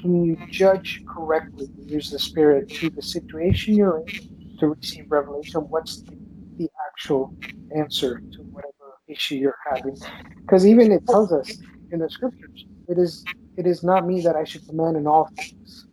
can 0.00 0.24
you 0.24 0.38
judge 0.50 1.04
correctly, 1.06 1.68
use 1.84 2.10
the 2.10 2.18
Spirit 2.18 2.70
to 2.70 2.88
the 2.88 3.02
situation 3.02 3.74
you're 3.74 3.98
in 3.98 4.56
to 4.58 4.68
receive 4.68 5.04
revelation? 5.10 5.60
What's 5.68 6.00
the, 6.02 6.16
the 6.56 6.70
actual 6.88 7.34
answer 7.76 8.22
to 8.32 8.38
whatever 8.44 8.96
issue 9.08 9.34
you're 9.34 9.58
having? 9.70 9.98
Because 10.40 10.66
even 10.66 10.90
it 10.90 11.06
tells 11.06 11.32
us 11.32 11.54
in 11.92 11.98
the 11.98 12.08
scriptures, 12.08 12.64
it 12.88 12.96
is 12.96 13.24
it 13.58 13.66
is 13.66 13.82
not 13.82 14.06
me 14.06 14.22
that 14.22 14.36
I 14.36 14.44
should 14.44 14.66
command 14.66 14.96
in 14.96 15.06
all 15.06 15.28
things. 15.36 15.85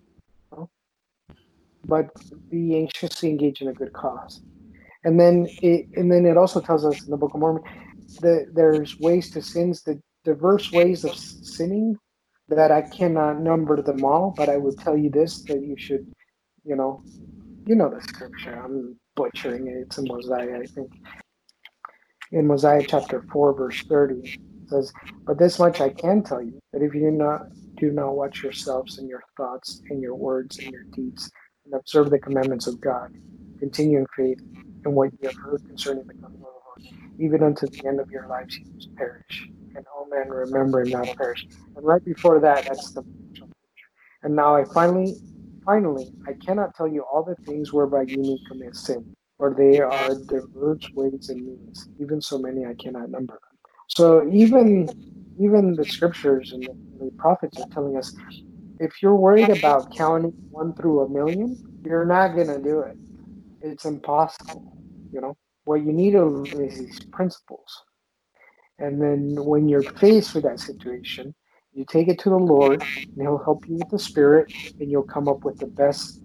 But 1.86 2.10
be 2.50 2.78
anxiously 2.78 3.30
engaged 3.30 3.62
in 3.62 3.68
a 3.68 3.74
good 3.74 3.94
cause. 3.94 4.42
And 5.04 5.20
then 5.20 5.48
it, 5.62 5.88
and 5.96 6.12
then 6.12 6.26
it 6.26 6.38
also 6.38 6.62
tells 6.62 6.86
us 6.86 7.04
in 7.04 7.12
the 7.12 7.18
Book 7.18 7.34
of 7.34 7.40
Mormon 7.40 7.64
that 8.22 8.52
there's 8.54 9.00
ways 9.00 9.30
to 9.32 9.42
sins, 9.42 9.84
the 9.84 10.02
diverse 10.24 10.72
ways 10.72 11.04
of 11.04 11.16
sinning 11.16 11.98
that 12.48 12.72
I 12.72 12.82
cannot 12.82 13.42
number 13.42 13.82
them 13.82 14.04
all, 14.04 14.34
but 14.36 14.50
I 14.50 14.58
would 14.58 14.78
tell 14.78 14.98
you 14.98 15.10
this 15.10 15.42
that 15.44 15.62
you 15.62 15.76
should, 15.78 16.06
you 16.64 16.76
know, 16.76 17.04
you 17.66 17.76
know 17.76 17.90
the 17.90 18.02
scripture. 18.02 18.54
I'm 18.54 18.98
butchering 19.16 19.68
it. 19.68 19.76
It's 19.78 19.98
in 19.98 20.06
Mosiah, 20.06 20.60
I 20.62 20.66
think. 20.66 20.92
In 22.32 22.48
Mosiah 22.48 22.84
chapter 22.88 23.24
four, 23.32 23.54
verse 23.54 23.82
thirty, 23.84 24.40
says, 24.68 24.92
But 25.26 25.38
this 25.38 25.60
much 25.60 25.82
I 25.82 25.90
can 25.90 26.24
tell 26.24 26.42
you, 26.42 26.60
that 26.72 26.82
if 26.82 26.94
you 26.94 27.02
do 27.02 27.12
not 27.12 27.42
do 27.76 27.92
not 27.92 28.16
watch 28.16 28.44
yourselves 28.44 28.98
and 28.98 29.10
your 29.10 29.24
thoughts 29.36 29.82
and 29.90 30.02
your 30.02 30.16
words 30.16 30.60
and 30.60 30.72
your 30.72 30.84
deeds, 30.84 31.32
and 31.74 31.82
observe 31.82 32.12
the 32.12 32.20
commandments 32.20 32.68
of 32.68 32.80
God, 32.82 33.10
continue 33.60 34.00
in 34.00 34.08
faith 34.16 34.40
in 34.86 34.94
what 34.94 35.12
you 35.12 35.28
have 35.28 35.36
heard 35.44 35.62
concerning 35.68 36.06
the 36.08 36.14
coming 36.22 36.40
of 36.42 36.42
the 36.42 36.46
Lord, 36.46 36.80
even 37.20 37.44
unto 37.44 37.68
the 37.68 37.88
end 37.88 38.00
of 38.00 38.12
your 38.12 38.28
lives 38.30 38.58
you 38.60 38.66
must 38.76 38.90
perish. 38.98 39.50
And 39.76 39.86
all 39.96 40.08
men 40.10 40.30
remember 40.30 40.82
and 40.82 40.92
not 40.92 41.18
perish. 41.18 41.48
And 41.76 41.86
right 41.86 42.06
before 42.06 42.40
that, 42.42 42.66
that's 42.68 42.94
the 42.94 43.04
and 44.24 44.36
now 44.36 44.56
I 44.56 44.66
finally 44.66 45.16
finally 45.66 46.14
I 46.28 46.34
cannot 46.46 46.76
tell 46.76 46.88
you 46.88 47.04
all 47.12 47.24
the 47.24 47.36
things 47.46 47.74
whereby 47.74 48.04
you 48.04 48.22
may 48.22 48.38
commit 48.48 48.76
sin, 48.76 49.06
for 49.38 49.56
they 49.58 49.80
are 49.82 50.16
diverse 50.28 50.90
ways 50.96 51.30
and 51.30 51.46
means, 51.46 51.90
even 52.00 52.22
so 52.22 52.40
many 52.40 52.66
I 52.66 52.76
cannot 52.76 53.10
number. 53.12 53.40
So 53.90 54.28
even 54.32 54.90
even 55.40 55.76
the 55.76 55.86
scriptures 55.86 56.54
and 56.54 56.68
the, 56.68 56.76
the 57.00 57.12
prophets 57.18 57.60
are 57.60 57.68
telling 57.74 57.98
us 57.98 58.14
if 58.84 59.02
you're 59.02 59.16
worried 59.16 59.50
about 59.50 59.96
counting 59.96 60.34
one 60.52 60.74
through 60.76 61.02
a 61.02 61.10
million, 61.10 61.58
you're 61.86 62.06
not 62.06 62.36
gonna 62.36 62.60
do 62.60 62.80
it. 62.82 62.98
It's 63.62 63.86
impossible. 63.86 64.78
You 65.12 65.22
know 65.22 65.38
what 65.66 65.84
you 65.86 65.94
need 65.94 66.16
is 66.16 66.78
these 66.78 67.00
principles, 67.12 67.84
and 68.80 69.02
then 69.02 69.36
when 69.46 69.70
you're 69.70 69.84
faced 69.84 70.36
with 70.36 70.44
that 70.44 70.60
situation, 70.60 71.34
you 71.72 71.86
take 71.86 72.08
it 72.08 72.20
to 72.20 72.30
the 72.30 72.36
Lord, 72.36 72.82
and 72.82 73.22
He'll 73.22 73.44
help 73.44 73.66
you 73.68 73.76
with 73.76 73.90
the 73.90 74.00
Spirit, 74.00 74.52
and 74.80 74.92
you'll 74.92 75.04
come 75.04 75.28
up 75.28 75.44
with 75.46 75.58
the 75.60 75.68
best 75.68 76.22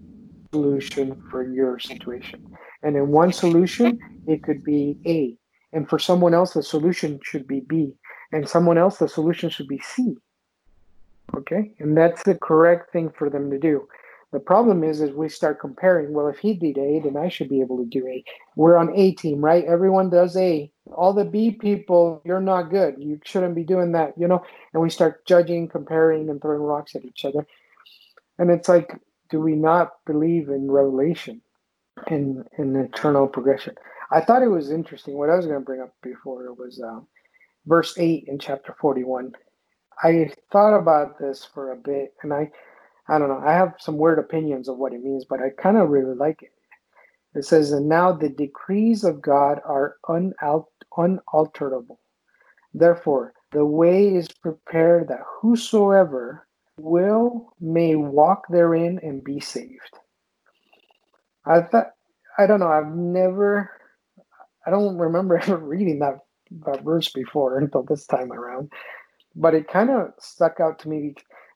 solution 0.51 1.21
for 1.29 1.47
your 1.51 1.79
situation. 1.79 2.45
And 2.83 2.95
in 2.95 3.09
one 3.09 3.31
solution, 3.31 3.99
it 4.27 4.43
could 4.43 4.63
be 4.63 4.97
A, 5.05 5.37
and 5.71 5.87
for 5.89 5.99
someone 5.99 6.33
else, 6.33 6.53
the 6.53 6.63
solution 6.63 7.19
should 7.23 7.47
be 7.47 7.61
B, 7.61 7.93
and 8.31 8.47
someone 8.47 8.77
else, 8.77 8.97
the 8.97 9.07
solution 9.07 9.49
should 9.49 9.67
be 9.67 9.79
C. 9.79 10.15
Okay, 11.35 11.71
and 11.79 11.95
that's 11.95 12.23
the 12.23 12.35
correct 12.35 12.91
thing 12.91 13.09
for 13.09 13.29
them 13.29 13.49
to 13.51 13.59
do. 13.59 13.87
The 14.31 14.39
problem 14.39 14.83
is, 14.83 15.01
is 15.01 15.11
we 15.11 15.27
start 15.27 15.59
comparing. 15.59 16.13
Well, 16.13 16.27
if 16.27 16.37
he 16.37 16.53
did 16.53 16.77
A, 16.77 16.99
then 16.99 17.17
I 17.17 17.29
should 17.29 17.49
be 17.49 17.61
able 17.61 17.77
to 17.77 17.85
do 17.85 18.07
A. 18.07 18.23
We're 18.55 18.77
on 18.77 18.95
A 18.95 19.13
team, 19.13 19.43
right? 19.43 19.65
Everyone 19.65 20.09
does 20.09 20.37
A. 20.37 20.71
All 20.91 21.13
the 21.13 21.25
B 21.25 21.51
people, 21.51 22.21
you're 22.23 22.41
not 22.41 22.69
good. 22.69 22.95
You 22.99 23.19
shouldn't 23.23 23.55
be 23.55 23.63
doing 23.63 23.91
that, 23.93 24.13
you 24.17 24.27
know. 24.27 24.43
And 24.73 24.83
we 24.83 24.89
start 24.91 25.25
judging, 25.25 25.67
comparing, 25.67 26.29
and 26.29 26.39
throwing 26.41 26.61
rocks 26.61 26.95
at 26.95 27.05
each 27.05 27.25
other. 27.25 27.45
And 28.37 28.51
it's 28.51 28.69
like, 28.69 28.95
do 29.31 29.39
we 29.39 29.55
not 29.55 29.93
believe 30.05 30.49
in 30.49 30.71
revelation, 30.71 31.41
in 32.07 32.45
in 32.57 32.75
eternal 32.75 33.27
progression? 33.27 33.75
I 34.11 34.21
thought 34.21 34.43
it 34.43 34.47
was 34.47 34.71
interesting. 34.71 35.17
What 35.17 35.29
I 35.29 35.35
was 35.35 35.45
going 35.45 35.59
to 35.59 35.65
bring 35.65 35.81
up 35.81 35.93
before 36.03 36.53
was 36.53 36.79
uh, 36.79 36.99
verse 37.65 37.97
8 37.97 38.25
in 38.27 38.39
chapter 38.39 38.75
41. 38.79 39.33
I 40.03 40.31
thought 40.51 40.77
about 40.77 41.19
this 41.19 41.45
for 41.45 41.71
a 41.71 41.77
bit, 41.77 42.13
and 42.23 42.33
I, 42.33 42.51
I 43.07 43.17
don't 43.19 43.29
know, 43.29 43.41
I 43.45 43.53
have 43.53 43.75
some 43.79 43.97
weird 43.97 44.19
opinions 44.19 44.69
of 44.69 44.77
what 44.77 44.93
it 44.93 45.03
means, 45.03 45.25
but 45.25 45.41
I 45.41 45.49
kind 45.49 45.77
of 45.77 45.89
really 45.89 46.15
like 46.15 46.41
it. 46.41 46.51
It 47.35 47.45
says, 47.45 47.71
And 47.71 47.87
now 47.87 48.11
the 48.13 48.29
decrees 48.29 49.03
of 49.03 49.21
God 49.21 49.59
are 49.65 49.97
unal- 50.07 50.67
unalterable. 50.97 51.99
Therefore, 52.73 53.33
the 53.51 53.65
way 53.65 54.15
is 54.15 54.27
prepared 54.29 55.07
that 55.09 55.21
whosoever 55.41 56.47
will 56.77 57.53
may 57.59 57.95
walk 57.95 58.47
therein 58.49 58.99
and 59.03 59.23
be 59.23 59.39
saved. 59.39 59.97
I 61.45 61.61
thought, 61.61 61.91
I 62.37 62.45
don't 62.47 62.59
know, 62.59 62.71
I've 62.71 62.95
never 62.95 63.71
I 64.65 64.71
don't 64.71 64.97
remember 64.97 65.37
ever 65.41 65.57
reading 65.57 65.99
that, 65.99 66.19
that 66.65 66.83
verse 66.83 67.11
before 67.11 67.57
until 67.57 67.83
this 67.83 68.05
time 68.05 68.31
around, 68.31 68.71
but 69.35 69.53
it 69.53 69.67
kind 69.67 69.89
of 69.89 70.11
stuck 70.19 70.59
out 70.59 70.79
to 70.79 70.89
me, 70.89 71.15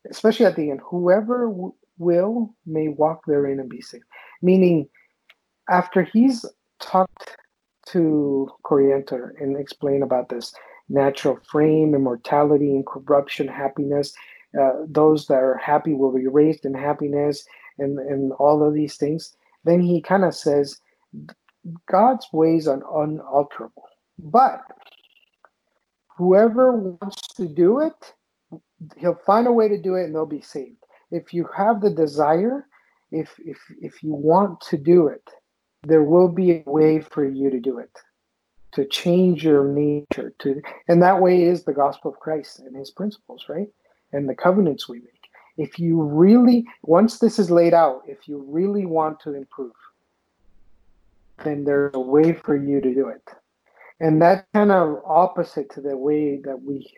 especially 0.09 0.45
at 0.45 0.55
the 0.55 0.71
end. 0.71 0.81
Whoever 0.85 1.47
w- 1.47 1.73
will 1.97 2.53
may 2.65 2.89
walk 2.89 3.21
therein 3.25 3.59
and 3.59 3.69
be 3.69 3.81
saved. 3.81 4.05
Meaning, 4.41 4.87
after 5.69 6.03
he's 6.03 6.45
talked 6.79 7.37
to 7.87 8.49
Corianton 8.65 9.31
and 9.39 9.57
explained 9.57 10.03
about 10.03 10.29
this 10.29 10.53
natural 10.89 11.39
frame, 11.49 11.95
immortality, 11.95 12.69
and 12.71 12.85
corruption, 12.85 13.47
happiness, 13.47 14.13
uh, 14.59 14.71
those 14.87 15.27
that 15.27 15.41
are 15.41 15.57
happy 15.57 15.93
will 15.93 16.13
be 16.13 16.27
raised 16.27 16.65
in 16.65 16.73
happiness, 16.73 17.45
and, 17.79 17.99
and 17.99 18.33
all 18.33 18.65
of 18.65 18.73
these 18.73 18.97
things. 18.97 19.35
Then 19.63 19.81
he 19.81 20.01
kind 20.01 20.23
of 20.23 20.35
says, 20.35 20.79
God's 21.89 22.27
ways 22.31 22.67
are 22.67 22.81
unalterable. 23.03 23.83
But 24.19 24.61
whoever 26.17 26.73
wants 26.73 27.22
to 27.33 27.47
do 27.47 27.79
it, 27.79 28.13
he'll 28.97 29.19
find 29.25 29.47
a 29.47 29.51
way 29.51 29.67
to 29.67 29.81
do 29.81 29.95
it 29.95 30.05
and 30.05 30.15
they'll 30.15 30.25
be 30.25 30.41
saved. 30.41 30.77
If 31.11 31.33
you 31.33 31.47
have 31.55 31.81
the 31.81 31.89
desire, 31.89 32.67
if 33.11 33.33
if 33.39 33.59
if 33.81 34.03
you 34.03 34.13
want 34.13 34.61
to 34.61 34.77
do 34.77 35.07
it, 35.07 35.29
there 35.83 36.03
will 36.03 36.27
be 36.27 36.51
a 36.51 36.63
way 36.65 36.99
for 36.99 37.25
you 37.25 37.49
to 37.49 37.59
do 37.59 37.77
it. 37.77 37.91
To 38.73 38.85
change 38.85 39.43
your 39.43 39.65
nature 39.65 40.33
to 40.39 40.61
and 40.87 41.01
that 41.03 41.21
way 41.21 41.43
is 41.43 41.63
the 41.63 41.73
gospel 41.73 42.11
of 42.11 42.19
Christ 42.19 42.59
and 42.59 42.75
his 42.75 42.89
principles, 42.89 43.45
right? 43.47 43.69
And 44.11 44.27
the 44.27 44.35
covenants 44.35 44.89
we 44.89 44.99
make. 44.99 45.09
If 45.57 45.77
you 45.77 46.01
really 46.01 46.65
once 46.81 47.19
this 47.19 47.37
is 47.37 47.51
laid 47.51 47.75
out, 47.75 48.01
if 48.07 48.27
you 48.27 48.43
really 48.47 48.87
want 48.87 49.19
to 49.21 49.35
improve, 49.35 49.73
then 51.43 51.63
there's 51.63 51.93
a 51.93 51.99
way 51.99 52.33
for 52.33 52.55
you 52.55 52.81
to 52.81 52.93
do 52.93 53.09
it. 53.09 53.23
And 53.99 54.21
that's 54.21 54.45
kind 54.53 54.71
of 54.71 55.01
opposite 55.05 55.69
to 55.75 55.81
the 55.81 55.95
way 55.95 56.41
that 56.43 56.61
we, 56.61 56.91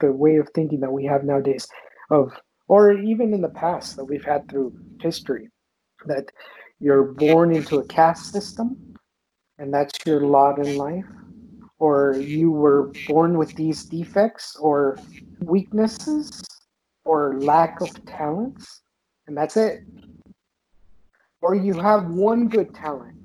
the 0.00 0.12
way 0.12 0.36
of 0.36 0.48
thinking 0.54 0.80
that 0.80 0.92
we 0.92 1.04
have 1.04 1.24
nowadays, 1.24 1.66
of 2.10 2.32
or 2.68 2.92
even 2.92 3.32
in 3.32 3.40
the 3.40 3.48
past 3.48 3.96
that 3.96 4.04
we've 4.04 4.24
had 4.24 4.48
through 4.48 4.72
history, 5.00 5.48
that 6.06 6.30
you're 6.80 7.12
born 7.14 7.54
into 7.54 7.78
a 7.78 7.86
caste 7.86 8.30
system, 8.32 8.94
and 9.58 9.72
that's 9.72 9.98
your 10.06 10.20
lot 10.20 10.58
in 10.64 10.76
life, 10.76 11.06
or 11.78 12.14
you 12.16 12.50
were 12.50 12.92
born 13.06 13.38
with 13.38 13.54
these 13.54 13.84
defects 13.84 14.56
or 14.56 14.98
weaknesses 15.40 16.42
or 17.04 17.40
lack 17.40 17.80
of 17.80 18.04
talents, 18.04 18.82
and 19.26 19.36
that's 19.36 19.56
it. 19.56 19.82
Or 21.40 21.54
you 21.54 21.74
have 21.74 22.10
one 22.10 22.48
good 22.48 22.74
talent 22.74 23.16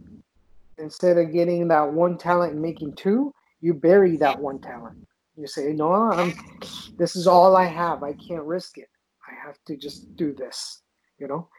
instead 0.78 1.17
of 1.17 1.34
getting 1.34 1.67
that 1.67 1.91
one 1.91 2.17
talent 2.17 2.53
and 2.53 2.61
making 2.61 2.93
two, 2.93 3.34
you 3.61 3.74
bury 3.74 4.17
that 4.17 4.39
one 4.39 4.59
talent. 4.59 4.97
You 5.36 5.48
say, 5.48 5.74
"No, 5.74 5.92
I'm. 5.94 6.34
This 6.98 7.16
is 7.16 7.28
all 7.28 7.56
I 7.56 7.66
have. 7.66 8.04
I 8.04 8.14
can't 8.14 8.44
risk 8.44 8.78
it. 8.78 8.90
I 9.28 9.34
have 9.46 9.58
to 9.66 9.76
just 9.76 10.16
do 10.16 10.34
this." 10.34 10.82
You 11.20 11.28
know. 11.28 11.50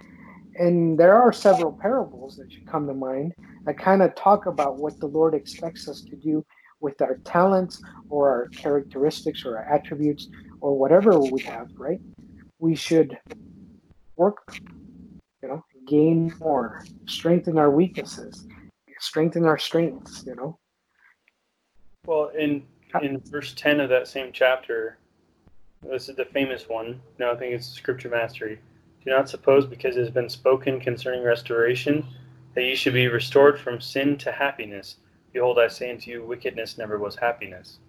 And 0.57 0.99
there 0.99 1.15
are 1.15 1.33
several 1.33 1.73
parables 1.73 2.37
that 2.37 2.53
should 2.53 2.67
come 2.67 2.87
to 2.87 2.95
mind 2.95 3.35
that 3.65 3.79
kind 3.79 4.03
of 4.03 4.15
talk 4.15 4.47
about 4.47 4.77
what 4.77 4.99
the 5.01 5.07
Lord 5.07 5.35
expects 5.35 5.89
us 5.89 6.03
to 6.03 6.17
do 6.17 6.45
with 6.81 7.01
our 7.03 7.17
talents 7.25 7.83
or 8.09 8.29
our 8.29 8.49
characteristics 8.49 9.45
or 9.45 9.59
our 9.59 9.65
attributes 9.65 10.29
or 10.61 10.79
whatever 10.79 11.19
we 11.19 11.41
have. 11.43 11.69
Right? 11.77 12.01
We 12.59 12.75
should 12.77 13.19
work. 14.17 14.57
You 15.43 15.49
know, 15.49 15.65
gain 15.87 16.33
more, 16.41 16.83
strengthen 17.07 17.59
our 17.59 17.71
weaknesses 17.71 18.47
strengthen 19.05 19.45
our 19.45 19.59
strengths, 19.59 20.25
you 20.27 20.35
know. 20.35 20.59
Well, 22.07 22.31
in 22.39 22.65
in 23.03 23.21
verse 23.21 23.53
ten 23.55 23.81
of 23.81 23.89
that 23.91 24.09
same 24.09 24.31
chapter, 24.33 24.99
this 25.83 26.09
is 26.09 26.17
the 26.17 26.25
famous 26.25 26.69
one. 26.69 27.01
No, 27.19 27.33
I 27.33 27.37
think 27.37 27.55
it's 27.55 27.67
Scripture 27.67 28.09
Mastery. 28.09 28.61
Do 29.05 29.11
not 29.11 29.29
suppose 29.29 29.67
because 29.67 29.97
it 29.97 30.01
has 30.01 30.11
been 30.11 30.29
spoken 30.29 30.81
concerning 30.81 31.23
restoration 31.23 32.07
that 32.55 32.63
ye 32.63 32.75
should 32.75 32.95
be 32.95 33.09
restored 33.09 33.61
from 33.61 33.81
sin 33.81 34.17
to 34.19 34.33
happiness. 34.33 34.97
Behold, 35.33 35.59
I 35.59 35.69
say 35.69 35.91
unto 35.91 36.11
you, 36.11 36.25
wickedness 36.25 36.79
never 36.79 36.99
was 36.99 37.17
happiness. 37.17 37.81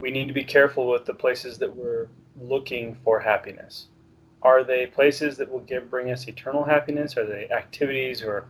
We 0.00 0.10
need 0.10 0.26
to 0.26 0.34
be 0.34 0.44
careful 0.44 0.88
with 0.88 1.04
the 1.04 1.14
places 1.14 1.58
that 1.58 1.76
we're 1.76 2.08
looking 2.40 2.96
for 3.04 3.20
happiness. 3.20 3.88
Are 4.42 4.64
they 4.64 4.86
places 4.86 5.36
that 5.36 5.52
will 5.52 5.60
give 5.60 5.90
bring 5.90 6.10
us 6.10 6.26
eternal 6.26 6.64
happiness? 6.64 7.16
Are 7.16 7.26
they 7.26 7.48
activities 7.50 8.22
or 8.22 8.46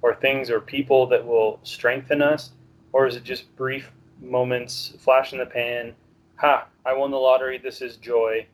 or 0.00 0.14
things 0.14 0.48
or 0.50 0.60
people 0.60 1.06
that 1.08 1.26
will 1.26 1.58
strengthen 1.62 2.22
us? 2.22 2.52
Or 2.92 3.06
is 3.06 3.16
it 3.16 3.24
just 3.24 3.54
brief 3.56 3.90
moments, 4.24 4.94
flash 4.98 5.32
in 5.32 5.38
the 5.38 5.46
pan? 5.46 5.94
Ha, 6.36 6.66
I 6.84 6.94
won 6.94 7.10
the 7.10 7.16
lottery, 7.16 7.58
this 7.58 7.80
is 7.80 7.96
joy, 7.96 8.46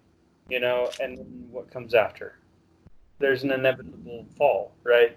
you 0.49 0.61
know, 0.61 0.91
and 1.01 1.49
what 1.51 1.71
comes 1.71 1.95
after? 1.95 2.35
there's 3.21 3.45
an 3.45 3.53
inevitable 3.53 4.27
fall, 4.37 4.73
right? 4.83 5.17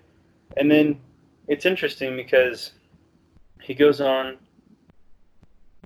And 0.58 0.70
then 0.70 1.00
it's 1.48 1.66
interesting 1.66 2.16
because 2.16 2.74
he 3.62 3.74
goes 3.74 4.00
on 4.00 4.38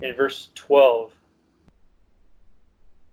in 0.02 0.14
verse 0.14 0.50
12 0.54 1.12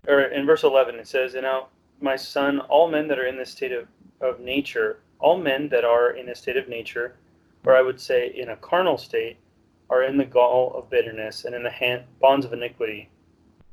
or 0.07 0.21
in 0.21 0.45
verse 0.45 0.63
11 0.63 0.95
it 0.95 1.07
says 1.07 1.33
and 1.33 1.43
now 1.43 1.67
my 1.99 2.15
son 2.15 2.59
all 2.59 2.87
men 2.87 3.07
that 3.07 3.17
are 3.17 3.25
in 3.25 3.37
this 3.37 3.49
state 3.49 3.71
of, 3.71 3.87
of 4.21 4.39
nature 4.39 4.99
all 5.19 5.35
men 5.35 5.67
that 5.69 5.83
are 5.83 6.11
in 6.11 6.29
a 6.29 6.35
state 6.35 6.57
of 6.57 6.69
nature 6.69 7.15
or 7.65 7.75
i 7.75 7.81
would 7.81 7.99
say 7.99 8.31
in 8.35 8.49
a 8.49 8.55
carnal 8.57 8.99
state 8.99 9.37
are 9.89 10.03
in 10.03 10.17
the 10.17 10.25
gall 10.25 10.73
of 10.75 10.89
bitterness 10.89 11.45
and 11.45 11.55
in 11.55 11.63
the 11.63 11.69
hand, 11.69 12.03
bonds 12.19 12.45
of 12.45 12.53
iniquity 12.53 13.09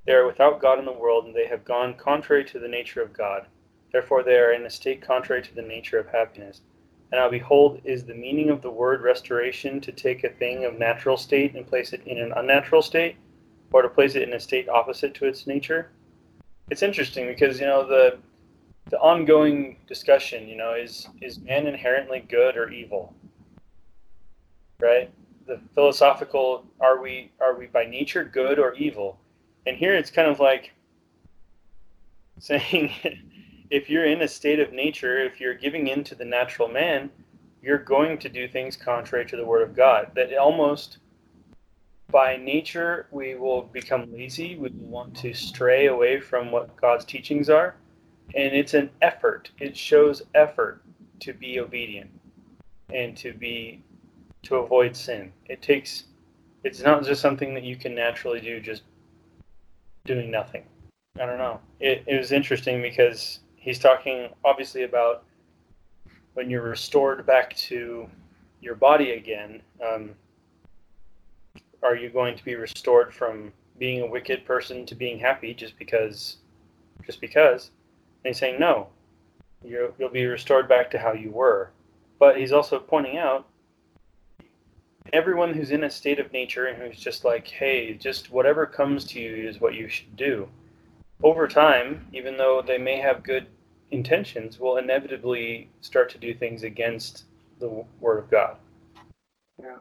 they 0.06 0.12
are 0.12 0.26
without 0.26 0.60
god 0.60 0.78
in 0.78 0.84
the 0.84 0.92
world 0.92 1.24
and 1.24 1.34
they 1.34 1.46
have 1.46 1.64
gone 1.64 1.94
contrary 1.94 2.44
to 2.44 2.58
the 2.58 2.68
nature 2.68 3.02
of 3.02 3.12
god 3.12 3.46
therefore 3.92 4.22
they 4.22 4.36
are 4.36 4.52
in 4.52 4.66
a 4.66 4.70
state 4.70 5.00
contrary 5.00 5.42
to 5.42 5.54
the 5.54 5.62
nature 5.62 5.98
of 5.98 6.08
happiness 6.08 6.60
and 7.12 7.20
now 7.20 7.28
behold, 7.28 7.82
is 7.84 8.04
the 8.04 8.14
meaning 8.14 8.48
of 8.48 8.62
the 8.62 8.70
word 8.70 9.02
restoration 9.02 9.82
to 9.82 9.92
take 9.92 10.24
a 10.24 10.30
thing 10.30 10.64
of 10.64 10.78
natural 10.78 11.18
state 11.18 11.54
and 11.54 11.66
place 11.66 11.92
it 11.92 12.00
in 12.06 12.18
an 12.18 12.32
unnatural 12.34 12.80
state, 12.80 13.16
or 13.70 13.82
to 13.82 13.88
place 13.90 14.14
it 14.14 14.22
in 14.22 14.32
a 14.32 14.40
state 14.40 14.66
opposite 14.70 15.12
to 15.14 15.26
its 15.26 15.46
nature? 15.46 15.90
It's 16.70 16.82
interesting 16.82 17.26
because 17.26 17.60
you 17.60 17.66
know 17.66 17.86
the 17.86 18.18
the 18.88 18.98
ongoing 18.98 19.76
discussion, 19.86 20.48
you 20.48 20.56
know, 20.56 20.72
is 20.72 21.06
is 21.20 21.38
man 21.38 21.66
inherently 21.66 22.20
good 22.20 22.56
or 22.56 22.70
evil? 22.70 23.14
Right? 24.80 25.10
The 25.52 25.60
philosophical 25.74 26.64
are 26.80 26.98
we 27.02 27.30
are 27.38 27.54
we 27.54 27.66
by 27.66 27.84
nature 27.84 28.24
good 28.24 28.58
or 28.58 28.72
evil? 28.72 29.20
And 29.66 29.76
here 29.76 29.94
it's 29.94 30.10
kind 30.10 30.28
of 30.28 30.40
like 30.40 30.72
saying 32.38 32.90
if 33.68 33.90
you're 33.90 34.06
in 34.06 34.22
a 34.22 34.28
state 34.28 34.60
of 34.60 34.72
nature, 34.72 35.18
if 35.18 35.40
you're 35.40 35.52
giving 35.52 35.88
in 35.88 36.04
to 36.04 36.14
the 36.14 36.24
natural 36.24 36.68
man, 36.68 37.10
you're 37.60 37.76
going 37.76 38.16
to 38.20 38.30
do 38.30 38.48
things 38.48 38.76
contrary 38.76 39.26
to 39.26 39.36
the 39.36 39.44
word 39.44 39.60
of 39.60 39.76
God. 39.76 40.12
That 40.14 40.34
almost 40.38 40.96
by 42.10 42.38
nature 42.38 43.06
we 43.10 43.34
will 43.34 43.60
become 43.60 44.10
lazy, 44.10 44.56
we 44.56 44.70
will 44.70 44.88
want 44.88 45.14
to 45.16 45.34
stray 45.34 45.88
away 45.88 46.18
from 46.18 46.50
what 46.50 46.80
God's 46.80 47.04
teachings 47.04 47.50
are. 47.50 47.76
And 48.34 48.54
it's 48.54 48.72
an 48.72 48.88
effort. 49.02 49.50
It 49.60 49.76
shows 49.76 50.22
effort 50.34 50.80
to 51.20 51.34
be 51.34 51.60
obedient 51.60 52.10
and 52.88 53.14
to 53.18 53.34
be 53.34 53.82
to 54.44 54.56
avoid 54.56 54.96
sin. 54.96 55.32
It 55.48 55.62
takes 55.62 56.04
it's 56.64 56.80
not 56.80 57.04
just 57.04 57.20
something 57.20 57.54
that 57.54 57.64
you 57.64 57.76
can 57.76 57.94
naturally 57.94 58.40
do 58.40 58.60
just 58.60 58.82
doing 60.04 60.30
nothing. 60.30 60.62
I 61.20 61.26
don't 61.26 61.38
know. 61.38 61.60
It, 61.80 62.04
it 62.06 62.16
was 62.16 62.32
interesting 62.32 62.80
because 62.80 63.40
he's 63.56 63.78
talking 63.78 64.28
obviously 64.44 64.84
about 64.84 65.24
when 66.34 66.48
you're 66.48 66.62
restored 66.62 67.26
back 67.26 67.54
to 67.56 68.08
your 68.60 68.74
body 68.74 69.12
again. 69.12 69.60
Um, 69.84 70.10
are 71.82 71.96
you 71.96 72.08
going 72.10 72.36
to 72.36 72.44
be 72.44 72.54
restored 72.54 73.12
from 73.12 73.52
being 73.78 74.02
a 74.02 74.06
wicked 74.06 74.44
person 74.44 74.86
to 74.86 74.94
being 74.94 75.18
happy 75.18 75.52
just 75.52 75.76
because? 75.78 76.38
Just 77.04 77.20
because? 77.20 77.70
And 78.24 78.32
he's 78.32 78.38
saying 78.38 78.60
no. 78.60 78.88
you 79.64 79.92
you'll 79.98 80.10
be 80.10 80.26
restored 80.26 80.68
back 80.68 80.90
to 80.92 80.98
how 80.98 81.12
you 81.12 81.30
were. 81.32 81.70
But 82.20 82.36
he's 82.38 82.52
also 82.52 82.78
pointing 82.78 83.18
out 83.18 83.48
everyone 85.12 85.52
who's 85.52 85.70
in 85.70 85.84
a 85.84 85.90
state 85.90 86.18
of 86.18 86.32
nature 86.32 86.66
and 86.66 86.82
who's 86.82 86.98
just 86.98 87.24
like, 87.24 87.46
hey, 87.46 87.94
just 87.94 88.30
whatever 88.30 88.66
comes 88.66 89.04
to 89.04 89.20
you 89.20 89.48
is 89.48 89.60
what 89.60 89.74
you 89.74 89.88
should 89.88 90.16
do 90.16 90.48
over 91.22 91.46
time, 91.46 92.06
even 92.12 92.36
though 92.36 92.62
they 92.66 92.78
may 92.78 92.98
have 92.98 93.22
good 93.22 93.46
intentions, 93.90 94.58
will 94.58 94.78
inevitably 94.78 95.68
start 95.80 96.10
to 96.10 96.18
do 96.18 96.34
things 96.34 96.62
against 96.62 97.24
the 97.60 97.84
Word 98.00 98.18
of 98.18 98.30
God. 98.30 98.56
Yeah. 99.60 99.76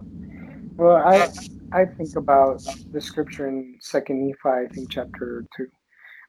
Well, 0.75 0.97
I 0.97 1.29
I 1.71 1.85
think 1.85 2.15
about 2.15 2.61
the 2.91 3.01
scripture 3.01 3.47
in 3.47 3.77
Second 3.79 4.27
Nephi, 4.27 4.37
I 4.45 4.67
think 4.73 4.91
chapter 4.91 5.45
two, 5.55 5.67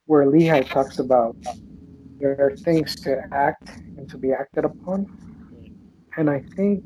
where 0.06 0.26
Lehi 0.26 0.68
talks 0.68 0.98
about 0.98 1.36
there 2.18 2.36
are 2.40 2.56
things 2.56 2.96
to 3.02 3.22
act 3.32 3.68
and 3.96 4.08
to 4.08 4.16
be 4.16 4.32
acted 4.32 4.64
upon, 4.64 5.06
mm. 5.52 5.74
and 6.16 6.30
I 6.30 6.40
think 6.56 6.84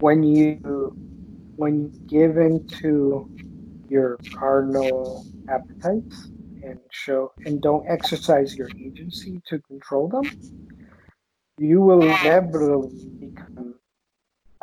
when 0.00 0.22
you 0.22 0.96
when 1.60 1.74
you 1.80 1.92
give 2.08 2.38
into 2.38 3.28
your 3.88 4.18
carnal 4.38 5.26
appetites, 5.48 6.30
and 6.62 6.78
show 6.90 7.32
and 7.44 7.60
don't 7.60 7.84
exercise 7.88 8.56
your 8.56 8.70
agency 8.78 9.40
to 9.48 9.58
control 9.60 10.08
them, 10.08 10.30
you 11.58 11.80
will 11.80 12.02
inevitably 12.02 13.12
become 13.20 13.74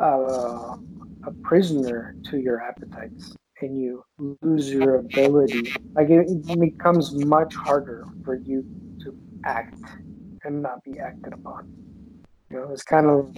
uh, 0.00 0.74
a 1.26 1.32
prisoner 1.42 2.14
to 2.30 2.38
your 2.38 2.60
appetites 2.60 3.34
and 3.60 3.80
you 3.80 4.04
lose 4.40 4.72
your 4.72 4.96
ability. 4.96 5.72
Like 5.96 6.10
it, 6.10 6.28
becomes 6.60 7.12
much 7.24 7.54
harder 7.54 8.04
for 8.24 8.36
you 8.36 8.64
to 9.02 9.12
act 9.44 9.74
and 10.44 10.62
not 10.62 10.84
be 10.84 10.98
acted 11.00 11.32
upon. 11.32 11.62
You 12.50 12.58
know, 12.58 12.70
it's 12.72 12.84
kind 12.84 13.06
of 13.06 13.34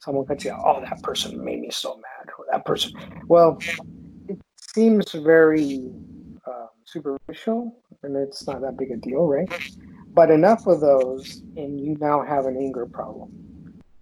someone 0.00 0.26
could 0.26 0.40
say, 0.40 0.52
"Oh, 0.64 0.80
that 0.80 1.02
person 1.02 1.44
made 1.44 1.60
me 1.60 1.70
so 1.70 1.96
mad," 1.96 2.11
that 2.52 2.64
person. 2.64 2.92
Well, 3.26 3.58
it 4.28 4.38
seems 4.56 5.10
very 5.12 5.90
um, 6.46 6.68
superficial 6.84 7.76
and 8.02 8.16
it's 8.16 8.46
not 8.46 8.60
that 8.60 8.76
big 8.76 8.90
a 8.90 8.96
deal, 8.96 9.26
right? 9.26 9.48
But 10.14 10.30
enough 10.30 10.66
of 10.66 10.80
those, 10.80 11.42
and 11.56 11.80
you 11.80 11.96
now 12.00 12.22
have 12.22 12.46
an 12.46 12.56
anger 12.56 12.86
problem, 12.86 13.30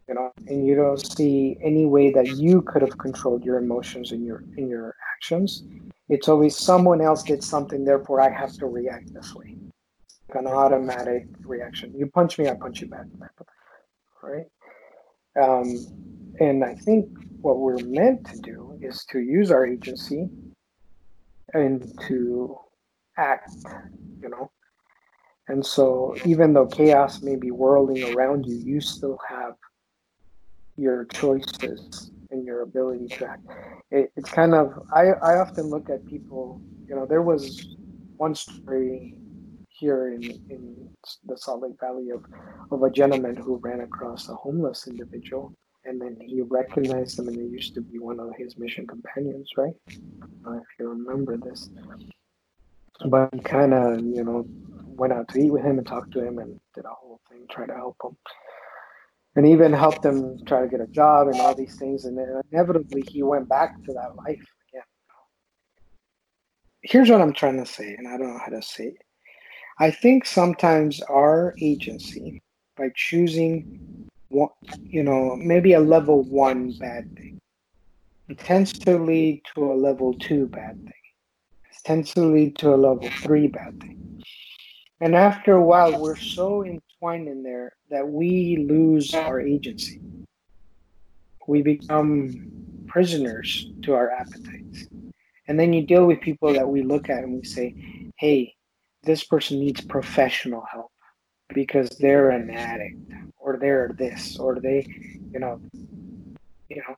you 0.09 0.15
know, 0.15 0.33
and 0.49 0.67
you 0.67 0.75
don't 0.75 0.99
see 0.99 1.57
any 1.63 1.87
way 1.87 2.13
that 2.13 2.37
you 2.37 2.63
could 2.63 2.83
have 2.83 2.99
controlled 2.99 3.45
your 3.45 3.59
emotions 3.59 4.11
and 4.13 4.25
your 4.25 4.43
in 4.57 4.69
your 4.69 4.97
actions. 5.15 5.63
It's 6.09 6.29
always 6.29 6.57
someone 6.57 7.01
else 7.01 7.23
did 7.23 7.45
something, 7.45 7.85
therefore 7.85 8.21
I 8.21 8.31
have 8.31 8.53
to 8.55 8.67
react 8.67 9.15
this 9.15 9.35
way. 9.35 9.57
Like 10.29 10.41
an 10.41 10.47
automatic 10.49 11.27
reaction. 11.45 11.93
You 11.97 12.07
punch 12.07 12.39
me, 12.39 12.49
I 12.49 12.55
punch 12.55 12.81
you 12.81 12.89
back, 12.89 13.07
right? 14.23 14.47
Um, 15.41 15.87
and 16.41 16.65
I 16.65 16.75
think 16.75 17.09
what 17.43 17.59
we're 17.59 17.79
meant 17.79 18.25
to 18.27 18.39
do 18.39 18.79
is 18.81 19.05
to 19.07 19.21
use 19.21 19.51
our 19.51 19.67
agency 19.67 20.29
and 21.53 21.93
to 22.07 22.59
act, 23.17 23.51
you 24.21 24.29
know. 24.29 24.51
And 25.49 25.65
so, 25.65 26.15
even 26.25 26.53
though 26.53 26.67
chaos 26.67 27.23
may 27.23 27.37
be 27.37 27.51
whirling 27.51 28.15
around 28.15 28.47
you, 28.47 28.57
you 28.57 28.81
still 28.81 29.19
have 29.29 29.55
your 30.77 31.07
choices 31.07 32.13
and 32.31 32.45
your 32.45 32.63
ability 32.63 33.09
to 33.09 33.27
act. 33.27 33.47
It, 33.91 34.13
it's 34.17 34.31
kind 34.31 34.55
of, 34.55 34.73
I, 34.95 35.09
I 35.09 35.39
often 35.39 35.67
look 35.67 35.91
at 35.91 36.07
people, 36.07 36.61
you 36.89 36.95
know, 36.95 37.05
there 37.05 37.23
was 37.23 37.77
one 38.17 38.35
story 38.35 39.17
here 39.69 40.15
in, 40.15 40.23
in 40.23 40.89
the 41.25 41.37
Salt 41.37 41.63
Lake 41.63 41.81
Valley 41.81 42.11
of, 42.11 42.25
of 42.71 42.83
a 42.83 42.91
gentleman 42.91 43.35
who 43.35 43.57
ran 43.57 43.81
across 43.81 44.29
a 44.29 44.35
homeless 44.35 44.87
individual 44.87 45.53
and 45.85 46.01
then 46.01 46.17
he 46.21 46.43
recognized 46.43 47.17
them, 47.17 47.29
and 47.29 47.37
they 47.37 47.43
used 47.43 47.75
to 47.75 47.81
be 47.81 47.99
one 47.99 48.21
of 48.21 48.31
his 48.37 48.59
mission 48.59 48.87
companions, 48.87 49.51
right? 49.57 49.75
Uh, 50.47 50.57
if 50.57 50.65
you 50.79 50.89
remember 50.89 51.37
this. 51.37 51.71
But 53.07 53.31
he 53.33 53.41
kind 53.41 53.73
of, 53.73 54.01
you 54.01 54.23
know, 54.25 54.47
went 55.01 55.13
out 55.13 55.29
to 55.29 55.39
eat 55.39 55.51
with 55.51 55.63
him 55.63 55.79
and 55.79 55.87
talked 55.87 56.13
to 56.13 56.23
him 56.23 56.39
and 56.39 56.61
did 56.75 56.85
a 56.85 56.91
whole 56.91 57.21
thing, 57.31 57.47
try 57.51 57.67
to 57.67 57.75
help 57.75 57.97
him. 58.05 58.17
And 59.37 59.47
even 59.47 59.73
helped 59.73 60.05
him 60.05 60.45
try 60.45 60.61
to 60.61 60.69
get 60.69 60.81
a 60.81 60.87
job 60.89 61.29
and 61.29 61.41
all 61.41 61.55
these 61.55 61.77
things. 61.77 62.05
And 62.05 62.19
then 62.19 62.41
inevitably 62.53 63.05
he 63.09 63.23
went 63.23 63.49
back 63.49 63.83
to 63.85 63.93
that 63.95 64.17
life 64.17 64.45
again. 64.69 64.83
Here's 66.83 67.09
what 67.09 67.21
I'm 67.21 67.33
trying 67.33 67.59
to 67.59 67.67
say, 67.67 67.95
and 67.95 68.09
I 68.09 68.19
don't 68.19 68.33
know 68.33 68.39
how 68.39 68.51
to 68.51 68.61
say 68.61 68.89
it. 68.89 69.03
I 69.79 69.91
think 69.91 70.27
sometimes 70.27 71.01
our 71.03 71.55
agency, 71.63 72.43
by 72.77 72.91
choosing, 72.95 74.10
one, 74.31 74.49
you 74.83 75.03
know, 75.03 75.37
maybe 75.37 75.75
a 75.75 75.81
level 75.81 76.23
one 76.23 76.73
bad 76.73 77.15
thing, 77.17 77.41
It 78.29 78.39
tends 78.39 78.73
to 78.81 78.99
lead 78.99 79.43
to 79.55 79.73
a 79.73 79.75
level 79.75 80.15
two 80.15 80.47
bad 80.47 80.77
thing 80.83 81.05
It 81.71 81.85
tends 81.85 82.15
to 82.15 82.23
lead 82.23 82.57
to 82.59 82.75
a 82.75 82.77
level 82.77 83.09
three 83.23 83.49
bad 83.49 83.81
thing. 83.81 84.23
And 85.01 85.15
after 85.15 85.55
a 85.55 85.65
while, 85.65 86.01
we're 86.01 86.17
so 86.17 86.65
entwined 86.65 87.29
in 87.29 87.43
there 87.43 87.73
that 87.91 88.07
we 88.07 88.67
lose 88.69 89.15
our 89.15 89.41
agency. 89.41 90.01
We 91.49 91.63
become 91.63 92.85
prisoners 92.87 93.67
to 93.83 93.95
our 93.95 94.11
appetites. 94.11 94.87
And 95.49 95.59
then 95.59 95.73
you 95.73 95.85
deal 95.85 96.07
with 96.07 96.21
people 96.21 96.53
that 96.53 96.69
we 96.69 96.83
look 96.83 97.11
at 97.11 97.25
and 97.25 97.35
we 97.35 97.45
say, 97.45 97.75
hey, 98.17 98.55
this 99.03 99.25
person 99.25 99.59
needs 99.59 99.81
professional 99.81 100.65
help 100.71 100.93
because 101.55 101.89
they're 102.01 102.31
an 102.31 102.51
addict 102.51 102.99
or 103.39 103.57
they're 103.59 103.95
this 103.99 104.39
or 104.39 104.61
they, 104.61 104.87
you 105.33 105.41
know, 105.41 105.61
you 106.69 106.77
know. 106.77 106.97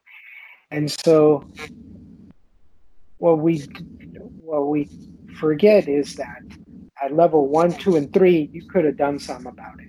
And 0.70 0.90
so 0.90 1.48
what 3.18 3.38
we 3.40 3.66
what 4.40 4.68
we 4.68 4.88
forget 5.38 5.88
is 5.88 6.16
that 6.16 6.42
at 7.02 7.14
level 7.14 7.48
one, 7.48 7.72
two, 7.72 7.96
and 7.96 8.12
three, 8.12 8.50
you 8.52 8.66
could 8.68 8.84
have 8.84 8.96
done 8.96 9.18
something 9.18 9.46
about 9.46 9.80
it. 9.80 9.88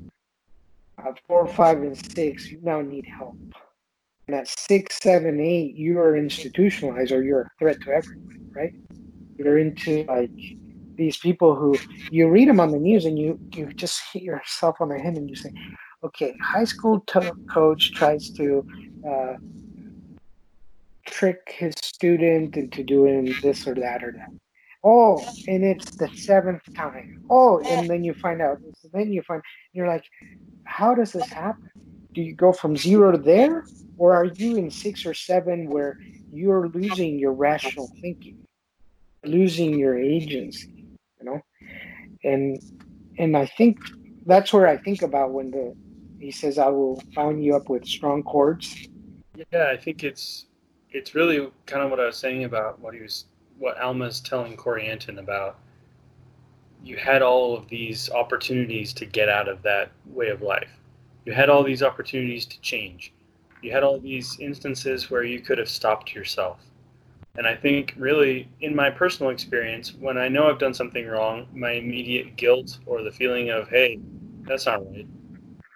uh, 0.98 1.14
four, 1.28 1.48
five, 1.48 1.78
and 1.82 1.98
six, 2.14 2.50
you 2.52 2.60
now 2.62 2.82
need 2.82 3.06
help. 3.06 3.38
And 4.28 4.36
at 4.36 4.48
six, 4.48 5.00
seven, 5.02 5.40
eight, 5.40 5.76
you 5.76 6.00
are 6.00 6.16
institutionalized 6.16 7.12
or 7.12 7.24
you're 7.24 7.42
a 7.42 7.52
threat 7.60 7.82
to 7.82 7.92
everyone, 7.92 8.52
right? 8.56 8.74
You're 9.38 9.58
into 9.58 10.06
like 10.08 10.32
these 10.98 11.18
people 11.18 11.56
who 11.56 11.78
you 12.12 12.28
read 12.28 12.48
them 12.48 12.60
on 12.60 12.72
the 12.72 12.80
news 12.80 13.06
and 13.06 13.18
you 13.18 13.40
you 13.56 13.70
just 13.78 14.02
hit 14.14 14.24
yourself 14.24 14.78
on 14.80 14.90
the 14.90 15.00
head 15.00 15.16
and 15.16 15.30
you 15.30 15.36
say, 15.36 15.52
okay, 16.04 16.36
high 16.42 16.66
school 16.66 17.02
to- 17.08 17.34
coach 17.50 17.94
tries 17.94 18.30
to 18.32 18.66
uh, 19.08 19.34
trick 21.08 21.54
his 21.58 21.74
student 21.82 22.56
into 22.58 22.84
doing 22.84 23.34
this 23.42 23.68
or 23.68 23.76
that 23.76 24.04
or 24.04 24.12
that. 24.12 24.30
Oh, 24.84 25.26
and 25.48 25.64
it's 25.64 25.96
the 25.96 26.10
seventh 26.16 26.62
time. 26.76 27.26
Oh, 27.30 27.60
and 27.60 27.90
then 27.90 28.04
you 28.04 28.14
find 28.14 28.42
out. 28.42 28.58
Then 28.92 29.14
you 29.14 29.22
find 29.22 29.42
you're 29.72 29.88
like, 29.88 30.04
how 30.66 30.94
does 30.94 31.14
this 31.14 31.30
happen? 31.30 31.70
Do 32.14 32.22
you 32.22 32.36
go 32.36 32.52
from 32.52 32.76
zero 32.76 33.12
to 33.12 33.18
there, 33.18 33.64
or 33.98 34.14
are 34.14 34.26
you 34.26 34.58
in 34.58 34.70
six 34.70 35.06
or 35.06 35.14
seven 35.14 35.70
where 35.70 35.98
you're 36.32 36.68
losing 36.70 37.18
your 37.18 37.34
rational 37.34 37.90
thinking, 38.02 38.36
losing 39.24 39.80
your 39.80 39.98
agency? 39.98 40.83
You 41.24 41.32
know, 41.32 41.42
and 42.24 42.62
and 43.18 43.38
I 43.38 43.46
think 43.46 43.78
that's 44.26 44.52
where 44.52 44.68
I 44.68 44.78
think 44.78 45.02
about 45.02 45.32
when 45.32 45.52
the 45.52 45.74
he 46.20 46.32
says, 46.32 46.58
"I 46.58 46.68
will 46.68 47.02
bound 47.16 47.44
you 47.44 47.56
up 47.56 47.70
with 47.70 47.86
strong 47.86 48.24
cords." 48.24 48.88
Yeah, 49.52 49.70
I 49.70 49.78
think 49.78 50.04
it's 50.04 50.48
it's 50.92 51.16
really 51.16 51.50
kind 51.66 51.82
of 51.82 51.90
what 51.90 52.00
I 52.00 52.06
was 52.06 52.18
saying 52.18 52.44
about 52.44 52.80
what 52.80 52.94
he 52.94 53.02
was 53.02 53.26
what 53.58 53.80
Alma's 53.80 54.20
telling 54.20 54.58
Corianton 54.58 55.20
about. 55.20 55.58
You 56.84 56.98
had 56.98 57.22
all 57.22 57.56
of 57.56 57.70
these 57.70 58.10
opportunities 58.10 58.92
to 58.96 59.06
get 59.06 59.30
out 59.30 59.48
of 59.48 59.62
that 59.62 59.92
way 60.08 60.28
of 60.28 60.42
life. 60.42 60.72
You 61.26 61.32
had 61.32 61.50
all 61.50 61.64
these 61.64 61.82
opportunities 61.82 62.46
to 62.48 62.60
change. 62.60 63.14
You 63.62 63.72
had 63.72 63.84
all 63.84 63.98
these 63.98 64.38
instances 64.42 65.10
where 65.10 65.24
you 65.24 65.40
could 65.40 65.58
have 65.58 65.70
stopped 65.70 66.14
yourself. 66.14 66.60
And 67.36 67.48
I 67.48 67.56
think, 67.56 67.96
really, 67.98 68.48
in 68.62 68.76
my 68.76 68.92
personal 68.92 69.32
experience, 69.32 69.96
when 70.00 70.20
I 70.20 70.28
know 70.28 70.48
I've 70.48 70.60
done 70.60 70.74
something 70.74 71.08
wrong, 71.08 71.48
my 71.52 71.72
immediate 71.72 72.36
guilt 72.36 72.78
or 72.86 73.02
the 73.02 73.12
feeling 73.12 73.50
of, 73.50 73.68
hey, 73.70 74.00
that's 74.48 74.68
not 74.68 74.86
right, 74.92 75.08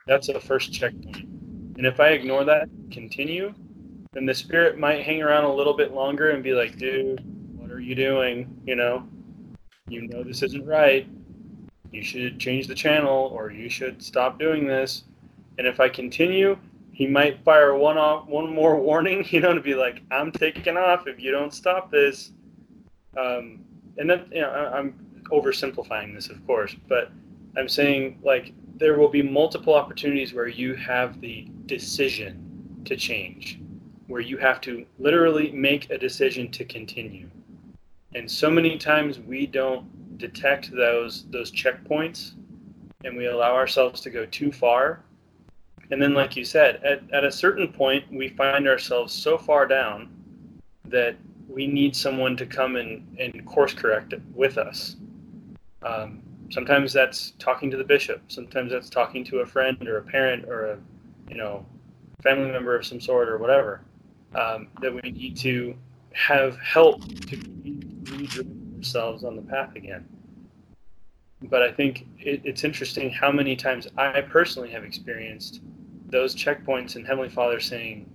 that's 0.06 0.30
a 0.30 0.40
first 0.40 0.72
checkpoint. 0.72 1.26
And 1.78 1.86
if 1.86 2.00
I 2.00 2.10
ignore 2.10 2.44
that, 2.44 2.70
continue, 2.92 3.56
then 4.14 4.26
the 4.26 4.36
spirit 4.36 4.78
might 4.78 5.04
hang 5.04 5.22
around 5.22 5.46
a 5.46 5.54
little 5.54 5.76
bit 5.76 5.94
longer 5.94 6.30
and 6.30 6.44
be 6.44 6.54
like, 6.54 6.78
dude, 6.78 7.24
what 7.58 7.72
are 7.72 7.80
you 7.80 7.96
doing? 7.96 8.56
You 8.66 8.76
know, 8.76 9.08
you 9.88 10.08
know 10.08 10.24
this 10.24 10.44
isn't 10.44 10.66
right. 10.66 11.08
You 11.92 12.04
should 12.04 12.40
change 12.40 12.68
the 12.68 12.76
channel 12.76 13.32
or 13.34 13.52
you 13.52 13.70
should 13.70 14.04
stop 14.04 14.38
doing 14.38 14.68
this. 14.68 15.06
And 15.58 15.66
if 15.66 15.80
I 15.80 15.90
continue, 15.90 16.58
he 16.98 17.06
might 17.06 17.44
fire 17.44 17.76
one 17.76 17.96
off, 17.96 18.28
one 18.28 18.52
more 18.52 18.76
warning, 18.82 19.24
you 19.30 19.40
know, 19.40 19.54
to 19.54 19.62
be 19.62 19.76
like, 19.76 20.02
I'm 20.10 20.32
taking 20.32 20.78
off 20.78 21.06
if 21.06 21.22
you 21.22 21.30
don't 21.30 21.54
stop 21.54 21.92
this. 21.92 22.32
Um, 23.16 23.64
and 24.00 24.10
then, 24.10 24.26
you 24.32 24.42
know, 24.42 24.50
I'm 24.50 24.96
oversimplifying 25.32 26.16
this, 26.16 26.30
of 26.30 26.44
course, 26.48 26.76
but 26.88 27.12
I'm 27.56 27.70
saying 27.70 28.20
like 28.24 28.52
there 28.78 28.98
will 28.98 29.10
be 29.10 29.22
multiple 29.22 29.76
opportunities 29.76 30.34
where 30.34 30.48
you 30.48 30.74
have 30.74 31.22
the 31.22 31.48
decision 31.68 32.82
to 32.86 32.96
change, 32.96 33.60
where 34.08 34.22
you 34.22 34.38
have 34.38 34.60
to 34.62 34.84
literally 34.98 35.52
make 35.52 35.92
a 35.92 36.00
decision 36.00 36.50
to 36.54 36.66
continue. 36.66 37.30
And 38.16 38.30
so 38.30 38.50
many 38.50 38.76
times 38.76 39.20
we 39.20 39.46
don't 39.46 40.18
detect 40.18 40.72
those 40.72 41.26
those 41.30 41.52
checkpoints 41.52 42.32
and 43.04 43.16
we 43.16 43.28
allow 43.28 43.54
ourselves 43.54 44.02
to 44.02 44.10
go 44.10 44.26
too 44.26 44.52
far. 44.52 45.04
And 45.92 46.02
then 46.02 46.14
like 46.14 46.36
you 46.36 46.44
said, 46.44 46.84
at, 46.84 47.02
at 47.14 47.24
a 47.24 47.32
certain 47.32 47.72
point 47.72 48.04
we 48.12 48.30
find 48.30 48.68
ourselves 48.68 49.14
so 49.14 49.38
far 49.38 49.66
down 49.66 50.10
that 50.86 51.16
we 51.48 51.68
need 51.68 51.96
someone 51.96 52.36
to 52.38 52.46
come 52.46 52.76
and, 52.76 53.18
and 53.20 53.46
course 53.46 53.74
correct 53.74 54.14
it 54.14 54.22
with 54.34 54.58
us. 54.58 54.98
Um, 55.82 56.22
sometimes 56.50 56.94
that's 56.94 57.32
talking 57.40 57.70
to 57.72 57.78
the 57.78 57.84
bishop 57.84 58.22
sometimes 58.28 58.72
that's 58.72 58.90
talking 58.90 59.24
to 59.24 59.40
a 59.40 59.46
friend 59.46 59.88
or 59.88 59.98
a 59.98 60.02
parent 60.02 60.46
or 60.46 60.68
a 60.68 60.78
you 61.30 61.36
know 61.36 61.66
family 62.22 62.50
member 62.50 62.76
of 62.76 62.86
some 62.86 63.00
sort 63.00 63.30
or 63.30 63.38
whatever 63.38 63.82
um, 64.36 64.68
that 64.82 64.94
we 64.94 65.12
need 65.12 65.36
to 65.38 65.76
have 66.14 66.58
help 66.60 67.02
to 67.26 67.38
redirect 68.12 68.50
ourselves 68.78 69.24
on 69.24 69.36
the 69.36 69.42
path 69.42 69.76
again 69.76 70.08
but 71.44 71.62
i 71.62 71.72
think 71.72 72.08
it, 72.18 72.42
it's 72.44 72.64
interesting 72.64 73.10
how 73.10 73.32
many 73.32 73.56
times 73.56 73.88
i 73.98 74.22
personally 74.22 74.70
have 74.70 74.84
experienced 74.84 75.62
those 76.10 76.36
checkpoints 76.36 76.96
and 76.96 77.06
heavenly 77.06 77.30
father 77.30 77.60
saying 77.60 78.10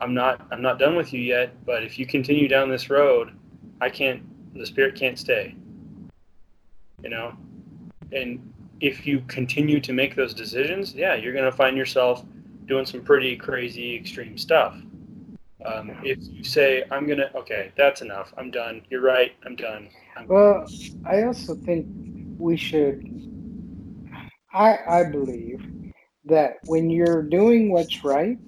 i'm 0.00 0.14
not 0.14 0.46
i'm 0.50 0.62
not 0.62 0.78
done 0.78 0.96
with 0.96 1.12
you 1.12 1.20
yet 1.20 1.52
but 1.64 1.82
if 1.82 1.98
you 1.98 2.06
continue 2.06 2.48
down 2.48 2.68
this 2.68 2.90
road 2.90 3.32
i 3.80 3.88
can't 3.88 4.22
the 4.54 4.66
spirit 4.66 4.94
can't 4.94 5.18
stay 5.18 5.54
you 7.02 7.10
know 7.10 7.36
and 8.12 8.40
if 8.80 9.06
you 9.06 9.20
continue 9.26 9.80
to 9.80 9.92
make 9.92 10.14
those 10.14 10.34
decisions, 10.34 10.94
yeah, 10.94 11.14
you're 11.14 11.32
going 11.32 11.44
to 11.44 11.52
find 11.52 11.76
yourself 11.76 12.24
doing 12.66 12.84
some 12.84 13.02
pretty 13.02 13.36
crazy, 13.36 13.96
extreme 13.96 14.36
stuff. 14.36 14.74
Um, 15.64 15.90
if 16.02 16.18
you 16.22 16.44
say, 16.44 16.84
I'm 16.90 17.06
going 17.06 17.18
to, 17.18 17.34
okay, 17.36 17.72
that's 17.76 18.02
enough. 18.02 18.32
I'm 18.36 18.50
done. 18.50 18.82
You're 18.90 19.00
right. 19.00 19.32
I'm 19.44 19.56
done. 19.56 19.88
I'm 20.16 20.28
well, 20.28 20.66
I 21.04 21.24
also 21.24 21.54
think 21.54 21.86
we 22.38 22.56
should, 22.56 23.10
I, 24.52 24.78
I 24.88 25.04
believe 25.04 25.64
that 26.26 26.58
when 26.66 26.90
you're 26.90 27.22
doing 27.22 27.72
what's 27.72 28.04
right, 28.04 28.38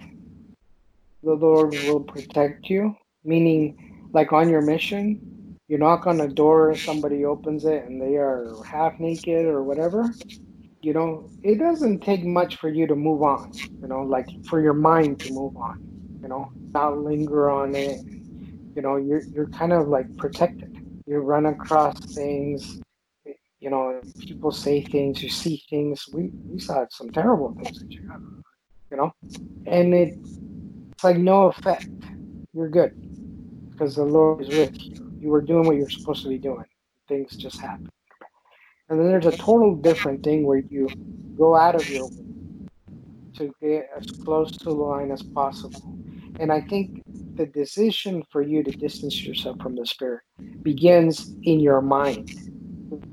the 1.22 1.35
Lord 1.35 1.72
will 1.85 2.01
protect 2.01 2.68
you, 2.70 2.97
meaning, 3.24 4.09
like 4.12 4.33
on 4.33 4.49
your 4.49 4.62
mission, 4.62 5.57
you 5.68 5.76
knock 5.76 6.07
on 6.07 6.20
a 6.22 6.29
door, 6.29 6.74
somebody 6.74 7.24
opens 7.24 7.64
it, 7.64 7.85
and 7.85 8.01
they 8.01 8.16
are 8.16 8.55
half 8.64 8.99
naked 8.99 9.45
or 9.45 9.62
whatever. 9.62 10.12
You 10.81 10.95
know, 10.95 11.29
it 11.43 11.59
doesn't 11.59 12.01
take 12.01 12.24
much 12.24 12.57
for 12.57 12.68
you 12.68 12.87
to 12.87 12.95
move 12.95 13.22
on. 13.22 13.53
You 13.83 13.89
know, 13.89 14.03
like 14.03 14.29
for 14.47 14.61
your 14.61 14.72
mind 14.72 15.20
to 15.20 15.33
move 15.33 15.57
on. 15.57 15.83
You 16.22 16.29
know, 16.29 16.51
not 16.72 16.99
linger 16.99 17.51
on 17.51 17.74
it. 17.74 18.01
You 18.74 18.83
know, 18.83 18.97
you're 18.97 19.22
you're 19.35 19.49
kind 19.49 19.72
of 19.72 19.89
like 19.89 20.16
protected. 20.16 20.74
You 21.07 21.18
run 21.18 21.47
across 21.47 21.99
things. 22.14 22.81
You 23.61 23.71
know, 23.71 24.01
people 24.21 24.53
say 24.53 24.83
things, 24.83 25.23
you 25.23 25.29
see 25.29 25.63
things. 25.69 26.07
We 26.13 26.31
we 26.49 26.59
saw 26.59 26.87
some 26.91 27.11
terrible 27.11 27.55
things 27.55 27.83
in 27.83 27.91
Chicago. 27.91 28.23
You 28.91 28.97
know, 28.97 29.13
and 29.67 29.95
it, 29.95 30.15
it's 30.93 31.05
like 31.05 31.19
no 31.19 31.49
effect. 31.49 31.89
You're 32.55 32.71
good 32.71 32.93
because 33.71 33.97
the 33.97 34.05
Lord 34.05 34.43
is 34.43 34.49
with 34.49 34.73
you 34.81 35.09
you 35.21 35.29
were 35.29 35.41
doing 35.41 35.67
what 35.67 35.77
you're 35.77 35.91
supposed 35.91 36.23
to 36.23 36.29
be 36.29 36.39
doing. 36.39 36.65
Things 37.09 37.37
just 37.37 37.61
happen. 37.61 37.91
And 38.89 38.99
then 38.99 39.09
there's 39.09 39.27
a 39.27 39.37
total 39.37 39.75
different 39.77 40.23
thing 40.23 40.47
where 40.47 40.63
you 40.71 40.89
go 41.37 41.57
out 41.57 41.75
of 41.75 41.89
your 41.89 42.05
way 42.05 42.69
to 43.37 43.55
get 43.61 43.91
as 43.97 44.07
close 44.11 44.51
to 44.53 44.65
the 44.65 44.71
line 44.71 45.11
as 45.11 45.23
possible. 45.23 45.97
And 46.41 46.53
I 46.53 46.61
think 46.63 47.03
the 47.35 47.47
decision 47.47 48.23
for 48.31 48.43
you 48.43 48.63
to 48.63 48.71
distance 48.71 49.25
yourself 49.25 49.59
from 49.61 49.75
the 49.77 49.87
spirit 49.87 50.23
begins 50.63 51.35
in 51.43 51.61
your 51.61 51.83
mind 51.83 52.31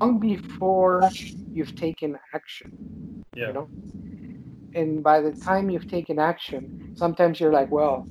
long 0.00 0.18
before 0.18 1.08
you've 1.52 1.74
taken 1.74 2.18
action. 2.34 3.24
Yeah. 3.34 3.48
You 3.48 3.52
know? 3.52 3.68
And 4.74 5.02
by 5.02 5.20
the 5.20 5.32
time 5.32 5.70
you've 5.70 5.88
taken 5.88 6.18
action, 6.18 6.94
sometimes 6.96 7.40
you're 7.40 7.52
like, 7.52 7.70
well, 7.70 8.06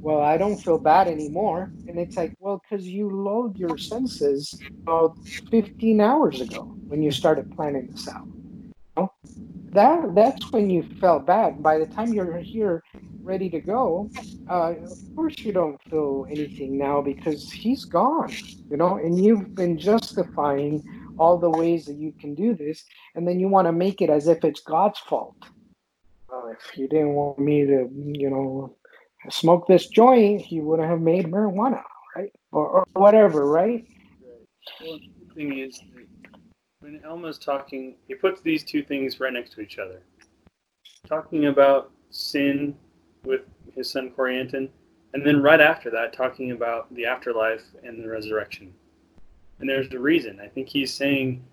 well, 0.00 0.20
I 0.20 0.36
don't 0.36 0.56
feel 0.56 0.78
bad 0.78 1.08
anymore. 1.08 1.70
And 1.86 1.98
it's 1.98 2.16
like, 2.16 2.34
well, 2.40 2.62
because 2.62 2.86
you 2.86 3.10
lulled 3.10 3.58
your 3.58 3.76
senses 3.78 4.58
about 4.82 5.16
15 5.50 6.00
hours 6.00 6.40
ago 6.40 6.62
when 6.88 7.02
you 7.02 7.10
started 7.10 7.50
planning 7.54 7.88
this 7.90 8.08
out. 8.08 8.26
You 8.26 8.72
know? 8.96 9.12
That 9.72 10.14
that's 10.14 10.50
when 10.50 10.68
you 10.68 10.82
felt 11.00 11.26
bad. 11.26 11.62
By 11.62 11.78
the 11.78 11.86
time 11.86 12.12
you're 12.12 12.38
here, 12.38 12.82
ready 13.22 13.48
to 13.50 13.60
go, 13.60 14.10
uh, 14.48 14.74
of 14.82 15.14
course 15.14 15.38
you 15.38 15.52
don't 15.52 15.80
feel 15.88 16.26
anything 16.28 16.76
now 16.76 17.00
because 17.00 17.50
he's 17.52 17.84
gone. 17.84 18.32
You 18.70 18.76
know, 18.76 18.96
and 18.96 19.22
you've 19.22 19.54
been 19.54 19.78
justifying 19.78 20.82
all 21.20 21.36
the 21.36 21.50
ways 21.50 21.84
that 21.84 21.96
you 21.96 22.12
can 22.18 22.34
do 22.34 22.54
this, 22.54 22.82
and 23.14 23.28
then 23.28 23.38
you 23.38 23.46
want 23.46 23.68
to 23.68 23.72
make 23.72 24.00
it 24.00 24.08
as 24.08 24.26
if 24.26 24.42
it's 24.42 24.60
God's 24.60 24.98
fault. 25.00 25.36
Well, 26.30 26.48
if 26.48 26.78
you 26.78 26.88
didn't 26.88 27.12
want 27.12 27.38
me 27.38 27.66
to, 27.66 27.90
you 27.94 28.30
know, 28.30 28.74
smoke 29.28 29.66
this 29.66 29.86
joint, 29.88 30.40
he 30.40 30.60
wouldn't 30.60 30.88
have 30.88 31.02
made 31.02 31.26
marijuana, 31.26 31.82
right? 32.16 32.32
Or, 32.52 32.66
or 32.66 32.86
whatever, 32.94 33.44
right? 33.44 33.86
Well, 34.80 34.98
the 35.28 35.34
thing 35.34 35.58
is, 35.58 35.82
when 36.80 37.02
Alma's 37.04 37.38
talking, 37.38 37.96
he 38.08 38.14
puts 38.14 38.40
these 38.40 38.64
two 38.64 38.82
things 38.82 39.20
right 39.20 39.32
next 39.32 39.52
to 39.52 39.60
each 39.60 39.78
other. 39.78 40.00
Talking 41.06 41.46
about 41.46 41.90
sin 42.08 42.74
with 43.24 43.42
his 43.74 43.90
son 43.90 44.10
Corianton, 44.16 44.70
and 45.12 45.26
then 45.26 45.42
right 45.42 45.60
after 45.60 45.90
that, 45.90 46.14
talking 46.14 46.52
about 46.52 46.92
the 46.94 47.04
afterlife 47.04 47.64
and 47.84 48.02
the 48.02 48.08
resurrection. 48.08 48.72
And 49.60 49.68
there's 49.68 49.88
the 49.90 49.98
reason. 49.98 50.40
I 50.42 50.48
think 50.48 50.68
he's 50.68 50.92
saying 50.92 51.44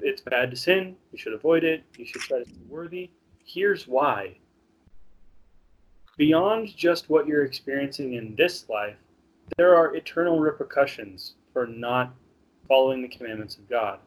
it's 0.00 0.20
bad 0.20 0.50
to 0.50 0.56
sin. 0.56 0.96
You 1.12 1.18
should 1.18 1.32
avoid 1.32 1.64
it. 1.64 1.82
You 1.96 2.06
should 2.06 2.20
try 2.20 2.40
to 2.40 2.44
be 2.44 2.60
worthy. 2.68 3.10
here's 3.44 3.88
why. 3.88 4.36
Beyond 6.18 6.74
just 6.76 7.08
what 7.08 7.26
you're 7.26 7.44
experiencing 7.44 8.14
in 8.14 8.34
this 8.36 8.68
life, 8.68 8.96
there 9.56 9.76
are 9.76 9.94
eternal 9.94 10.40
repercussions 10.40 11.34
for 11.52 11.66
not 11.66 12.14
following 12.68 13.02
the 13.02 13.08
commandments 13.08 13.56
of 13.56 13.68
God. 13.68 14.00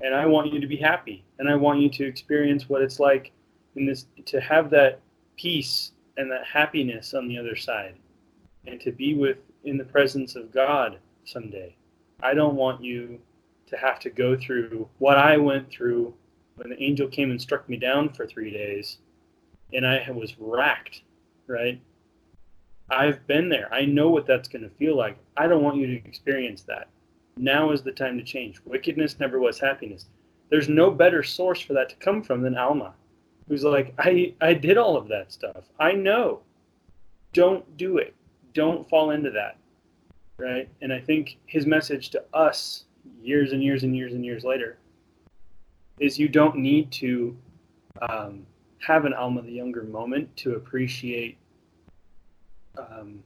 And 0.00 0.14
I 0.14 0.26
want 0.26 0.52
you 0.52 0.60
to 0.60 0.66
be 0.66 0.76
happy, 0.76 1.24
and 1.38 1.48
I 1.48 1.56
want 1.56 1.80
you 1.80 1.88
to 1.90 2.04
experience 2.04 2.68
what 2.68 2.82
it's 2.82 3.00
like 3.00 3.32
in 3.76 3.86
this 3.86 4.06
to 4.26 4.40
have 4.40 4.70
that 4.70 5.00
peace 5.36 5.92
and 6.16 6.30
that 6.30 6.44
happiness 6.44 7.14
on 7.14 7.28
the 7.28 7.38
other 7.38 7.56
side, 7.56 7.94
and 8.66 8.80
to 8.80 8.92
be 8.92 9.14
with 9.14 9.38
in 9.64 9.76
the 9.76 9.84
presence 9.84 10.36
of 10.36 10.52
God 10.52 10.98
someday. 11.24 11.76
I 12.22 12.34
don't 12.34 12.56
want 12.56 12.82
you 12.82 13.20
to 13.68 13.76
have 13.76 14.00
to 14.00 14.10
go 14.10 14.36
through 14.36 14.88
what 14.98 15.16
I 15.16 15.36
went 15.36 15.70
through 15.70 16.14
when 16.56 16.70
the 16.70 16.82
angel 16.82 17.08
came 17.08 17.30
and 17.30 17.40
struck 17.40 17.68
me 17.68 17.76
down 17.76 18.12
for 18.12 18.26
three 18.26 18.50
days, 18.50 18.98
and 19.72 19.86
I 19.86 20.10
was 20.10 20.36
racked, 20.38 21.02
right? 21.46 21.80
I've 22.90 23.26
been 23.26 23.48
there. 23.48 23.72
I 23.72 23.84
know 23.84 24.10
what 24.10 24.26
that's 24.26 24.48
going 24.48 24.62
to 24.62 24.76
feel 24.76 24.96
like. 24.96 25.16
I 25.36 25.46
don't 25.46 25.62
want 25.62 25.76
you 25.76 25.86
to 25.86 25.96
experience 26.08 26.62
that. 26.62 26.88
Now 27.36 27.70
is 27.70 27.82
the 27.82 27.92
time 27.92 28.18
to 28.18 28.24
change. 28.24 28.60
Wickedness 28.64 29.20
never 29.20 29.38
was 29.38 29.60
happiness. 29.60 30.06
There's 30.50 30.68
no 30.68 30.90
better 30.90 31.22
source 31.22 31.60
for 31.60 31.72
that 31.74 31.88
to 31.90 31.96
come 31.96 32.22
from 32.22 32.42
than 32.42 32.58
Alma, 32.58 32.94
who's 33.48 33.62
like, 33.62 33.94
I, 33.98 34.34
I 34.40 34.54
did 34.54 34.76
all 34.76 34.96
of 34.96 35.08
that 35.08 35.32
stuff. 35.32 35.64
I 35.78 35.92
know. 35.92 36.40
Don't 37.32 37.76
do 37.76 37.98
it. 37.98 38.14
Don't 38.52 38.88
fall 38.88 39.10
into 39.10 39.30
that. 39.30 39.56
Right? 40.40 40.68
And 40.80 40.92
I 40.92 41.00
think 41.00 41.38
his 41.46 41.66
message 41.66 42.10
to 42.10 42.24
us 42.32 42.84
years 43.22 43.52
and 43.52 43.62
years 43.62 43.82
and 43.82 43.94
years 43.94 44.14
and 44.14 44.24
years 44.24 44.42
later 44.42 44.78
is 45.98 46.18
you 46.18 46.28
don't 46.28 46.56
need 46.56 46.90
to 46.92 47.36
um, 48.08 48.46
have 48.78 49.04
an 49.04 49.12
Alma 49.12 49.42
the 49.42 49.52
Younger 49.52 49.82
moment 49.82 50.34
to 50.38 50.54
appreciate 50.54 51.36
um, 52.78 53.22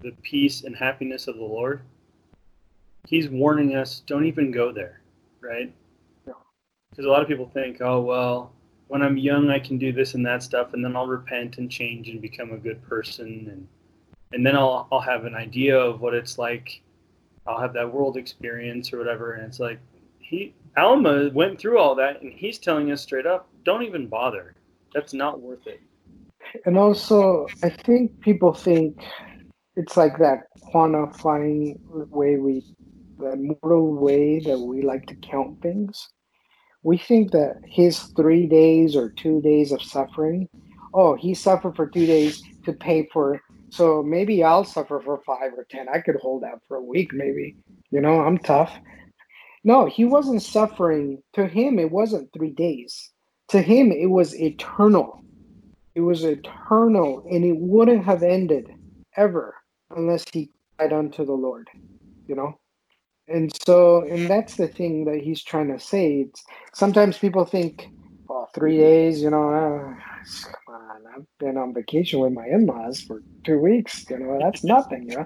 the 0.00 0.12
peace 0.22 0.62
and 0.62 0.76
happiness 0.76 1.26
of 1.26 1.36
the 1.36 1.42
Lord. 1.42 1.82
He's 3.08 3.28
warning 3.28 3.74
us 3.74 4.02
don't 4.06 4.26
even 4.26 4.50
go 4.50 4.72
there, 4.72 5.00
right? 5.40 5.72
Because 6.24 7.04
a 7.04 7.08
lot 7.08 7.22
of 7.22 7.28
people 7.28 7.50
think, 7.52 7.80
oh, 7.80 8.00
well, 8.00 8.52
when 8.88 9.02
I'm 9.02 9.16
young, 9.16 9.50
I 9.50 9.58
can 9.58 9.78
do 9.78 9.92
this 9.92 10.14
and 10.14 10.24
that 10.26 10.42
stuff, 10.42 10.72
and 10.72 10.84
then 10.84 10.94
I'll 10.94 11.06
repent 11.08 11.58
and 11.58 11.70
change 11.70 12.08
and 12.08 12.22
become 12.22 12.52
a 12.52 12.56
good 12.56 12.82
person, 12.82 13.48
and 13.50 13.68
and 14.32 14.44
then 14.44 14.56
I'll 14.56 14.88
I'll 14.90 15.00
have 15.00 15.24
an 15.24 15.34
idea 15.34 15.78
of 15.78 16.00
what 16.00 16.14
it's 16.14 16.38
like. 16.38 16.82
I'll 17.46 17.60
have 17.60 17.74
that 17.74 17.92
world 17.92 18.16
experience 18.16 18.92
or 18.92 18.98
whatever, 18.98 19.34
and 19.34 19.46
it's 19.46 19.60
like 19.60 19.78
he 20.18 20.54
Alma 20.76 21.30
went 21.32 21.58
through 21.58 21.78
all 21.78 21.94
that, 21.94 22.20
and 22.20 22.32
he's 22.32 22.58
telling 22.58 22.92
us 22.92 23.02
straight 23.02 23.26
up, 23.26 23.48
don't 23.64 23.82
even 23.82 24.08
bother. 24.08 24.54
That's 24.92 25.14
not 25.14 25.40
worth 25.40 25.66
it. 25.66 25.80
And 26.66 26.76
also, 26.76 27.46
I 27.62 27.70
think 27.70 28.20
people 28.20 28.52
think 28.52 29.02
it's 29.74 29.96
like 29.96 30.18
that 30.18 30.44
quantifying 30.72 31.78
way 32.10 32.36
we, 32.36 32.62
that 33.18 33.38
mortal 33.38 33.94
way 33.94 34.40
that 34.40 34.58
we 34.58 34.82
like 34.82 35.06
to 35.06 35.14
count 35.16 35.60
things. 35.62 36.08
We 36.82 36.98
think 36.98 37.32
that 37.32 37.60
his 37.64 37.98
three 38.16 38.46
days 38.46 38.94
or 38.94 39.10
two 39.10 39.40
days 39.40 39.72
of 39.72 39.82
suffering, 39.82 40.48
oh, 40.94 41.16
he 41.16 41.34
suffered 41.34 41.74
for 41.74 41.88
two 41.88 42.06
days 42.06 42.42
to 42.64 42.72
pay 42.74 43.08
for, 43.12 43.40
so 43.76 44.02
maybe 44.02 44.42
I'll 44.42 44.64
suffer 44.64 45.00
for 45.04 45.20
five 45.26 45.52
or 45.56 45.66
ten. 45.70 45.86
I 45.88 46.00
could 46.00 46.16
hold 46.16 46.44
out 46.44 46.62
for 46.66 46.76
a 46.76 46.82
week, 46.82 47.12
maybe. 47.12 47.56
You 47.90 48.00
know, 48.00 48.20
I'm 48.20 48.38
tough. 48.38 48.72
No, 49.64 49.86
he 49.86 50.04
wasn't 50.04 50.42
suffering. 50.42 51.22
To 51.34 51.46
him, 51.46 51.78
it 51.78 51.90
wasn't 51.90 52.32
three 52.32 52.50
days. 52.50 53.10
To 53.48 53.60
him, 53.60 53.92
it 53.92 54.06
was 54.06 54.40
eternal. 54.40 55.22
It 55.94 56.00
was 56.00 56.24
eternal, 56.24 57.26
and 57.30 57.44
it 57.44 57.56
wouldn't 57.56 58.04
have 58.04 58.22
ended 58.22 58.70
ever 59.16 59.54
unless 59.90 60.24
he 60.32 60.50
cried 60.78 60.92
unto 60.92 61.24
the 61.24 61.32
Lord, 61.32 61.68
you 62.28 62.34
know? 62.34 62.58
And 63.28 63.50
so, 63.66 64.02
and 64.02 64.28
that's 64.28 64.56
the 64.56 64.68
thing 64.68 65.04
that 65.06 65.20
he's 65.20 65.42
trying 65.42 65.68
to 65.68 65.80
say. 65.80 66.26
It's, 66.28 66.44
sometimes 66.74 67.18
people 67.18 67.44
think, 67.44 67.88
well, 68.28 68.48
three 68.54 68.76
days, 68.76 69.22
you 69.22 69.30
know, 69.30 69.50
uh, 69.50 69.94
I've 71.16 71.26
been 71.38 71.56
on 71.56 71.74
vacation 71.74 72.20
with 72.20 72.32
my 72.32 72.46
in 72.46 72.66
laws 72.66 73.00
for 73.00 73.22
two 73.44 73.58
weeks, 73.58 74.04
you 74.10 74.18
know, 74.18 74.38
that's 74.40 74.62
nothing, 74.64 75.08
you 75.08 75.16
know? 75.16 75.24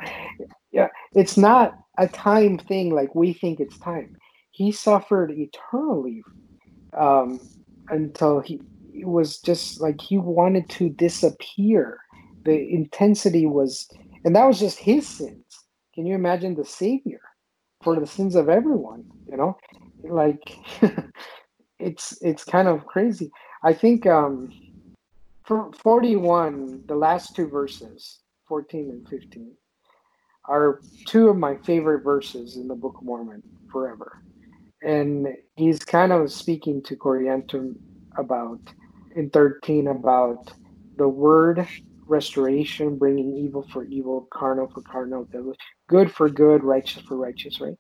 Yeah, 0.72 0.88
it's 1.14 1.36
not 1.36 1.74
a 1.98 2.06
time 2.06 2.58
thing 2.58 2.94
like 2.94 3.14
we 3.14 3.32
think 3.32 3.58
it's 3.58 3.78
time 3.78 4.08
he 4.60 4.72
suffered 4.72 5.30
eternally 5.30 6.22
um, 6.98 7.40
until 7.88 8.40
he 8.40 8.60
it 8.92 9.06
was 9.06 9.38
just 9.40 9.80
like 9.80 10.00
he 10.00 10.18
wanted 10.18 10.68
to 10.68 10.90
disappear. 10.90 11.98
The 12.44 12.58
intensity 12.74 13.46
was, 13.46 13.88
and 14.24 14.34
that 14.34 14.46
was 14.46 14.58
just 14.58 14.78
his 14.78 15.08
sins. 15.08 15.44
Can 15.94 16.06
you 16.06 16.14
imagine 16.14 16.54
the 16.54 16.64
Savior 16.64 17.20
for 17.82 17.98
the 17.98 18.06
sins 18.06 18.34
of 18.34 18.48
everyone? 18.48 19.04
You 19.26 19.36
know, 19.36 19.56
like 20.02 20.58
it's 21.78 22.18
it's 22.20 22.44
kind 22.44 22.68
of 22.68 22.86
crazy. 22.86 23.30
I 23.62 23.72
think 23.72 24.06
um, 24.06 24.50
for 25.50 25.72
forty 25.74 26.16
one, 26.16 26.84
the 26.88 26.96
last 26.96 27.36
two 27.36 27.48
verses, 27.48 28.20
fourteen 28.48 28.90
and 28.90 29.08
fifteen, 29.08 29.52
are 30.46 30.80
two 31.06 31.28
of 31.28 31.38
my 31.38 31.56
favorite 31.58 32.04
verses 32.04 32.56
in 32.56 32.68
the 32.68 32.76
Book 32.76 32.96
of 32.98 33.04
Mormon 33.04 33.42
forever 33.72 34.12
and 34.82 35.28
he's 35.56 35.80
kind 35.80 36.12
of 36.12 36.32
speaking 36.32 36.82
to 36.84 36.96
Corianton 36.96 37.74
about 38.18 38.60
in 39.16 39.30
13 39.30 39.88
about 39.88 40.52
the 40.96 41.08
word 41.08 41.66
restoration, 42.06 42.98
bringing 42.98 43.36
evil 43.36 43.66
for 43.72 43.84
evil, 43.84 44.28
carnal 44.32 44.68
for 44.72 44.82
carnal, 44.82 45.28
good 45.88 46.12
for 46.12 46.28
good, 46.30 46.64
righteous 46.64 47.02
for 47.02 47.16
righteous, 47.16 47.60
right? 47.60 47.76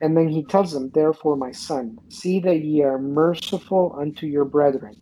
And 0.00 0.16
then 0.16 0.28
he 0.28 0.44
tells 0.44 0.72
them, 0.72 0.90
Therefore, 0.94 1.36
my 1.36 1.52
son, 1.52 1.98
see 2.10 2.40
that 2.40 2.64
ye 2.64 2.82
are 2.82 2.98
merciful 2.98 3.96
unto 3.98 4.26
your 4.26 4.46
brethren, 4.46 4.94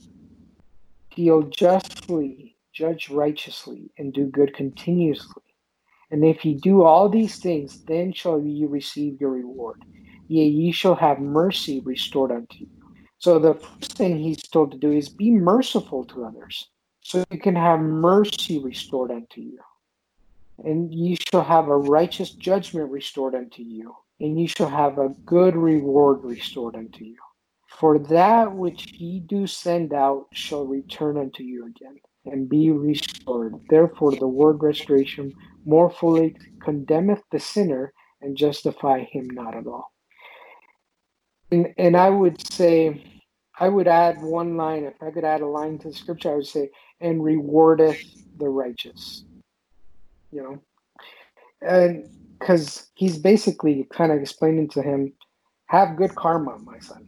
deal 1.19 1.43
justly, 1.43 2.57
judge 2.73 3.11
righteously, 3.11 3.91
and 3.99 4.13
do 4.13 4.27
good 4.27 4.55
continuously. 4.55 5.43
And 6.11 6.25
if 6.25 6.45
ye 6.45 6.55
do 6.55 6.83
all 6.83 7.09
these 7.09 7.37
things, 7.39 7.83
then 7.87 8.13
shall 8.13 8.41
ye 8.41 8.67
receive 8.67 9.21
your 9.21 9.31
reward 9.31 9.85
yea, 10.29 10.47
ye 10.47 10.71
shall 10.71 10.95
have 10.95 11.19
mercy 11.19 11.81
restored 11.81 12.31
unto 12.31 12.59
you. 12.61 12.69
So 13.19 13.39
the 13.39 13.55
first 13.55 13.97
thing 13.97 14.19
he's 14.19 14.43
told 14.43 14.71
to 14.73 14.79
do 14.79 14.93
is 14.93 15.09
be 15.09 15.31
merciful 15.31 16.05
to 16.07 16.25
others, 16.25 16.69
so 17.01 17.25
you 17.31 17.41
can 17.41 17.57
have 17.57 17.81
mercy 17.81 18.59
restored 18.59 19.11
unto 19.11 19.41
you. 19.41 19.59
And 20.59 20.93
ye 20.93 21.17
shall 21.17 21.43
have 21.43 21.69
a 21.69 21.77
righteous 21.77 22.31
judgment 22.31 22.91
restored 22.91 23.35
unto 23.35 23.63
you, 23.63 23.97
and 24.21 24.39
ye 24.39 24.47
shall 24.47 24.69
have 24.69 24.99
a 24.99 25.15
good 25.25 25.57
reward 25.57 26.23
restored 26.23 26.77
unto 26.77 27.05
you. 27.05 27.17
For 27.69 27.99
that 27.99 28.55
which 28.55 28.95
ye 28.95 29.21
do 29.21 29.47
send 29.47 29.93
out 29.93 30.27
shall 30.33 30.67
return 30.67 31.19
unto 31.19 31.43
you 31.43 31.67
again, 31.67 31.99
and 32.25 32.49
be 32.49 32.71
restored. 32.71 33.55
Therefore 33.69 34.17
the 34.17 34.27
word 34.27 34.63
restoration 34.63 35.33
more 35.65 35.91
fully 35.91 36.37
condemneth 36.63 37.23
the 37.31 37.39
sinner, 37.39 37.93
and 38.21 38.37
justify 38.37 39.05
him 39.05 39.29
not 39.31 39.55
at 39.55 39.67
all. 39.67 39.93
And, 41.51 41.73
and 41.79 41.97
I 41.97 42.11
would 42.11 42.41
say, 42.53 43.05
I 43.59 43.69
would 43.69 43.89
add 43.89 44.23
one 44.23 44.57
line. 44.57 44.85
If 44.85 45.03
I 45.03 45.11
could 45.11 45.25
add 45.25 45.41
a 45.41 45.47
line 45.47 45.79
to 45.79 45.89
the 45.89 45.95
scripture, 45.95 46.33
I 46.33 46.37
would 46.37 46.47
say, 46.47 46.71
and 47.01 47.21
rewardeth 47.21 48.03
the 48.39 48.49
righteous. 48.49 49.25
You 50.33 50.43
know? 50.43 50.63
And 51.61 52.09
because 52.39 52.89
he's 52.95 53.19
basically 53.19 53.87
kind 53.93 54.13
of 54.13 54.21
explaining 54.21 54.69
to 54.71 54.83
him, 54.83 55.13
have 55.67 55.97
good 55.97 56.15
karma, 56.15 56.59
my 56.59 56.79
son. 56.79 57.08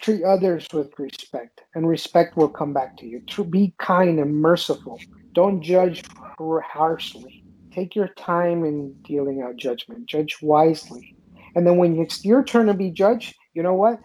Treat 0.00 0.24
others 0.24 0.66
with 0.72 0.98
respect, 0.98 1.60
and 1.74 1.86
respect 1.86 2.36
will 2.36 2.48
come 2.48 2.72
back 2.72 2.96
to 2.98 3.06
you. 3.06 3.22
Be 3.50 3.74
kind 3.78 4.18
and 4.18 4.34
merciful. 4.34 5.00
Don't 5.34 5.60
judge 5.62 6.02
harshly. 6.38 7.44
Take 7.72 7.94
your 7.94 8.08
time 8.08 8.64
in 8.64 8.94
dealing 9.04 9.42
out 9.42 9.56
judgment. 9.56 10.06
Judge 10.06 10.38
wisely 10.42 11.14
and 11.54 11.66
then 11.66 11.76
when 11.76 11.98
it's 11.98 12.24
your 12.24 12.44
turn 12.44 12.66
to 12.66 12.74
be 12.74 12.90
judged, 12.90 13.34
you 13.54 13.62
know 13.62 13.74
what? 13.74 14.00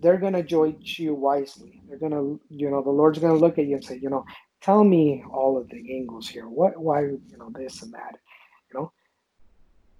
They're 0.00 0.18
going 0.18 0.32
to 0.34 0.42
judge 0.42 0.98
you 0.98 1.14
wisely. 1.14 1.80
They're 1.88 1.98
going 1.98 2.12
to, 2.12 2.40
you 2.50 2.70
know, 2.70 2.82
the 2.82 2.90
Lord's 2.90 3.18
going 3.18 3.32
to 3.32 3.38
look 3.38 3.58
at 3.58 3.66
you 3.66 3.76
and 3.76 3.84
say, 3.84 3.98
you 3.98 4.10
know, 4.10 4.24
tell 4.60 4.84
me 4.84 5.22
all 5.32 5.56
of 5.56 5.68
the 5.68 5.96
angles 5.96 6.28
here. 6.28 6.48
What, 6.48 6.78
why, 6.78 7.02
you 7.02 7.38
know, 7.38 7.50
this 7.54 7.82
and 7.82 7.92
that, 7.94 8.18
you 8.72 8.80
know? 8.80 8.92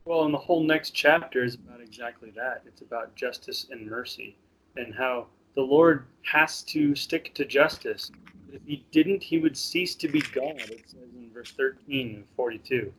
Well, 0.04 0.24
and 0.24 0.34
the 0.34 0.38
whole 0.38 0.64
next 0.64 0.90
chapter 0.90 1.44
is 1.44 1.54
about 1.54 1.80
exactly 1.80 2.30
that. 2.34 2.62
It's 2.66 2.82
about 2.82 3.14
justice 3.14 3.68
and 3.70 3.88
mercy 3.88 4.36
and 4.76 4.94
how 4.94 5.26
the 5.54 5.62
Lord 5.62 6.06
has 6.22 6.62
to 6.64 6.94
stick 6.94 7.34
to 7.34 7.44
justice. 7.44 8.10
If 8.52 8.62
he 8.66 8.84
didn't, 8.90 9.22
he 9.22 9.38
would 9.38 9.56
cease 9.56 9.94
to 9.96 10.08
be 10.08 10.20
God. 10.20 10.60
It 10.60 10.82
says 10.86 11.08
in 11.14 11.30
verse 11.32 11.52
13 11.52 12.20
of 12.20 12.36
42. 12.36 12.92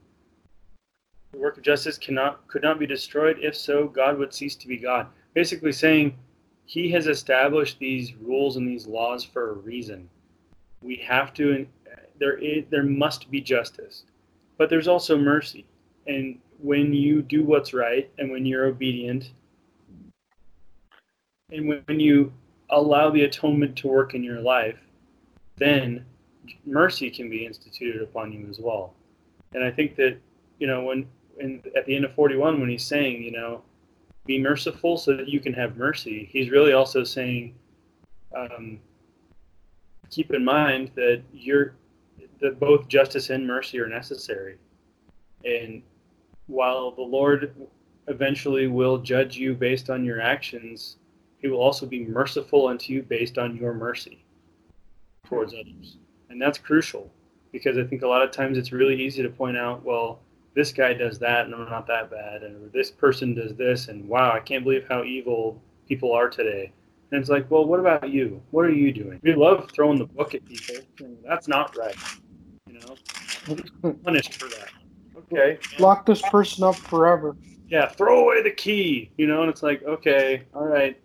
The 1.32 1.40
work 1.40 1.58
of 1.58 1.64
justice 1.64 1.98
cannot 1.98 2.48
could 2.48 2.62
not 2.62 2.80
be 2.80 2.86
destroyed. 2.86 3.38
If 3.42 3.56
so, 3.56 3.88
God 3.88 4.18
would 4.18 4.34
cease 4.34 4.56
to 4.58 4.68
be 4.68 4.78
God. 4.78 5.08
Basically 5.34 5.72
saying, 5.72 6.16
he 6.66 6.90
has 6.92 7.08
established 7.08 7.80
these 7.80 8.14
rules 8.16 8.56
and 8.56 8.68
these 8.68 8.88
laws 8.88 9.24
for 9.24 9.50
a 9.50 9.54
reason. 9.54 10.10
We 10.82 10.96
have 10.98 11.34
to 11.36 11.68
there 12.20 12.38
is 12.38 12.66
there 12.70 12.84
must 12.84 13.30
be 13.32 13.42
justice, 13.42 14.04
but 14.58 14.70
there's 14.70 14.88
also 14.88 15.18
mercy. 15.18 15.66
And 16.08 16.40
when 16.60 16.94
you 16.94 17.22
do 17.22 17.44
what's 17.44 17.74
right 17.74 18.10
and 18.18 18.32
when 18.32 18.46
you're 18.46 18.66
obedient 18.66 19.32
and 21.54 21.84
when 21.86 22.00
you 22.00 22.34
allow 22.70 23.10
the 23.10 23.24
atonement 23.24 23.76
to 23.78 23.88
work 23.88 24.14
in 24.14 24.24
your 24.24 24.42
life, 24.42 24.80
then 25.58 26.06
mercy 26.66 27.10
can 27.10 27.30
be 27.30 27.46
instituted 27.46 28.02
upon 28.02 28.32
you 28.32 28.48
as 28.50 28.60
well. 28.60 28.94
And 29.54 29.64
I 29.64 29.72
think 29.72 29.96
that, 29.98 30.18
you 30.60 30.68
know, 30.68 30.84
when, 30.84 31.08
when 31.36 31.62
at 31.76 31.86
the 31.86 31.96
end 31.96 32.06
of 32.06 32.14
41, 32.14 32.60
when 32.60 32.70
he's 32.70 32.86
saying, 32.86 33.22
you 33.22 33.32
know, 33.32 33.62
be 34.26 34.40
merciful 34.40 34.98
so 34.98 35.16
that 35.16 35.30
you 35.30 35.40
can 35.40 35.54
have 35.54 35.78
mercy, 35.78 36.30
he's 36.32 36.50
really 36.50 36.74
also 36.74 37.04
saying, 37.04 37.54
um, 38.36 38.80
keep 40.10 40.34
in 40.34 40.44
mind 40.44 40.92
that 40.96 41.22
you're 41.34 41.76
that 42.40 42.60
both 42.60 42.88
justice 42.88 43.30
and 43.30 43.48
mercy 43.48 43.80
are 43.80 43.88
necessary. 43.88 44.58
And 45.46 45.82
while 46.48 46.92
the 46.92 47.02
Lord 47.02 47.56
eventually 48.08 48.68
will 48.68 48.98
judge 48.98 49.38
you 49.38 49.54
based 49.54 49.90
on 49.90 50.04
your 50.04 50.20
actions, 50.20 50.98
he 51.44 51.50
will 51.50 51.60
also 51.60 51.86
be 51.86 52.06
merciful 52.06 52.68
unto 52.68 52.94
you 52.94 53.04
based 53.04 53.38
on 53.38 53.56
your 53.56 53.74
mercy 53.74 54.24
towards 55.28 55.54
hmm. 55.54 55.60
others. 55.60 55.98
And 56.30 56.42
that's 56.42 56.58
crucial 56.58 57.12
because 57.52 57.78
I 57.78 57.84
think 57.84 58.02
a 58.02 58.08
lot 58.08 58.24
of 58.24 58.32
times 58.32 58.58
it's 58.58 58.72
really 58.72 59.00
easy 59.00 59.22
to 59.22 59.30
point 59.30 59.58
out, 59.58 59.84
well, 59.84 60.22
this 60.56 60.72
guy 60.72 60.94
does 60.94 61.20
that 61.20 61.46
and 61.46 61.54
I'm 61.54 61.70
not 61.70 61.86
that 61.88 62.10
bad, 62.10 62.44
and 62.44 62.72
this 62.72 62.90
person 62.90 63.36
does 63.36 63.56
this, 63.56 63.88
and 63.88 64.08
wow, 64.08 64.32
I 64.32 64.40
can't 64.40 64.64
believe 64.64 64.86
how 64.88 65.04
evil 65.04 65.62
people 65.88 66.14
are 66.14 66.30
today. 66.30 66.72
And 67.12 67.20
it's 67.20 67.30
like, 67.30 67.50
well, 67.52 67.66
what 67.66 67.80
about 67.80 68.10
you? 68.10 68.42
What 68.52 68.66
are 68.66 68.72
you 68.72 68.92
doing? 68.92 69.20
We 69.22 69.36
love 69.36 69.70
throwing 69.72 70.00
the 70.00 70.06
book 70.06 70.34
at 70.34 70.46
people. 70.46 70.76
That's 71.28 71.48
not 71.48 71.76
right. 71.76 71.96
You 72.68 72.80
know, 72.80 73.94
punished 74.04 74.36
for 74.36 74.48
that. 74.50 74.70
Okay. 75.18 75.60
Lock 75.78 76.06
this 76.06 76.22
person 76.24 76.64
up 76.64 76.76
forever. 76.76 77.36
Yeah, 77.68 77.88
throw 77.88 78.26
away 78.26 78.42
the 78.42 78.52
key. 78.52 79.12
You 79.18 79.28
know, 79.28 79.42
and 79.42 79.50
it's 79.50 79.62
like, 79.62 79.84
okay, 79.84 80.44
all 80.56 80.66
right, 80.66 81.00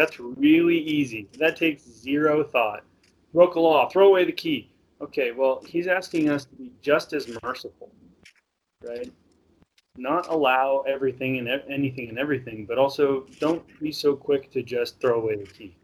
that's 0.00 0.18
really 0.18 0.78
easy. 0.78 1.28
That 1.38 1.58
takes 1.58 1.82
zero 1.82 2.42
thought. 2.42 2.84
Broke 3.34 3.56
a 3.56 3.60
law, 3.60 3.86
throw 3.90 4.08
away 4.08 4.24
the 4.24 4.32
key. 4.32 4.72
Okay, 5.02 5.30
well, 5.32 5.62
he's 5.66 5.86
asking 5.88 6.30
us 6.30 6.46
to 6.46 6.56
be 6.56 6.72
just 6.80 7.12
as 7.12 7.28
merciful, 7.42 7.92
right? 8.82 9.12
Not 9.98 10.28
allow 10.28 10.84
everything 10.88 11.36
and 11.36 11.48
anything 11.68 12.08
and 12.08 12.18
everything, 12.18 12.64
but 12.64 12.78
also 12.78 13.26
don't 13.40 13.62
be 13.78 13.92
so 13.92 14.16
quick 14.16 14.50
to 14.52 14.62
just 14.62 14.98
throw 15.02 15.20
away 15.20 15.36
the 15.36 15.44
key. 15.44 15.76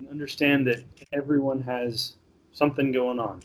And 0.00 0.08
understand 0.08 0.66
that 0.66 0.82
everyone 1.12 1.62
has 1.62 2.16
something 2.50 2.90
going 2.90 3.20
on, 3.20 3.40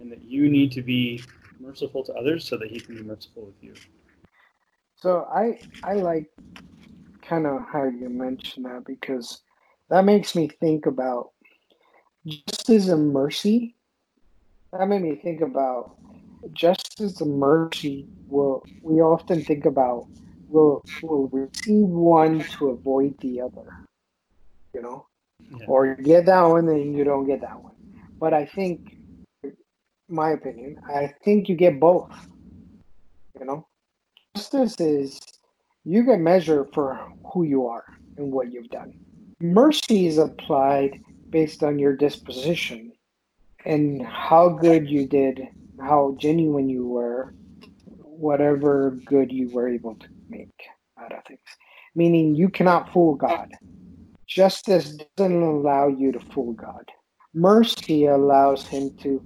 and 0.00 0.10
that 0.10 0.24
you 0.24 0.48
need 0.48 0.72
to 0.72 0.80
be 0.80 1.22
merciful 1.60 2.02
to 2.04 2.14
others 2.14 2.48
so 2.48 2.56
that 2.56 2.70
he 2.70 2.80
can 2.80 2.96
be 2.96 3.02
merciful 3.02 3.44
with 3.44 3.62
you. 3.62 3.74
So 4.94 5.28
I 5.30 5.60
I 5.84 5.96
like 5.96 6.30
kind 7.28 7.46
of 7.46 7.62
how 7.72 7.84
you 7.84 8.08
mention 8.08 8.62
that 8.64 8.84
because 8.84 9.40
that 9.90 10.04
makes 10.04 10.34
me 10.34 10.48
think 10.48 10.86
about 10.86 11.30
justice 12.26 12.88
and 12.88 13.12
mercy. 13.12 13.74
That 14.72 14.88
made 14.88 15.02
me 15.02 15.16
think 15.16 15.40
about 15.40 15.96
justice 16.52 17.20
and 17.20 17.38
mercy. 17.38 18.06
Will 18.28 18.64
we 18.82 19.00
often 19.00 19.42
think 19.42 19.64
about 19.64 20.06
will 20.48 20.84
will 21.02 21.28
receive 21.28 21.86
one 21.86 22.40
to 22.58 22.70
avoid 22.70 23.14
the 23.20 23.40
other, 23.40 23.66
you 24.74 24.82
know, 24.82 25.06
yeah. 25.40 25.66
or 25.66 25.86
you 25.86 25.96
get 25.96 26.26
that 26.26 26.42
one 26.42 26.68
and 26.68 26.96
you 26.96 27.04
don't 27.04 27.26
get 27.26 27.40
that 27.40 27.62
one. 27.62 27.74
But 28.18 28.34
I 28.34 28.46
think, 28.46 28.96
my 30.08 30.30
opinion, 30.30 30.80
I 30.88 31.14
think 31.24 31.48
you 31.48 31.54
get 31.54 31.78
both. 31.78 32.10
You 33.38 33.44
know, 33.44 33.66
justice 34.34 34.80
is 34.80 35.20
you 35.86 36.02
get 36.02 36.18
measured 36.18 36.66
for 36.74 36.98
who 37.32 37.44
you 37.44 37.68
are 37.68 37.84
and 38.16 38.32
what 38.32 38.52
you've 38.52 38.68
done. 38.70 38.92
Mercy 39.40 40.08
is 40.08 40.18
applied 40.18 41.00
based 41.30 41.62
on 41.62 41.78
your 41.78 41.94
disposition 41.94 42.92
and 43.64 44.04
how 44.04 44.48
good 44.48 44.90
you 44.90 45.06
did, 45.06 45.46
how 45.80 46.16
genuine 46.18 46.68
you 46.68 46.88
were, 46.88 47.34
whatever 48.00 48.98
good 49.04 49.30
you 49.30 49.48
were 49.50 49.68
able 49.68 49.94
to 49.94 50.08
make 50.28 50.60
out 51.00 51.12
of 51.12 51.24
things. 51.24 51.38
Meaning 51.94 52.34
you 52.34 52.48
cannot 52.48 52.92
fool 52.92 53.14
God. 53.14 53.52
Justice 54.26 54.98
doesn't 55.16 55.40
allow 55.40 55.86
you 55.86 56.10
to 56.10 56.18
fool 56.18 56.52
God. 56.54 56.90
Mercy 57.32 58.06
allows 58.06 58.66
him 58.66 58.90
to, 59.02 59.24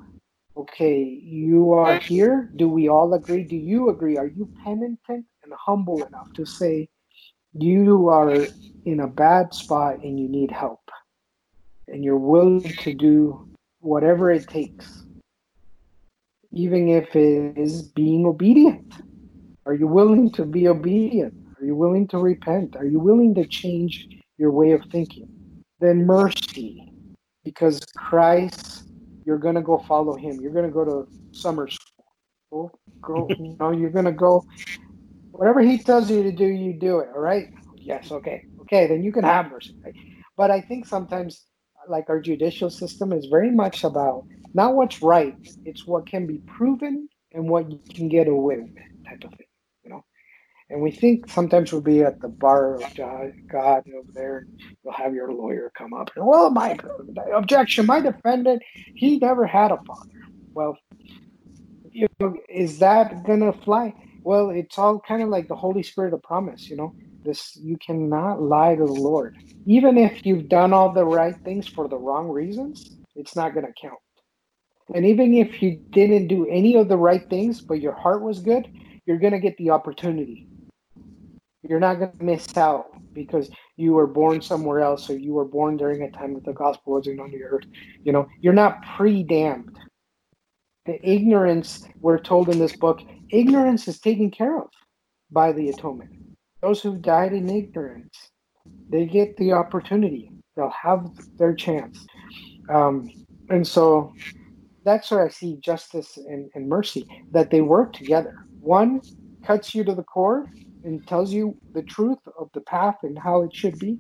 okay, 0.59 1.03
you 1.03 1.73
are 1.73 1.99
here. 1.99 2.51
Do 2.57 2.69
we 2.69 2.91
all 2.91 3.15
agree? 3.15 3.45
Do 3.45 3.57
you 3.57 3.89
agree? 3.89 4.19
Are 4.19 4.27
you 4.27 4.47
penitent? 4.63 5.25
And 5.51 5.59
humble 5.59 6.05
enough 6.05 6.33
to 6.35 6.45
say, 6.45 6.89
you 7.53 8.09
are 8.09 8.47
in 8.85 9.01
a 9.01 9.09
bad 9.09 9.53
spot 9.53 10.03
and 10.03 10.19
you 10.19 10.29
need 10.29 10.51
help. 10.51 10.81
And 11.89 12.05
you're 12.05 12.17
willing 12.17 12.63
to 12.63 12.95
do 12.95 13.49
whatever 13.81 14.31
it 14.31 14.47
takes, 14.47 15.05
even 16.53 16.89
if 16.89 17.17
it 17.17 17.59
is 17.59 17.83
being 17.83 18.27
obedient. 18.27 18.95
Are 19.67 19.75
you 19.75 19.89
willing 19.89 20.31
to 20.33 20.45
be 20.45 20.69
obedient? 20.69 21.35
Are 21.61 21.65
you 21.65 21.75
willing 21.75 22.07
to 22.09 22.19
repent? 22.19 22.77
Are 22.77 22.87
you 22.87 23.01
willing 23.01 23.35
to 23.35 23.47
change 23.47 24.09
your 24.39 24.53
way 24.53 24.71
of 24.71 24.83
thinking? 24.93 25.29
Then 25.81 26.07
mercy, 26.07 26.93
because 27.45 27.81
Christ, 27.97 28.85
you're 29.27 29.39
going 29.39 29.57
to 29.57 29.63
go 29.63 29.79
follow 29.89 30.15
him. 30.15 30.41
You're 30.41 30.53
going 30.53 30.67
to 30.67 30.71
go 30.71 30.85
to 30.85 31.09
summer 31.33 31.69
school. 31.69 32.05
Oh, 32.53 32.71
go, 33.03 33.29
you 33.31 33.57
know, 33.59 33.71
you're 33.71 33.91
going 33.91 34.05
to 34.05 34.13
go 34.13 34.45
whatever 35.41 35.61
he 35.63 35.79
tells 35.79 36.11
you 36.11 36.23
to 36.23 36.33
do, 36.33 36.45
you 36.45 36.75
do 36.75 36.99
it. 36.99 37.09
All 37.15 37.23
right. 37.23 37.49
Yes. 37.75 38.13
Okay. 38.13 38.45
Okay. 38.61 38.87
Then 38.87 39.03
you 39.03 39.11
can 39.11 39.25
have 39.25 39.51
mercy. 39.51 39.75
Right? 39.83 39.95
But 40.37 40.51
I 40.51 40.61
think 40.61 40.87
sometimes, 40.87 41.47
like 41.89 42.11
our 42.11 42.21
judicial 42.21 42.69
system, 42.69 43.11
is 43.11 43.25
very 43.25 43.51
much 43.51 43.83
about 43.83 44.27
not 44.53 44.75
what's 44.75 45.01
right; 45.01 45.35
it's 45.65 45.87
what 45.87 46.07
can 46.07 46.27
be 46.27 46.43
proven 46.47 47.09
and 47.33 47.49
what 47.49 47.71
you 47.71 47.81
can 47.95 48.11
get 48.11 48.29
away 48.29 48.59
with, 48.59 48.85
type 49.09 49.25
of 49.25 49.31
thing. 49.31 49.47
You 49.83 49.91
know. 49.93 50.05
And 50.69 50.83
we 50.83 50.91
think 50.91 51.31
sometimes 51.31 51.73
we'll 51.73 51.81
be 51.81 52.03
at 52.03 52.21
the 52.21 52.29
bar 52.29 52.75
of 52.75 52.95
God, 52.95 53.33
over 53.97 54.13
there. 54.13 54.39
And 54.41 54.59
you'll 54.85 54.93
have 54.93 55.15
your 55.15 55.33
lawyer 55.33 55.73
come 55.77 55.95
up 55.95 56.11
and, 56.17 56.27
well, 56.27 56.51
my 56.51 56.79
objection, 57.35 57.87
my 57.87 58.01
defendant, 58.01 58.63
he 58.95 59.19
never 59.19 59.47
had 59.47 59.73
a 59.73 59.79
father. 59.87 60.21
Well, 60.53 60.77
you 61.91 62.09
know, 62.21 62.37
is 62.49 62.79
that 62.81 63.25
gonna 63.25 63.55
fly? 63.55 63.95
Well, 64.23 64.51
it's 64.51 64.79
all 64.79 65.01
kind 65.01 65.23
of 65.23 65.29
like 65.29 65.49
the 65.49 65.57
Holy 65.57 65.83
Spirit 65.83 66.15
of 66.15 66.23
promise, 66.23 66.69
you 66.69 66.77
know. 66.77 66.95
This 67.25 67.57
you 67.57 67.77
cannot 67.77 68.41
lie 68.41 68.75
to 68.75 68.85
the 68.85 68.93
Lord. 68.93 69.37
Even 69.67 69.99
if 69.99 70.25
you've 70.25 70.49
done 70.49 70.73
all 70.73 70.93
the 70.93 71.05
right 71.05 71.37
things 71.45 71.67
for 71.67 71.87
the 71.87 71.99
wrong 71.99 72.29
reasons, 72.29 72.97
it's 73.15 73.37
not 73.37 73.53
going 73.53 73.67
to 73.67 73.73
count. 73.81 73.99
And 74.95 75.07
even 75.07 75.35
if 75.35 75.63
you 75.63 75.81
didn't 75.91 76.29
do 76.29 76.47
any 76.49 76.77
of 76.77 76.89
the 76.89 76.97
right 76.97 77.29
things, 77.29 77.61
but 77.61 77.81
your 77.81 77.93
heart 77.93 78.23
was 78.23 78.41
good, 78.41 78.67
you're 79.07 79.19
going 79.19 79.33
to 79.33 79.39
get 79.39 79.57
the 79.57 79.71
opportunity. 79.71 80.49
You're 81.63 81.81
not 81.81 81.99
going 81.99 82.13
to 82.13 82.25
miss 82.25 82.57
out 82.57 82.87
because 83.13 83.51
you 83.77 83.93
were 83.93 84.07
born 84.07 84.41
somewhere 84.41 84.81
else 84.81 85.11
or 85.11 85.17
you 85.17 85.35
were 85.35 85.45
born 85.45 85.77
during 85.77 86.03
a 86.03 86.11
time 86.11 86.35
that 86.35 86.45
the 86.45 86.53
gospel 86.53 86.95
wasn't 86.95 87.21
on 87.21 87.31
the 87.31 87.45
earth. 87.45 87.65
You 88.03 88.13
know, 88.13 88.27
you're 88.41 88.53
not 88.53 88.83
pre 88.97 89.23
damned. 89.23 89.79
The 90.87 90.99
ignorance, 91.09 91.87
we're 92.01 92.19
told 92.19 92.49
in 92.49 92.59
this 92.59 92.75
book, 92.75 93.03
ignorance 93.33 93.89
is 93.89 94.01
taken 94.01 94.31
care 94.31 94.59
of 94.59 94.69
by 95.31 95.53
the 95.53 95.69
atonement. 95.69 96.11
Those 96.63 96.83
who 96.83 96.97
died 96.97 97.33
in 97.33 97.49
ignorance, 97.49 98.31
they 98.89 99.07
get 99.07 99.37
the 99.37 99.53
opportunity. 99.53 100.31
They'll 100.57 100.71
have 100.71 101.09
their 101.39 101.55
chance. 101.55 102.07
Um, 102.69 103.11
and 103.49 103.67
so 103.67 104.13
that's 104.85 105.11
where 105.11 105.25
I 105.25 105.29
see 105.29 105.59
justice 105.61 106.17
and, 106.17 106.51
and 106.55 106.69
mercy, 106.69 107.07
that 107.33 107.51
they 107.51 107.61
work 107.61 107.93
together. 107.93 108.47
One 108.61 109.01
cuts 109.45 109.75
you 109.75 109.85
to 109.85 109.95
the 109.95 110.03
core 110.03 110.51
and 110.85 111.07
tells 111.07 111.33
you 111.33 111.57
the 111.73 111.83
truth 111.83 112.19
of 112.39 112.51
the 112.53 112.61
path 112.63 112.97
and 113.03 113.19
how 113.19 113.43
it 113.43 113.55
should 113.55 113.79
be. 113.79 113.99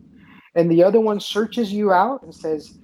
And 0.55 0.71
the 0.71 0.83
other 0.83 1.01
one 1.01 1.21
searches 1.21 1.73
you 1.73 1.93
out 1.93 2.23
and 2.23 2.35
says, 2.35 2.79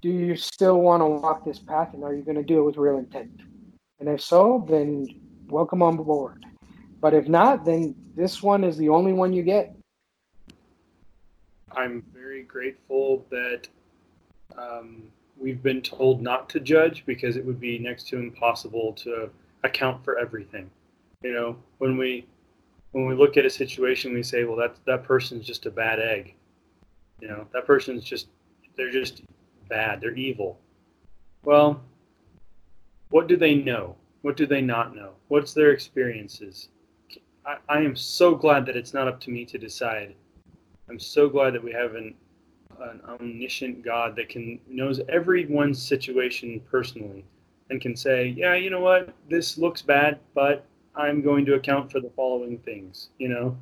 Do 0.00 0.08
you 0.08 0.36
still 0.36 0.80
want 0.80 1.02
to 1.02 1.06
walk 1.06 1.44
this 1.44 1.58
path? 1.58 1.92
And 1.92 2.02
are 2.02 2.14
you 2.14 2.22
going 2.22 2.36
to 2.36 2.42
do 2.42 2.60
it 2.60 2.64
with 2.64 2.76
real 2.76 2.98
intent? 2.98 3.40
And 4.00 4.08
if 4.08 4.20
so, 4.20 4.66
then 4.68 5.06
welcome 5.52 5.82
on 5.82 5.96
board. 5.96 6.44
But 7.00 7.14
if 7.14 7.28
not, 7.28 7.64
then 7.64 7.94
this 8.16 8.42
one 8.42 8.64
is 8.64 8.76
the 8.76 8.88
only 8.88 9.12
one 9.12 9.32
you 9.32 9.42
get. 9.42 9.76
I'm 11.70 12.02
very 12.12 12.42
grateful 12.42 13.24
that 13.30 13.68
um, 14.56 15.04
we've 15.38 15.62
been 15.62 15.82
told 15.82 16.22
not 16.22 16.48
to 16.50 16.60
judge 16.60 17.04
because 17.06 17.36
it 17.36 17.44
would 17.44 17.60
be 17.60 17.78
next 17.78 18.08
to 18.08 18.18
impossible 18.18 18.92
to 18.94 19.30
account 19.62 20.04
for 20.04 20.18
everything. 20.18 20.70
You 21.22 21.32
know, 21.32 21.56
when 21.78 21.96
we 21.96 22.26
when 22.92 23.06
we 23.06 23.14
look 23.14 23.36
at 23.36 23.46
a 23.46 23.50
situation, 23.50 24.12
we 24.12 24.22
say, 24.22 24.44
well, 24.44 24.56
that 24.56 24.76
that 24.86 25.04
person's 25.04 25.46
just 25.46 25.66
a 25.66 25.70
bad 25.70 25.98
egg. 25.98 26.34
You 27.20 27.28
know, 27.28 27.46
that 27.52 27.66
person's 27.66 28.04
just, 28.04 28.26
they're 28.76 28.90
just 28.90 29.22
bad. 29.68 30.00
They're 30.00 30.14
evil. 30.14 30.58
Well, 31.44 31.80
what 33.10 33.28
do 33.28 33.36
they 33.36 33.54
know? 33.54 33.96
What 34.22 34.36
do 34.36 34.46
they 34.46 34.60
not 34.60 34.94
know? 34.94 35.12
What's 35.28 35.52
their 35.52 35.72
experiences? 35.72 36.68
I, 37.44 37.56
I 37.68 37.78
am 37.80 37.96
so 37.96 38.34
glad 38.34 38.66
that 38.66 38.76
it's 38.76 38.94
not 38.94 39.08
up 39.08 39.20
to 39.20 39.30
me 39.30 39.44
to 39.46 39.58
decide. 39.58 40.14
I'm 40.88 40.98
so 40.98 41.28
glad 41.28 41.54
that 41.54 41.62
we 41.62 41.72
have 41.72 41.94
an, 41.94 42.14
an 42.80 43.00
omniscient 43.08 43.84
God 43.84 44.16
that 44.16 44.28
can 44.28 44.60
knows 44.68 45.00
everyone's 45.08 45.82
situation 45.82 46.60
personally 46.70 47.24
and 47.70 47.80
can 47.80 47.96
say, 47.96 48.26
yeah, 48.36 48.54
you 48.54 48.70
know 48.70 48.80
what, 48.80 49.12
this 49.28 49.58
looks 49.58 49.82
bad, 49.82 50.18
but 50.34 50.66
I'm 50.94 51.22
going 51.22 51.44
to 51.46 51.54
account 51.54 51.90
for 51.90 52.00
the 52.00 52.10
following 52.10 52.58
things, 52.58 53.08
you 53.18 53.28
know, 53.28 53.56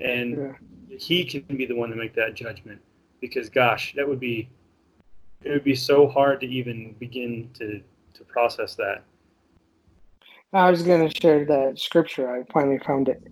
and 0.00 0.56
yeah. 0.88 0.98
he 0.98 1.24
can 1.24 1.56
be 1.56 1.66
the 1.66 1.76
one 1.76 1.90
to 1.90 1.96
make 1.96 2.14
that 2.14 2.34
judgment 2.34 2.80
because, 3.20 3.48
gosh, 3.48 3.94
that 3.96 4.06
would 4.06 4.20
be 4.20 4.48
it 5.42 5.50
would 5.50 5.64
be 5.64 5.74
so 5.74 6.08
hard 6.08 6.40
to 6.40 6.46
even 6.46 6.94
begin 6.98 7.50
to 7.54 7.80
to 8.14 8.24
process 8.24 8.74
that. 8.76 9.02
I 10.52 10.70
was 10.70 10.82
going 10.82 11.08
to 11.08 11.20
share 11.20 11.44
that 11.46 11.78
scripture. 11.78 12.30
I 12.30 12.44
finally 12.52 12.78
found 12.78 13.08
it. 13.08 13.22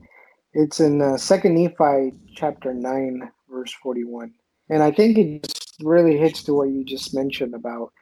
It's 0.54 0.80
in 0.80 1.00
uh, 1.00 1.16
Second 1.16 1.54
Nephi 1.54 2.12
chapter 2.34 2.74
nine, 2.74 3.30
verse 3.48 3.72
forty-one, 3.82 4.32
and 4.68 4.82
I 4.82 4.90
think 4.90 5.16
it 5.16 5.42
just 5.44 5.76
really 5.82 6.18
hits 6.18 6.42
to 6.44 6.54
what 6.54 6.68
you 6.68 6.84
just 6.84 7.14
mentioned 7.14 7.54
about 7.54 7.92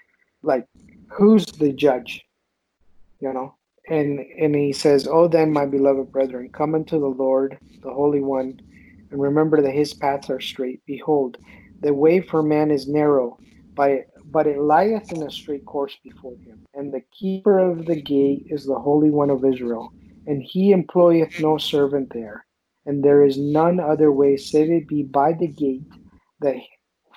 like 0.43 0.67
who's 1.09 1.47
the 1.47 1.73
judge, 1.73 2.25
you 3.21 3.33
know, 3.33 3.55
and 3.89 4.21
and 4.39 4.55
he 4.55 4.73
says, 4.73 5.07
"Oh, 5.07 5.29
then, 5.29 5.53
my 5.53 5.67
beloved 5.67 6.11
brethren, 6.11 6.51
come 6.53 6.75
unto 6.75 6.99
the 6.99 7.07
Lord, 7.07 7.57
the 7.83 7.93
Holy 7.93 8.21
One, 8.21 8.59
and 9.11 9.21
remember 9.21 9.63
that 9.63 9.75
His 9.75 9.95
paths 9.95 10.29
are 10.29 10.41
straight. 10.41 10.81
Behold, 10.87 11.37
the 11.81 11.95
way 11.95 12.21
for 12.21 12.43
man 12.43 12.73
is 12.73 12.89
narrow, 12.89 13.39
by 13.75 14.07
but 14.33 14.47
it 14.47 14.61
lieth 14.61 15.13
in 15.13 15.23
a 15.23 15.31
straight 15.31 15.65
course 15.65 15.97
before 16.05 16.37
him. 16.37 16.67
And 16.75 16.93
the 16.93 17.03
keeper 17.19 17.59
of 17.59 17.87
the 17.87 18.01
gate 18.01 18.47
is 18.47 18.65
the 18.65 18.79
Holy 18.79 19.11
One 19.11 19.31
of 19.31 19.45
Israel, 19.45 19.93
and 20.27 20.43
he 20.43 20.73
employeth 20.73 21.41
no 21.41 21.59
servant 21.59 22.13
there. 22.13 22.47
And 22.87 23.05
there 23.05 23.25
is 23.25 23.39
none 23.39 23.79
other 23.81 24.11
way 24.11 24.37
save 24.37 24.71
it 24.71 24.89
be 24.89 25.03
by 25.03 25.33
the 25.33 25.49
gate, 25.49 25.83
that 26.41 26.57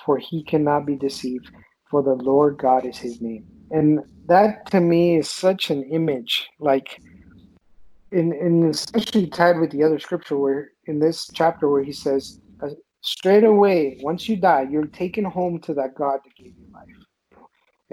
for 0.06 0.18
he 0.18 0.44
cannot 0.44 0.86
be 0.86 0.96
deceived, 0.96 1.50
for 1.90 2.04
the 2.04 2.16
Lord 2.16 2.58
God 2.58 2.86
is 2.86 2.98
his 2.98 3.22
name. 3.22 3.46
And 3.72 4.00
that 4.28 4.70
to 4.72 4.82
me 4.82 5.18
is 5.18 5.30
such 5.30 5.70
an 5.70 5.84
image, 5.84 6.48
like 6.60 7.00
in, 8.12 8.34
in 8.34 8.70
especially 8.70 9.28
tied 9.28 9.60
with 9.60 9.72
the 9.72 9.84
other 9.84 10.00
scripture 10.00 10.38
where 10.38 10.72
in 10.86 11.00
this 11.00 11.30
chapter 11.34 11.70
where 11.70 11.84
he 11.84 11.92
says, 11.92 12.40
uh, 12.62 12.70
straight 13.02 13.44
away, 13.44 13.98
once 14.02 14.30
you 14.30 14.36
die, 14.36 14.68
you're 14.70 14.86
taken 14.88 15.24
home 15.24 15.60
to 15.62 15.74
that 15.74 15.96
God 15.96 16.20
that 16.24 16.36
gave 16.36 16.54
you 16.58 16.68
life. 16.74 17.03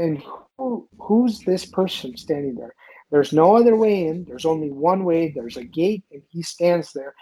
And 0.01 0.23
who, 0.57 0.89
who's 0.99 1.41
this 1.41 1.67
person 1.67 2.17
standing 2.17 2.55
there? 2.55 2.75
There's 3.11 3.33
no 3.35 3.55
other 3.57 3.77
way 3.77 4.07
in. 4.07 4.25
There's 4.25 4.47
only 4.47 4.71
one 4.71 5.05
way. 5.05 5.31
There's 5.35 5.59
a 5.59 5.65
gate, 5.65 6.05
and 6.11 6.23
he 6.31 6.43
stands 6.43 6.93
there. 6.95 7.15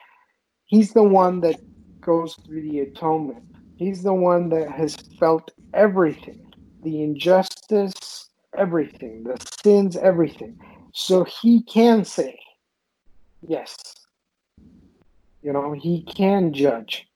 He's 0.67 0.93
the 0.93 1.03
one 1.03 1.41
that 1.41 1.59
goes 2.01 2.37
through 2.47 2.63
the 2.63 2.81
atonement. 2.81 3.43
He's 3.77 4.03
the 4.03 4.15
one 4.15 4.51
that 4.51 4.71
has 4.71 4.97
felt 5.19 5.51
everything 5.75 6.45
the 6.85 7.03
injustice, 7.03 8.29
everything, 8.57 9.25
the 9.25 9.37
sins, 9.65 9.97
everything. 9.97 10.57
So 10.95 11.25
he 11.25 11.65
can 11.65 12.05
say, 12.05 12.39
yes. 13.47 13.77
You 15.43 15.53
know, 15.53 15.73
he 15.73 16.05
can 16.05 16.53
judge. 16.53 17.09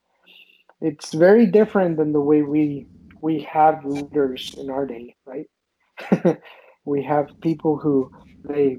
It's 0.80 1.14
very 1.14 1.46
different 1.46 1.96
than 1.96 2.12
the 2.12 2.20
way 2.20 2.42
we 2.42 2.88
we 3.22 3.40
have 3.50 3.84
leaders 3.84 4.54
in 4.58 4.68
our 4.68 4.84
day, 4.84 5.14
right? 5.24 5.46
we 6.84 7.02
have 7.04 7.28
people 7.40 7.78
who 7.78 8.10
they 8.44 8.78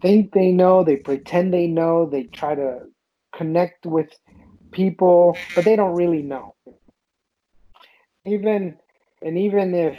think 0.00 0.32
they 0.32 0.52
know, 0.52 0.84
they 0.84 0.96
pretend 0.96 1.52
they 1.52 1.66
know, 1.66 2.08
they 2.08 2.22
try 2.22 2.54
to 2.54 2.82
connect 3.34 3.84
with 3.84 4.08
people, 4.70 5.36
but 5.54 5.64
they 5.64 5.76
don't 5.76 5.96
really 5.96 6.22
know. 6.22 6.54
Even 8.24 8.76
and 9.22 9.36
even 9.36 9.74
if 9.74 9.98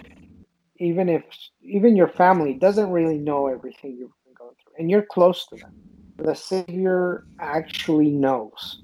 even 0.78 1.10
if 1.10 1.24
even 1.62 1.96
your 1.96 2.08
family 2.08 2.54
doesn't 2.54 2.92
really 2.92 3.18
know 3.18 3.48
everything 3.48 3.92
you've 3.92 4.12
been 4.26 4.34
going 4.38 4.56
through 4.64 4.74
and 4.80 4.89
you're 4.89 5.06
close 5.06 5.46
to 5.48 5.58
them, 5.58 5.72
the 6.18 6.34
Savior 6.34 7.26
actually 7.39 8.10
knows. 8.10 8.82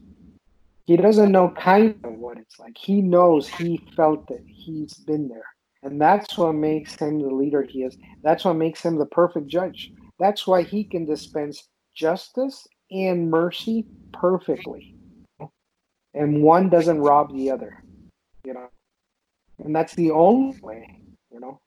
He 0.87 0.95
doesn't 0.95 1.33
know 1.33 1.49
kind 1.49 1.95
of 2.05 2.13
what 2.13 2.37
it's 2.37 2.59
like. 2.59 2.77
He 2.77 3.01
knows 3.01 3.49
he 3.49 3.81
felt 3.97 4.31
it. 4.31 4.41
He's 4.47 4.93
been 4.93 5.27
there. 5.27 5.43
And 5.83 5.99
that's 5.99 6.37
what 6.37 6.53
makes 6.53 6.95
him 6.95 7.19
the 7.19 7.27
leader 7.27 7.61
he 7.61 7.83
is. 7.83 7.97
That's 8.23 8.45
what 8.45 8.53
makes 8.53 8.83
him 8.83 8.97
the 8.97 9.05
perfect 9.05 9.47
judge. 9.47 9.91
That's 10.17 10.47
why 10.47 10.63
he 10.63 10.85
can 10.85 11.05
dispense 11.05 11.67
justice 11.93 12.65
and 12.89 13.29
mercy 13.29 13.85
perfectly. 14.13 14.95
And 16.13 16.41
one 16.41 16.69
doesn't 16.69 17.01
rob 17.01 17.35
the 17.35 17.51
other, 17.51 17.83
you 18.45 18.53
know. 18.53 18.69
And 19.59 19.75
that's 19.75 19.93
the 19.93 20.11
only 20.11 20.57
way, 20.61 21.01
you 21.33 21.41
know. 21.41 21.59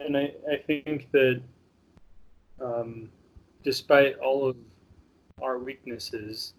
And 0.00 0.16
I, 0.16 0.32
I 0.50 0.56
think 0.66 1.10
that 1.12 1.42
um, 2.62 3.10
despite 3.62 4.16
all 4.16 4.48
of 4.48 4.56
our 5.42 5.58
weaknesses, 5.58 6.54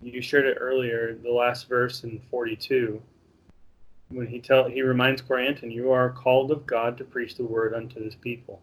you 0.00 0.20
shared 0.20 0.46
it 0.46 0.58
earlier, 0.60 1.14
the 1.22 1.30
last 1.30 1.68
verse 1.68 2.04
in 2.04 2.20
42, 2.30 3.00
when 4.08 4.26
he 4.26 4.40
tell 4.40 4.68
he 4.68 4.82
reminds 4.82 5.22
Corianton, 5.22 5.72
you 5.72 5.90
are 5.90 6.10
called 6.10 6.50
of 6.50 6.66
God 6.66 6.98
to 6.98 7.04
preach 7.04 7.36
the 7.36 7.44
word 7.44 7.74
unto 7.74 8.02
this 8.02 8.14
people. 8.14 8.60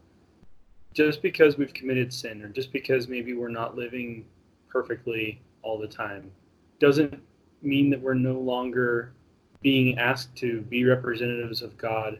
Just 0.93 1.22
because 1.22 1.57
we've 1.57 1.74
committed 1.74 2.14
sin, 2.14 2.41
or 2.41 2.49
just 2.49 2.72
because 2.74 3.07
maybe 3.07 3.34
we're 3.34 3.49
not 3.49 3.76
living 3.76 4.26
perfectly 4.68 5.41
all 5.62 5.78
the 5.78 5.88
time, 5.88 6.32
doesn't 6.80 7.22
mean 7.62 7.89
that 7.89 8.01
we're 8.01 8.14
no 8.14 8.39
longer 8.39 9.14
being 9.62 9.97
asked 9.97 10.36
to 10.38 10.62
be 10.62 10.84
representatives 10.84 11.62
of 11.62 11.78
God 11.78 12.20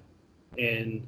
and 0.58 1.08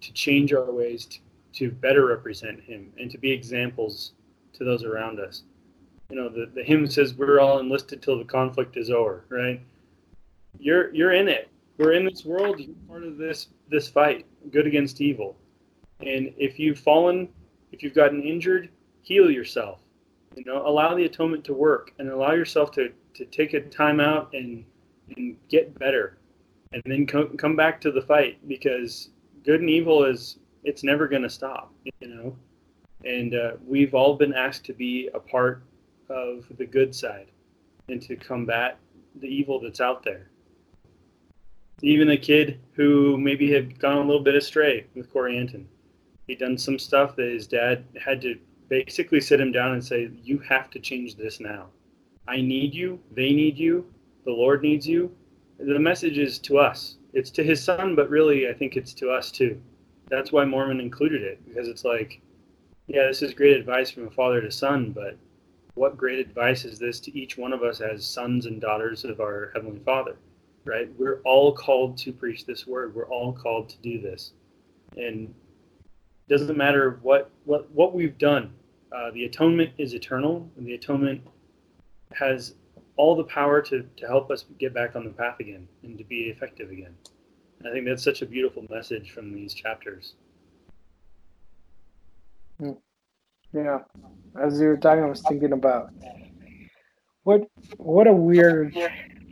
to 0.00 0.12
change 0.12 0.52
our 0.52 0.70
ways 0.70 1.06
to, 1.06 1.18
to 1.52 1.70
better 1.70 2.06
represent 2.06 2.60
Him 2.60 2.92
and 2.98 3.10
to 3.10 3.18
be 3.18 3.30
examples 3.30 4.12
to 4.54 4.64
those 4.64 4.84
around 4.84 5.20
us. 5.20 5.42
You 6.10 6.16
know, 6.16 6.28
the, 6.28 6.50
the 6.54 6.62
hymn 6.62 6.86
says 6.86 7.14
we're 7.14 7.40
all 7.40 7.58
enlisted 7.58 8.02
till 8.02 8.18
the 8.18 8.24
conflict 8.24 8.76
is 8.76 8.90
over, 8.90 9.24
right? 9.28 9.60
You're 10.58 10.94
you're 10.94 11.12
in 11.12 11.28
it. 11.28 11.48
We're 11.78 11.92
in 11.92 12.04
this 12.04 12.24
world. 12.24 12.60
You're 12.60 12.74
part 12.88 13.04
of 13.04 13.16
this 13.16 13.48
this 13.68 13.88
fight, 13.88 14.26
good 14.50 14.66
against 14.66 15.00
evil. 15.00 15.36
And 16.00 16.32
if 16.36 16.58
you've 16.58 16.78
fallen, 16.78 17.28
if 17.70 17.82
you've 17.82 17.94
gotten 17.94 18.22
injured, 18.22 18.68
heal 19.02 19.30
yourself. 19.30 19.80
You 20.34 20.44
know, 20.44 20.66
allow 20.66 20.94
the 20.94 21.04
atonement 21.04 21.44
to 21.44 21.54
work 21.54 21.92
and 21.98 22.08
allow 22.08 22.32
yourself 22.32 22.70
to, 22.72 22.92
to 23.14 23.24
take 23.26 23.54
a 23.54 23.60
time 23.60 24.00
out 24.00 24.34
and 24.34 24.64
and 25.16 25.36
get 25.48 25.78
better 25.78 26.18
and 26.72 26.82
then 26.86 27.06
come 27.06 27.36
come 27.36 27.56
back 27.56 27.80
to 27.80 27.90
the 27.90 28.02
fight 28.02 28.38
because 28.48 29.10
good 29.44 29.60
and 29.60 29.70
evil 29.70 30.04
is 30.04 30.38
it's 30.64 30.84
never 30.84 31.08
going 31.08 31.22
to 31.22 31.30
stop 31.30 31.72
you 31.84 32.08
know 32.08 32.36
and 33.04 33.34
uh, 33.34 33.52
we've 33.66 33.94
all 33.94 34.16
been 34.16 34.34
asked 34.34 34.64
to 34.64 34.72
be 34.72 35.08
a 35.14 35.20
part 35.20 35.62
of 36.08 36.44
the 36.58 36.66
good 36.66 36.94
side 36.94 37.28
and 37.88 38.00
to 38.02 38.16
combat 38.16 38.78
the 39.20 39.26
evil 39.26 39.60
that's 39.60 39.80
out 39.80 40.02
there 40.02 40.32
even 41.82 42.10
a 42.10 42.16
kid 42.16 42.60
who 42.74 43.18
maybe 43.18 43.52
had 43.52 43.78
gone 43.78 43.98
a 43.98 44.04
little 44.06 44.22
bit 44.22 44.36
astray 44.36 44.86
with 44.94 45.12
Corianton, 45.12 45.64
He'd 46.28 46.38
done 46.38 46.56
some 46.56 46.78
stuff 46.78 47.16
that 47.16 47.26
his 47.26 47.48
dad 47.48 47.84
had 48.00 48.20
to 48.22 48.38
basically 48.68 49.20
sit 49.20 49.40
him 49.40 49.50
down 49.50 49.72
and 49.72 49.84
say, 49.84 50.10
You 50.22 50.38
have 50.38 50.70
to 50.70 50.78
change 50.78 51.16
this 51.16 51.40
now. 51.40 51.66
I 52.28 52.40
need 52.40 52.72
you. 52.72 53.00
They 53.10 53.32
need 53.32 53.58
you. 53.58 53.92
The 54.24 54.30
Lord 54.30 54.62
needs 54.62 54.86
you. 54.86 55.14
The 55.58 55.80
message 55.80 56.18
is 56.18 56.38
to 56.40 56.58
us. 56.58 56.96
It's 57.12 57.30
to 57.32 57.42
his 57.42 57.62
son, 57.62 57.96
but 57.96 58.08
really, 58.08 58.48
I 58.48 58.52
think 58.52 58.76
it's 58.76 58.94
to 58.94 59.10
us 59.10 59.32
too. 59.32 59.60
That's 60.08 60.30
why 60.30 60.44
Mormon 60.44 60.80
included 60.80 61.22
it, 61.22 61.44
because 61.44 61.66
it's 61.66 61.84
like, 61.84 62.20
yeah, 62.86 63.06
this 63.06 63.22
is 63.22 63.34
great 63.34 63.56
advice 63.56 63.90
from 63.90 64.06
a 64.06 64.10
father 64.10 64.40
to 64.40 64.50
son, 64.50 64.92
but 64.92 65.16
what 65.74 65.96
great 65.96 66.18
advice 66.18 66.64
is 66.64 66.78
this 66.78 67.00
to 67.00 67.18
each 67.18 67.38
one 67.38 67.52
of 67.52 67.62
us 67.62 67.80
as 67.80 68.06
sons 68.06 68.46
and 68.46 68.60
daughters 68.60 69.04
of 69.04 69.20
our 69.20 69.50
Heavenly 69.54 69.80
Father? 69.80 70.16
right? 70.64 70.88
We're 70.98 71.20
all 71.24 71.52
called 71.52 71.98
to 71.98 72.12
preach 72.12 72.46
this 72.46 72.66
word. 72.66 72.94
We're 72.94 73.08
all 73.08 73.32
called 73.32 73.68
to 73.70 73.78
do 73.78 74.00
this, 74.00 74.32
and 74.96 75.34
it 76.28 76.28
doesn't 76.28 76.56
matter 76.56 76.98
what 77.02 77.30
what 77.44 77.70
what 77.72 77.94
we've 77.94 78.18
done. 78.18 78.52
Uh, 78.94 79.10
the 79.12 79.24
atonement 79.24 79.72
is 79.78 79.94
eternal, 79.94 80.48
and 80.56 80.66
the 80.66 80.74
atonement 80.74 81.22
has 82.12 82.54
all 82.96 83.16
the 83.16 83.24
power 83.24 83.62
to, 83.62 83.82
to 83.96 84.06
help 84.06 84.30
us 84.30 84.44
get 84.58 84.74
back 84.74 84.94
on 84.94 85.04
the 85.04 85.10
path 85.10 85.40
again 85.40 85.66
and 85.82 85.96
to 85.96 86.04
be 86.04 86.24
effective 86.24 86.70
again. 86.70 86.94
And 87.58 87.68
I 87.68 87.72
think 87.72 87.86
that's 87.86 88.02
such 88.02 88.20
a 88.20 88.26
beautiful 88.26 88.66
message 88.68 89.12
from 89.12 89.32
these 89.32 89.54
chapters. 89.54 90.14
Yeah, 93.54 93.78
as 94.42 94.60
you 94.60 94.68
were 94.68 94.76
talking, 94.76 95.04
I 95.04 95.08
was 95.08 95.22
thinking 95.22 95.52
about 95.52 95.90
what 97.24 97.42
what 97.76 98.06
a 98.06 98.12
weird 98.12 98.76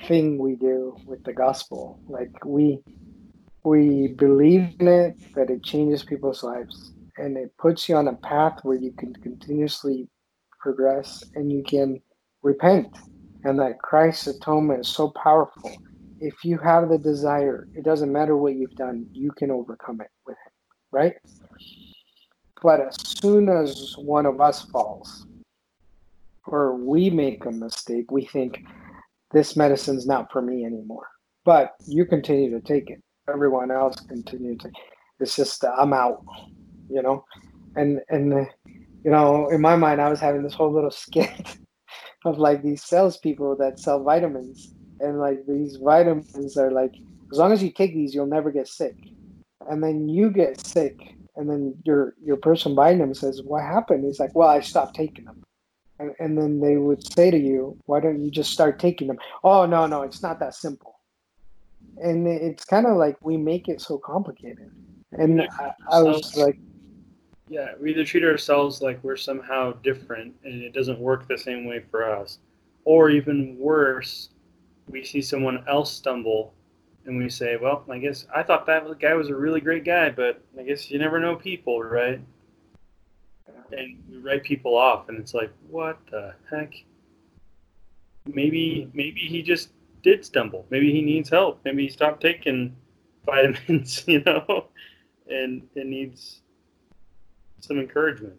thing 0.07 0.39
we 0.39 0.57
do 0.57 0.97
with 1.07 1.25
the 1.25 1.33
gospel. 1.33 1.99
Like 2.09 2.45
we 2.45 2.83
we 3.65 4.09
believe 4.09 4.75
in 4.79 4.89
it 4.89 5.17
that 5.35 5.51
it 5.51 5.63
changes 5.63 6.03
people's 6.03 6.43
lives 6.43 6.93
and 7.19 7.37
it 7.37 7.57
puts 7.59 7.89
you 7.89 7.97
on 7.97 8.09
a 8.09 8.15
path 8.15 8.61
where 8.63 8.79
you 8.79 8.93
can 8.99 9.13
continuously 9.15 10.09
progress 10.61 11.23
and 11.35 11.53
you 11.53 11.63
can 11.63 12.01
repent 12.43 12.97
and 13.45 13.59
that 13.59 13.79
Christ's 13.81 14.29
atonement 14.29 14.81
is 14.81 14.89
so 14.89 15.13
powerful. 15.23 15.71
If 16.21 16.45
you 16.45 16.59
have 16.59 16.89
the 16.89 16.99
desire, 16.99 17.69
it 17.75 17.85
doesn't 17.85 18.13
matter 18.13 18.37
what 18.37 18.55
you've 18.55 18.75
done, 18.77 19.07
you 19.13 19.31
can 19.33 19.51
overcome 19.51 20.01
it 20.01 20.11
with 20.27 20.37
him, 20.37 20.53
right? 20.93 21.15
But 22.63 22.81
as 22.81 22.97
soon 23.21 23.49
as 23.49 23.95
one 23.97 24.27
of 24.27 24.41
us 24.41 24.63
falls 24.63 25.27
or 26.47 26.75
we 26.77 27.11
make 27.11 27.45
a 27.47 27.51
mistake, 27.51 28.11
we 28.11 28.25
think 28.27 28.65
this 29.33 29.57
medicine's 29.57 30.07
not 30.07 30.31
for 30.33 30.43
me 30.43 30.65
anymore. 30.65 31.07
But 31.45 31.75
you 31.87 32.05
continue 32.05 32.51
to 32.51 32.61
take 32.61 32.91
it. 32.91 33.03
Everyone 33.33 33.71
else 33.71 33.97
continue 33.97 34.57
to. 34.59 34.71
It's 35.21 35.37
just 35.37 35.65
uh, 35.65 35.73
I'm 35.79 35.93
out, 35.93 36.25
you 36.91 37.03
know, 37.03 37.25
and 37.77 38.01
and 38.09 38.33
uh, 38.35 38.45
you 39.05 39.11
know 39.11 39.49
in 39.49 39.61
my 39.61 39.77
mind 39.77 40.01
I 40.01 40.09
was 40.09 40.21
having 40.21 40.43
this 40.43 40.55
whole 40.55 40.73
little 40.73 40.91
skit 41.05 41.57
of 42.25 42.39
like 42.39 42.63
these 42.63 42.83
salespeople 42.83 43.57
that 43.57 43.79
sell 43.79 44.03
vitamins, 44.03 44.75
and 45.01 45.19
like 45.19 45.47
these 45.47 45.77
vitamins 45.77 46.57
are 46.57 46.71
like 46.71 46.93
as 47.33 47.39
long 47.39 47.53
as 47.53 47.63
you 47.63 47.71
take 47.71 47.95
these 47.95 48.15
you'll 48.15 48.27
never 48.27 48.51
get 48.51 48.69
sick, 48.69 48.97
and 49.69 49.83
then 49.83 50.09
you 50.09 50.31
get 50.31 50.67
sick, 50.67 50.99
and 51.37 51.49
then 51.49 51.75
your 51.85 52.15
your 52.23 52.37
person 52.37 52.75
buying 52.75 52.99
them 52.99 53.15
says 53.15 53.43
what 53.43 53.63
happened? 53.63 54.05
He's 54.05 54.21
like, 54.21 54.35
well 54.35 54.49
I 54.49 54.61
stopped 54.61 54.95
taking 54.95 55.25
them 55.25 55.45
and, 56.01 56.15
and 56.19 56.37
then 56.37 56.61
they 56.61 56.79
would 56.79 57.07
say 57.13 57.31
to 57.31 57.39
you, 57.39 57.77
"Why 57.87 58.01
don't 58.01 58.25
you 58.25 58.31
just 58.31 58.53
start 58.53 58.79
taking 58.79 59.07
them?" 59.07 59.19
Oh 59.45 59.67
no, 59.67 59.87
no, 59.87 60.03
it's 60.03 60.23
not 60.23 60.41
that 60.41 60.55
simple. 60.55 60.99
And 61.99 62.27
it's 62.27 62.65
kind 62.65 62.87
of 62.87 62.97
like 62.97 63.17
we 63.23 63.37
make 63.37 63.69
it 63.69 63.81
so 63.81 63.99
complicated. 63.99 64.71
And 65.13 65.43
I, 65.43 65.73
I 65.91 66.03
was 66.03 66.37
like, 66.37 66.59
yeah, 67.49 67.73
we 67.81 67.91
either 67.91 68.05
treat 68.05 68.25
ourselves 68.25 68.81
like 68.81 69.03
we're 69.03 69.17
somehow 69.17 69.73
different 69.83 70.35
and 70.45 70.63
it 70.63 70.73
doesn't 70.73 70.99
work 70.99 71.29
the 71.29 71.37
same 71.37 71.67
way 71.67 71.85
for 71.91 72.09
us, 72.09 72.39
or 72.85 73.11
even 73.11 73.59
worse, 73.59 74.31
we 74.89 75.05
see 75.05 75.21
someone 75.21 75.65
else 75.69 75.93
stumble 75.93 76.55
and 77.07 77.19
we 77.19 77.29
say, 77.29 77.57
well, 77.57 77.85
I 77.91 77.99
guess 77.99 78.27
I 78.35 78.43
thought 78.43 78.67
that 78.67 78.99
guy 79.01 79.15
was 79.15 79.29
a 79.29 79.35
really 79.35 79.61
great 79.61 79.85
guy, 79.85 80.11
but 80.11 80.43
I 80.59 80.63
guess 80.63 80.91
you 80.91 80.99
never 80.99 81.19
know 81.19 81.37
people, 81.37 81.83
right? 81.83 82.21
and 83.73 84.03
we 84.11 84.19
write 84.19 84.43
people 84.43 84.77
off, 84.77 85.09
and 85.09 85.19
it's 85.19 85.35
like, 85.35 85.51
what 85.69 85.99
the 86.11 86.35
heck? 86.51 86.75
Maybe 88.27 88.89
maybe 88.93 89.21
he 89.21 89.43
just 89.43 89.71
did 90.03 90.25
stumble. 90.25 90.67
Maybe 90.71 90.93
he 90.93 91.03
needs 91.03 91.29
help. 91.29 91.61
Maybe 91.65 91.85
he 91.85 91.89
stopped 91.89 92.21
taking 92.21 92.77
vitamins, 93.27 94.05
you 94.07 94.23
know, 94.25 94.67
and 95.29 95.63
it 95.75 95.87
needs 95.87 96.43
some 97.61 97.79
encouragement. 97.79 98.35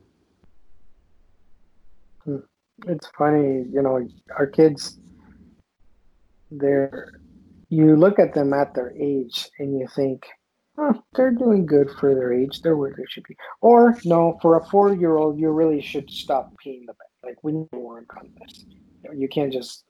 It's 2.87 3.07
funny, 3.17 3.65
you 3.71 3.81
know, 3.81 4.07
our 4.37 4.47
kids. 4.47 4.99
They're 6.49 7.13
you 7.71 7.95
look 7.95 8.19
at 8.19 8.33
them 8.35 8.53
at 8.53 8.75
their 8.75 8.91
age, 8.91 9.49
and 9.57 9.79
you 9.79 9.87
think 9.95 10.25
oh, 10.77 11.01
they're 11.13 11.31
doing 11.31 11.65
good 11.65 11.89
for 11.99 12.13
their 12.13 12.33
age. 12.33 12.61
They're 12.61 12.77
where 12.77 12.93
they 12.95 13.05
should 13.07 13.23
be. 13.23 13.35
Or 13.61 13.97
no, 14.05 14.37
for 14.41 14.57
a 14.57 14.65
four-year-old, 14.65 15.39
you 15.39 15.49
really 15.49 15.81
should 15.81 16.09
stop 16.09 16.53
peeing 16.63 16.85
the 16.85 16.93
bed. 16.93 17.07
Like 17.23 17.43
we 17.43 17.51
need 17.53 17.71
to 17.71 17.79
work 17.79 18.15
on 18.17 18.29
this. 18.41 18.65
You 19.15 19.27
can't 19.27 19.53
just, 19.53 19.85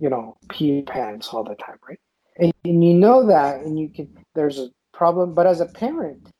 you 0.00 0.08
know, 0.08 0.36
pee 0.48 0.82
pants 0.82 1.28
all 1.28 1.44
the 1.44 1.56
time, 1.56 1.78
right? 1.88 2.00
And, 2.38 2.52
and 2.64 2.84
you 2.84 2.94
know 2.94 3.26
that, 3.26 3.60
and 3.60 3.78
you 3.78 3.88
can. 3.88 4.08
There's 4.34 4.58
a 4.58 4.68
problem, 4.92 5.34
but 5.34 5.46
as 5.46 5.60
a 5.60 5.66
parent, 5.66 6.30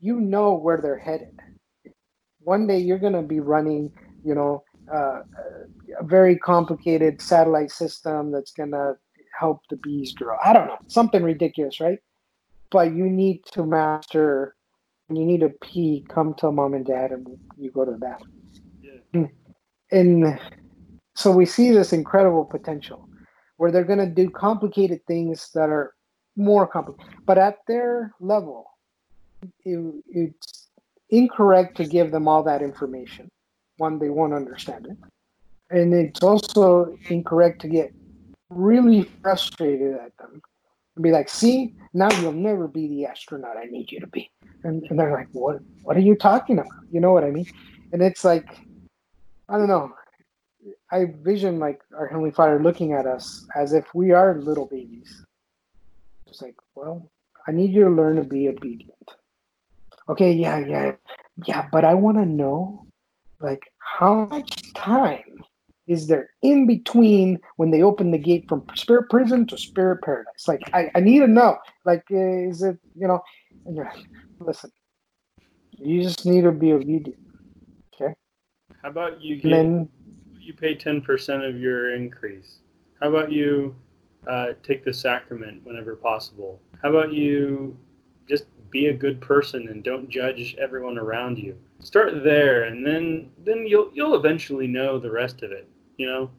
you 0.00 0.20
know 0.20 0.54
where 0.54 0.80
they're 0.80 0.98
headed. 0.98 1.38
One 2.40 2.66
day 2.66 2.78
you're 2.78 2.98
going 2.98 3.14
to 3.14 3.22
be 3.22 3.40
running, 3.40 3.92
you 4.24 4.34
know, 4.34 4.64
uh, 4.92 5.22
a 5.98 6.04
very 6.04 6.36
complicated 6.36 7.22
satellite 7.22 7.70
system 7.70 8.30
that's 8.30 8.52
going 8.52 8.72
to 8.72 8.96
help 9.38 9.60
the 9.70 9.76
bees 9.76 10.12
grow. 10.12 10.36
I 10.44 10.52
don't 10.52 10.66
know, 10.66 10.78
something 10.86 11.22
ridiculous, 11.22 11.80
right? 11.80 11.98
but 12.74 12.92
you 12.92 13.08
need 13.08 13.40
to 13.52 13.64
master 13.64 14.56
you 15.08 15.24
need 15.24 15.40
to 15.40 15.50
pee 15.62 16.04
come 16.08 16.34
to 16.34 16.50
mom 16.50 16.74
and 16.74 16.84
dad 16.84 17.12
and 17.12 17.24
you 17.56 17.70
go 17.70 17.84
to 17.84 17.92
the 17.92 17.98
bathroom 17.98 18.32
yeah. 18.82 19.00
Hmm. 19.12 19.24
and, 19.92 20.40
so 21.16 21.30
we 21.30 21.46
see 21.46 21.70
this 21.70 21.92
incredible 21.92 22.44
potential 22.44 23.08
where 23.58 23.70
they're 23.70 23.84
going 23.84 24.00
to 24.00 24.22
do 24.22 24.28
complicated 24.28 25.00
things 25.06 25.50
that 25.54 25.68
are 25.68 25.94
more 26.36 26.66
complicated 26.66 27.14
but 27.24 27.38
at 27.38 27.58
their 27.68 28.12
level 28.18 28.66
it, 29.64 29.94
it's 30.08 30.68
incorrect 31.10 31.76
to 31.76 31.84
give 31.84 32.10
them 32.10 32.26
all 32.26 32.42
that 32.42 32.60
information 32.60 33.30
one 33.76 34.00
they 34.00 34.10
won't 34.10 34.34
understand 34.34 34.86
it 34.86 34.98
and 35.70 35.94
it's 35.94 36.24
also 36.24 36.98
incorrect 37.08 37.60
to 37.60 37.68
get 37.68 37.94
really 38.54 39.04
frustrated 39.22 39.94
at 39.94 40.16
them 40.18 40.42
and 40.96 41.02
be 41.02 41.10
like, 41.10 41.28
see, 41.28 41.74
now 41.92 42.10
you'll 42.20 42.32
never 42.32 42.68
be 42.68 42.88
the 42.88 43.06
astronaut 43.06 43.56
I 43.56 43.64
need 43.64 43.90
you 43.90 44.00
to 44.00 44.06
be. 44.06 44.30
And, 44.62 44.84
and 44.88 44.98
they're 44.98 45.12
like, 45.12 45.28
what, 45.32 45.60
what 45.82 45.96
are 45.96 46.00
you 46.00 46.14
talking 46.14 46.58
about? 46.58 46.72
You 46.90 47.00
know 47.00 47.12
what 47.12 47.24
I 47.24 47.30
mean? 47.30 47.46
And 47.92 48.02
it's 48.02 48.24
like, 48.24 48.60
I 49.48 49.58
don't 49.58 49.68
know. 49.68 49.92
I 50.90 51.06
vision 51.22 51.58
like 51.58 51.80
our 51.96 52.06
Heavenly 52.06 52.30
Father 52.30 52.62
looking 52.62 52.92
at 52.92 53.06
us 53.06 53.46
as 53.54 53.72
if 53.72 53.94
we 53.94 54.12
are 54.12 54.38
little 54.38 54.66
babies. 54.66 55.24
Just 56.26 56.42
like, 56.42 56.54
well, 56.74 57.10
I 57.46 57.52
need 57.52 57.72
you 57.72 57.84
to 57.84 57.90
learn 57.90 58.16
to 58.16 58.24
be 58.24 58.48
obedient. 58.48 59.10
Okay, 60.08 60.32
yeah, 60.32 60.58
yeah, 60.58 60.92
yeah, 61.46 61.68
but 61.72 61.84
I 61.84 61.94
want 61.94 62.18
to 62.18 62.26
know, 62.26 62.86
like, 63.40 63.72
how 63.78 64.26
much 64.26 64.72
time 64.74 65.42
is 65.86 66.06
there 66.06 66.30
in 66.42 66.66
between 66.66 67.38
when 67.56 67.70
they 67.70 67.82
open 67.82 68.10
the 68.10 68.18
gate 68.18 68.46
from 68.48 68.64
spirit 68.74 69.08
prison 69.10 69.46
to 69.46 69.58
spirit 69.58 70.02
paradise? 70.02 70.48
Like, 70.48 70.62
I, 70.72 70.90
I 70.94 71.00
need 71.00 71.20
to 71.20 71.26
know. 71.26 71.58
Like, 71.84 72.04
is 72.10 72.62
it, 72.62 72.78
you 72.94 73.06
know, 73.06 73.22
listen, 74.40 74.70
you 75.72 76.02
just 76.02 76.24
need 76.24 76.42
to 76.42 76.52
be 76.52 76.72
obedient. 76.72 77.18
Okay. 77.94 78.14
How 78.82 78.88
about 78.90 79.20
you 79.20 79.36
get, 79.36 79.50
then, 79.50 79.88
you 80.38 80.54
pay 80.54 80.74
10% 80.74 81.48
of 81.48 81.60
your 81.60 81.94
increase? 81.94 82.58
How 83.00 83.10
about 83.10 83.30
you 83.30 83.74
uh, 84.26 84.52
take 84.62 84.84
the 84.84 84.94
sacrament 84.94 85.60
whenever 85.64 85.96
possible? 85.96 86.60
How 86.82 86.90
about 86.90 87.12
you 87.12 87.76
just 88.28 88.44
be 88.70 88.86
a 88.86 88.92
good 88.92 89.20
person 89.20 89.68
and 89.68 89.84
don't 89.84 90.08
judge 90.08 90.56
everyone 90.58 90.98
around 90.98 91.38
you? 91.38 91.58
Start 91.80 92.24
there, 92.24 92.64
and 92.64 92.86
then 92.86 93.30
then 93.44 93.66
you'll 93.66 93.90
you'll 93.92 94.14
eventually 94.14 94.66
know 94.66 94.98
the 94.98 95.10
rest 95.10 95.42
of 95.42 95.52
it 95.52 95.68
you 95.96 96.06
know? 96.06 96.30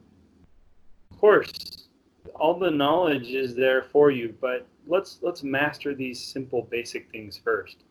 Of 1.11 1.19
course 1.19 1.51
all 2.35 2.57
the 2.57 2.71
knowledge 2.71 3.29
is 3.29 3.55
there 3.55 3.83
for 3.83 4.11
you 4.11 4.35
but 4.41 4.67
let's 4.87 5.19
let's 5.21 5.43
master 5.43 5.93
these 5.93 6.21
simple 6.21 6.67
basic 6.69 7.09
things 7.11 7.39
first. 7.43 7.83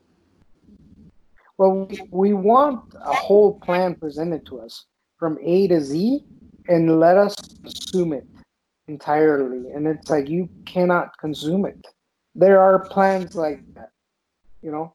Well 1.58 1.88
we 2.10 2.34
want 2.34 2.94
a 2.94 3.14
whole 3.14 3.58
plan 3.60 3.94
presented 3.94 4.44
to 4.46 4.60
us 4.60 4.86
from 5.18 5.38
a 5.42 5.68
to 5.68 5.80
z 5.80 6.24
and 6.68 6.98
let 6.98 7.16
us 7.16 7.34
consume 7.62 8.12
it 8.12 8.26
entirely. 8.88 9.70
And 9.72 9.86
it's 9.86 10.10
like 10.10 10.28
you 10.28 10.48
cannot 10.66 11.16
consume 11.18 11.64
it. 11.66 11.86
There 12.34 12.60
are 12.60 12.88
plans 12.88 13.34
like 13.34 13.60
that 13.74 13.90
you 14.62 14.70
know? 14.70 14.94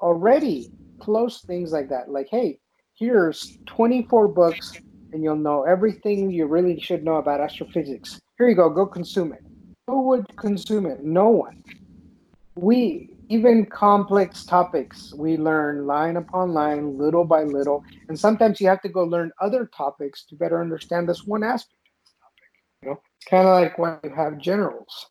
Already 0.00 0.68
close 1.00 1.40
things 1.42 1.72
like 1.72 1.88
that. 1.90 2.10
Like 2.10 2.28
hey 2.30 2.58
here's 2.94 3.58
24 3.66 4.28
books 4.28 4.72
and 5.12 5.22
you'll 5.22 5.36
know 5.36 5.62
everything 5.62 6.30
you 6.30 6.46
really 6.46 6.78
should 6.80 7.04
know 7.04 7.16
about 7.16 7.40
astrophysics. 7.40 8.20
Here 8.36 8.48
you 8.48 8.54
go, 8.54 8.68
go 8.70 8.86
consume 8.86 9.32
it. 9.32 9.42
Who 9.86 10.02
would 10.08 10.36
consume 10.36 10.86
it? 10.86 11.02
No 11.02 11.28
one. 11.28 11.64
We, 12.56 13.10
even 13.28 13.66
complex 13.66 14.44
topics, 14.44 15.14
we 15.14 15.36
learn 15.36 15.86
line 15.86 16.16
upon 16.16 16.52
line, 16.52 16.98
little 16.98 17.24
by 17.24 17.44
little. 17.44 17.84
And 18.08 18.18
sometimes 18.18 18.60
you 18.60 18.68
have 18.68 18.82
to 18.82 18.88
go 18.88 19.04
learn 19.04 19.32
other 19.40 19.70
topics 19.76 20.24
to 20.26 20.36
better 20.36 20.60
understand 20.60 21.08
this 21.08 21.24
one 21.24 21.42
aspect 21.42 21.80
of 21.88 22.04
this 22.04 22.14
topic. 22.20 22.82
You 22.82 22.88
know, 22.90 23.00
it's 23.16 23.28
kind 23.28 23.48
of 23.48 23.54
like 23.54 23.78
when 23.78 23.98
you 24.04 24.14
have 24.14 24.38
generals 24.38 25.06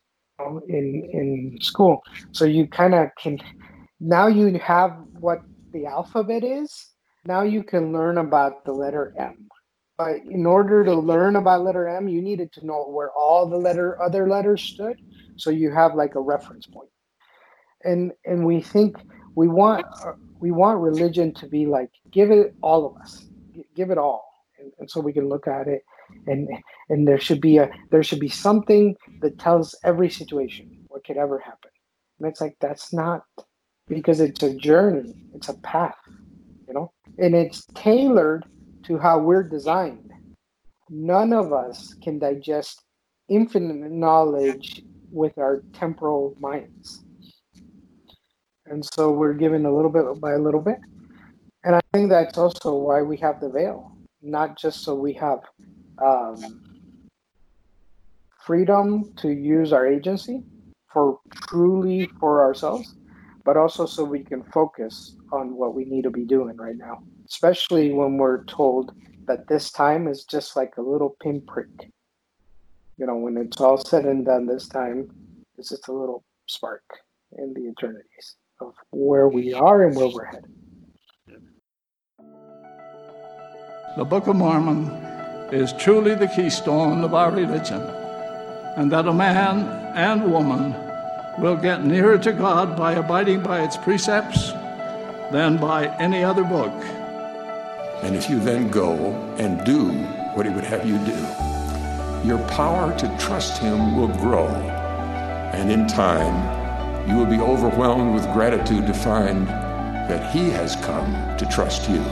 in 0.69 1.09
in 1.11 1.57
school. 1.61 2.01
So 2.31 2.45
you 2.45 2.67
kind 2.67 2.93
of 2.93 3.09
can 3.19 3.39
now 3.99 4.27
you 4.27 4.59
have 4.59 4.95
what 5.19 5.41
the 5.73 5.85
alphabet 5.85 6.43
is. 6.43 6.93
Now 7.25 7.41
you 7.41 7.63
can 7.63 7.91
learn 7.91 8.19
about 8.19 8.63
the 8.63 8.71
letter 8.71 9.13
M 9.17 9.47
but 9.97 10.17
in 10.17 10.45
order 10.45 10.83
to 10.83 10.93
learn 10.93 11.35
about 11.35 11.63
letter 11.63 11.87
M, 11.87 12.07
you 12.07 12.21
needed 12.21 12.51
to 12.53 12.65
know 12.65 12.85
where 12.85 13.11
all 13.11 13.47
the 13.47 13.57
letter 13.57 14.01
other 14.01 14.27
letters 14.29 14.61
stood, 14.61 15.01
so 15.37 15.49
you 15.49 15.71
have 15.71 15.95
like 15.95 16.15
a 16.15 16.19
reference 16.19 16.65
point. 16.65 16.89
And 17.83 18.11
and 18.25 18.45
we 18.45 18.61
think 18.61 18.97
we 19.35 19.47
want 19.47 19.85
uh, 20.05 20.13
we 20.39 20.51
want 20.51 20.79
religion 20.79 21.33
to 21.35 21.47
be 21.47 21.65
like 21.65 21.91
give 22.11 22.31
it 22.31 22.55
all 22.61 22.85
of 22.85 23.01
us, 23.01 23.25
give 23.75 23.89
it 23.89 23.97
all, 23.97 24.29
and, 24.59 24.71
and 24.79 24.89
so 24.89 24.99
we 24.99 25.13
can 25.13 25.29
look 25.29 25.47
at 25.47 25.67
it 25.67 25.83
and 26.27 26.47
and 26.89 27.07
there 27.07 27.19
should 27.19 27.41
be 27.41 27.57
a 27.57 27.69
there 27.91 28.03
should 28.03 28.19
be 28.19 28.29
something 28.29 28.95
that 29.21 29.39
tells 29.39 29.75
every 29.83 30.09
situation 30.09 30.85
what 30.87 31.03
could 31.05 31.17
ever 31.17 31.39
happen. 31.39 31.71
And 32.19 32.27
it's 32.27 32.41
like 32.41 32.55
that's 32.59 32.93
not 32.93 33.23
because 33.87 34.19
it's 34.19 34.43
a 34.43 34.53
journey 34.55 35.13
it's 35.33 35.49
a 35.49 35.53
path 35.59 35.97
you 36.67 36.73
know? 36.73 36.91
And 37.17 37.35
it's 37.35 37.65
tailored 37.73 38.45
to 38.87 38.97
how 38.97 39.19
we're 39.19 39.43
designed. 39.43 40.11
None 40.89 41.33
of 41.33 41.51
us 41.51 41.93
can 42.01 42.17
digest 42.19 42.83
infinite 43.29 43.91
knowledge 43.91 44.83
with 45.11 45.37
our 45.37 45.61
temporal 45.73 46.35
minds. 46.39 47.03
And 48.65 48.83
so 48.93 49.11
we're 49.11 49.33
given 49.33 49.65
a 49.65 49.75
little 49.75 49.91
bit 49.91 50.05
by 50.21 50.33
a 50.33 50.39
little 50.39 50.61
bit. 50.61 50.77
And 51.63 51.75
i 51.75 51.81
think 51.93 52.09
that's 52.09 52.37
also 52.37 52.73
why 52.75 53.01
we 53.01 53.17
have 53.17 53.41
the 53.41 53.49
veil. 53.49 53.91
Not 54.21 54.57
just 54.57 54.83
so 54.83 54.95
we 54.95 55.13
have 55.13 55.39
um, 56.01 56.61
freedom 58.45 59.13
to 59.17 59.29
use 59.29 59.73
our 59.73 59.85
agency 59.85 60.43
for 60.91 61.19
truly 61.47 62.09
for 62.19 62.41
ourselves, 62.41 62.95
but 63.43 63.57
also 63.57 63.85
so 63.85 64.03
we 64.03 64.23
can 64.23 64.43
focus 64.43 65.15
on 65.31 65.55
what 65.55 65.75
we 65.75 65.83
need 65.83 66.03
to 66.03 66.09
be 66.09 66.23
doing 66.23 66.55
right 66.55 66.77
now, 66.77 67.03
especially 67.29 67.91
when 67.91 68.17
we're 68.17 68.43
told 68.45 68.93
that 69.27 69.47
this 69.47 69.71
time 69.71 70.07
is 70.07 70.23
just 70.23 70.55
like 70.55 70.73
a 70.77 70.81
little 70.81 71.17
pinprick. 71.21 71.91
You 72.97 73.05
know, 73.05 73.17
when 73.17 73.37
it's 73.37 73.59
all 73.59 73.77
said 73.77 74.05
and 74.05 74.25
done, 74.25 74.45
this 74.45 74.67
time 74.67 75.09
is 75.57 75.69
just 75.69 75.87
a 75.87 75.93
little 75.93 76.23
spark 76.47 76.83
in 77.37 77.53
the 77.53 77.69
eternities 77.69 78.35
of 78.61 78.73
where 78.91 79.27
we 79.27 79.53
are 79.53 79.83
and 79.83 79.95
where 79.95 80.07
we're 80.07 80.25
headed. 80.25 80.53
The 83.97 84.05
Book 84.05 84.27
of 84.27 84.35
Mormon 84.35 84.87
is 85.51 85.73
truly 85.73 86.15
the 86.15 86.27
keystone 86.27 87.03
of 87.03 87.13
our 87.13 87.31
religion, 87.31 87.81
and 88.77 88.91
that 88.91 89.07
a 89.07 89.13
man 89.13 89.67
and 89.95 90.31
woman 90.31 90.75
will 91.39 91.55
get 91.55 91.83
nearer 91.83 92.17
to 92.19 92.31
God 92.31 92.77
by 92.77 92.93
abiding 92.93 93.43
by 93.43 93.63
its 93.63 93.75
precepts 93.77 94.51
than 95.31 95.57
by 95.57 95.87
any 95.97 96.23
other 96.23 96.43
book. 96.43 96.73
And 98.03 98.15
if 98.15 98.29
you 98.29 98.39
then 98.39 98.69
go 98.69 98.93
and 99.37 99.63
do 99.65 99.91
what 100.35 100.45
He 100.45 100.53
would 100.53 100.63
have 100.63 100.85
you 100.85 100.97
do, 100.99 102.27
your 102.27 102.39
power 102.47 102.97
to 102.97 103.17
trust 103.17 103.57
Him 103.57 103.95
will 103.95 104.07
grow. 104.07 104.47
And 104.47 105.71
in 105.71 105.87
time, 105.87 107.09
you 107.09 107.15
will 107.15 107.25
be 107.25 107.39
overwhelmed 107.39 108.13
with 108.13 108.31
gratitude 108.33 108.85
to 108.87 108.93
find 108.93 109.47
that 109.47 110.33
He 110.33 110.49
has 110.51 110.75
come 110.77 111.37
to 111.37 111.45
trust 111.45 111.89
you. 111.89 112.03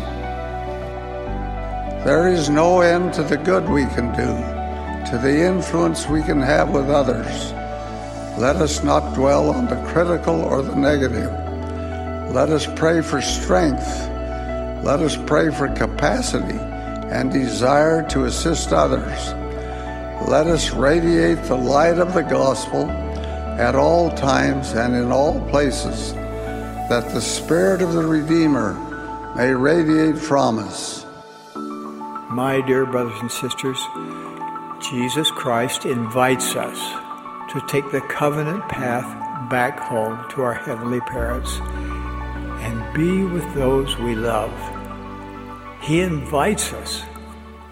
There 2.04 2.28
is 2.28 2.50
no 2.50 2.82
end 2.82 3.14
to 3.16 3.24
the 3.24 3.38
good 3.38 3.68
we 3.68 3.86
can 3.88 4.12
do, 4.14 5.10
to 5.12 5.18
the 5.18 5.46
influence 5.46 6.08
we 6.08 6.24
can 6.24 6.42
have 6.42 6.70
with 6.70 6.90
others. 6.90 7.52
Let 8.40 8.58
us 8.58 8.84
not 8.84 9.16
dwell 9.16 9.50
on 9.50 9.68
the 9.68 9.82
critical 9.88 10.42
or 10.42 10.62
the 10.62 10.76
negative. 10.76 11.32
Let 12.32 12.50
us 12.50 12.68
pray 12.76 13.02
for 13.02 13.22
strength. 13.22 14.10
Let 14.86 15.00
us 15.00 15.18
pray 15.18 15.50
for 15.50 15.68
capacity 15.70 16.60
and 17.10 17.34
desire 17.34 18.08
to 18.10 18.26
assist 18.26 18.72
others. 18.72 19.34
Let 20.30 20.46
us 20.46 20.70
radiate 20.74 21.42
the 21.46 21.56
light 21.56 21.98
of 21.98 22.14
the 22.14 22.22
gospel 22.22 22.92
at 23.58 23.74
all 23.74 24.12
times 24.12 24.74
and 24.74 24.94
in 24.94 25.12
all 25.12 25.42
places, 25.50 26.14
that 26.14 27.10
the 27.16 27.20
Spirit 27.20 27.82
of 27.82 27.94
the 27.94 28.06
Redeemer 28.06 28.74
may 29.36 29.52
radiate 29.52 30.20
from 30.20 30.60
us. 30.60 31.04
My 32.30 32.62
dear 32.68 32.86
brothers 32.86 33.20
and 33.22 33.32
sisters, 33.32 33.80
Jesus 34.92 35.32
Christ 35.32 35.88
invites 35.88 36.56
us 36.56 36.78
to 37.54 37.68
take 37.68 37.90
the 37.92 38.02
covenant 38.02 38.70
path 38.70 39.50
back 39.50 39.80
home 39.80 40.30
to 40.30 40.44
our 40.44 40.54
heavenly 40.54 41.02
parents 41.02 41.60
and 42.62 42.94
be 42.94 43.24
with 43.24 43.52
those 43.56 43.98
we 43.98 44.14
love. 44.14 44.75
He 45.86 46.02
invites 46.02 46.74
us 46.74 47.04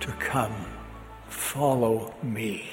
to 0.01 0.11
come, 0.19 0.53
follow 1.29 2.13
me. 2.21 2.69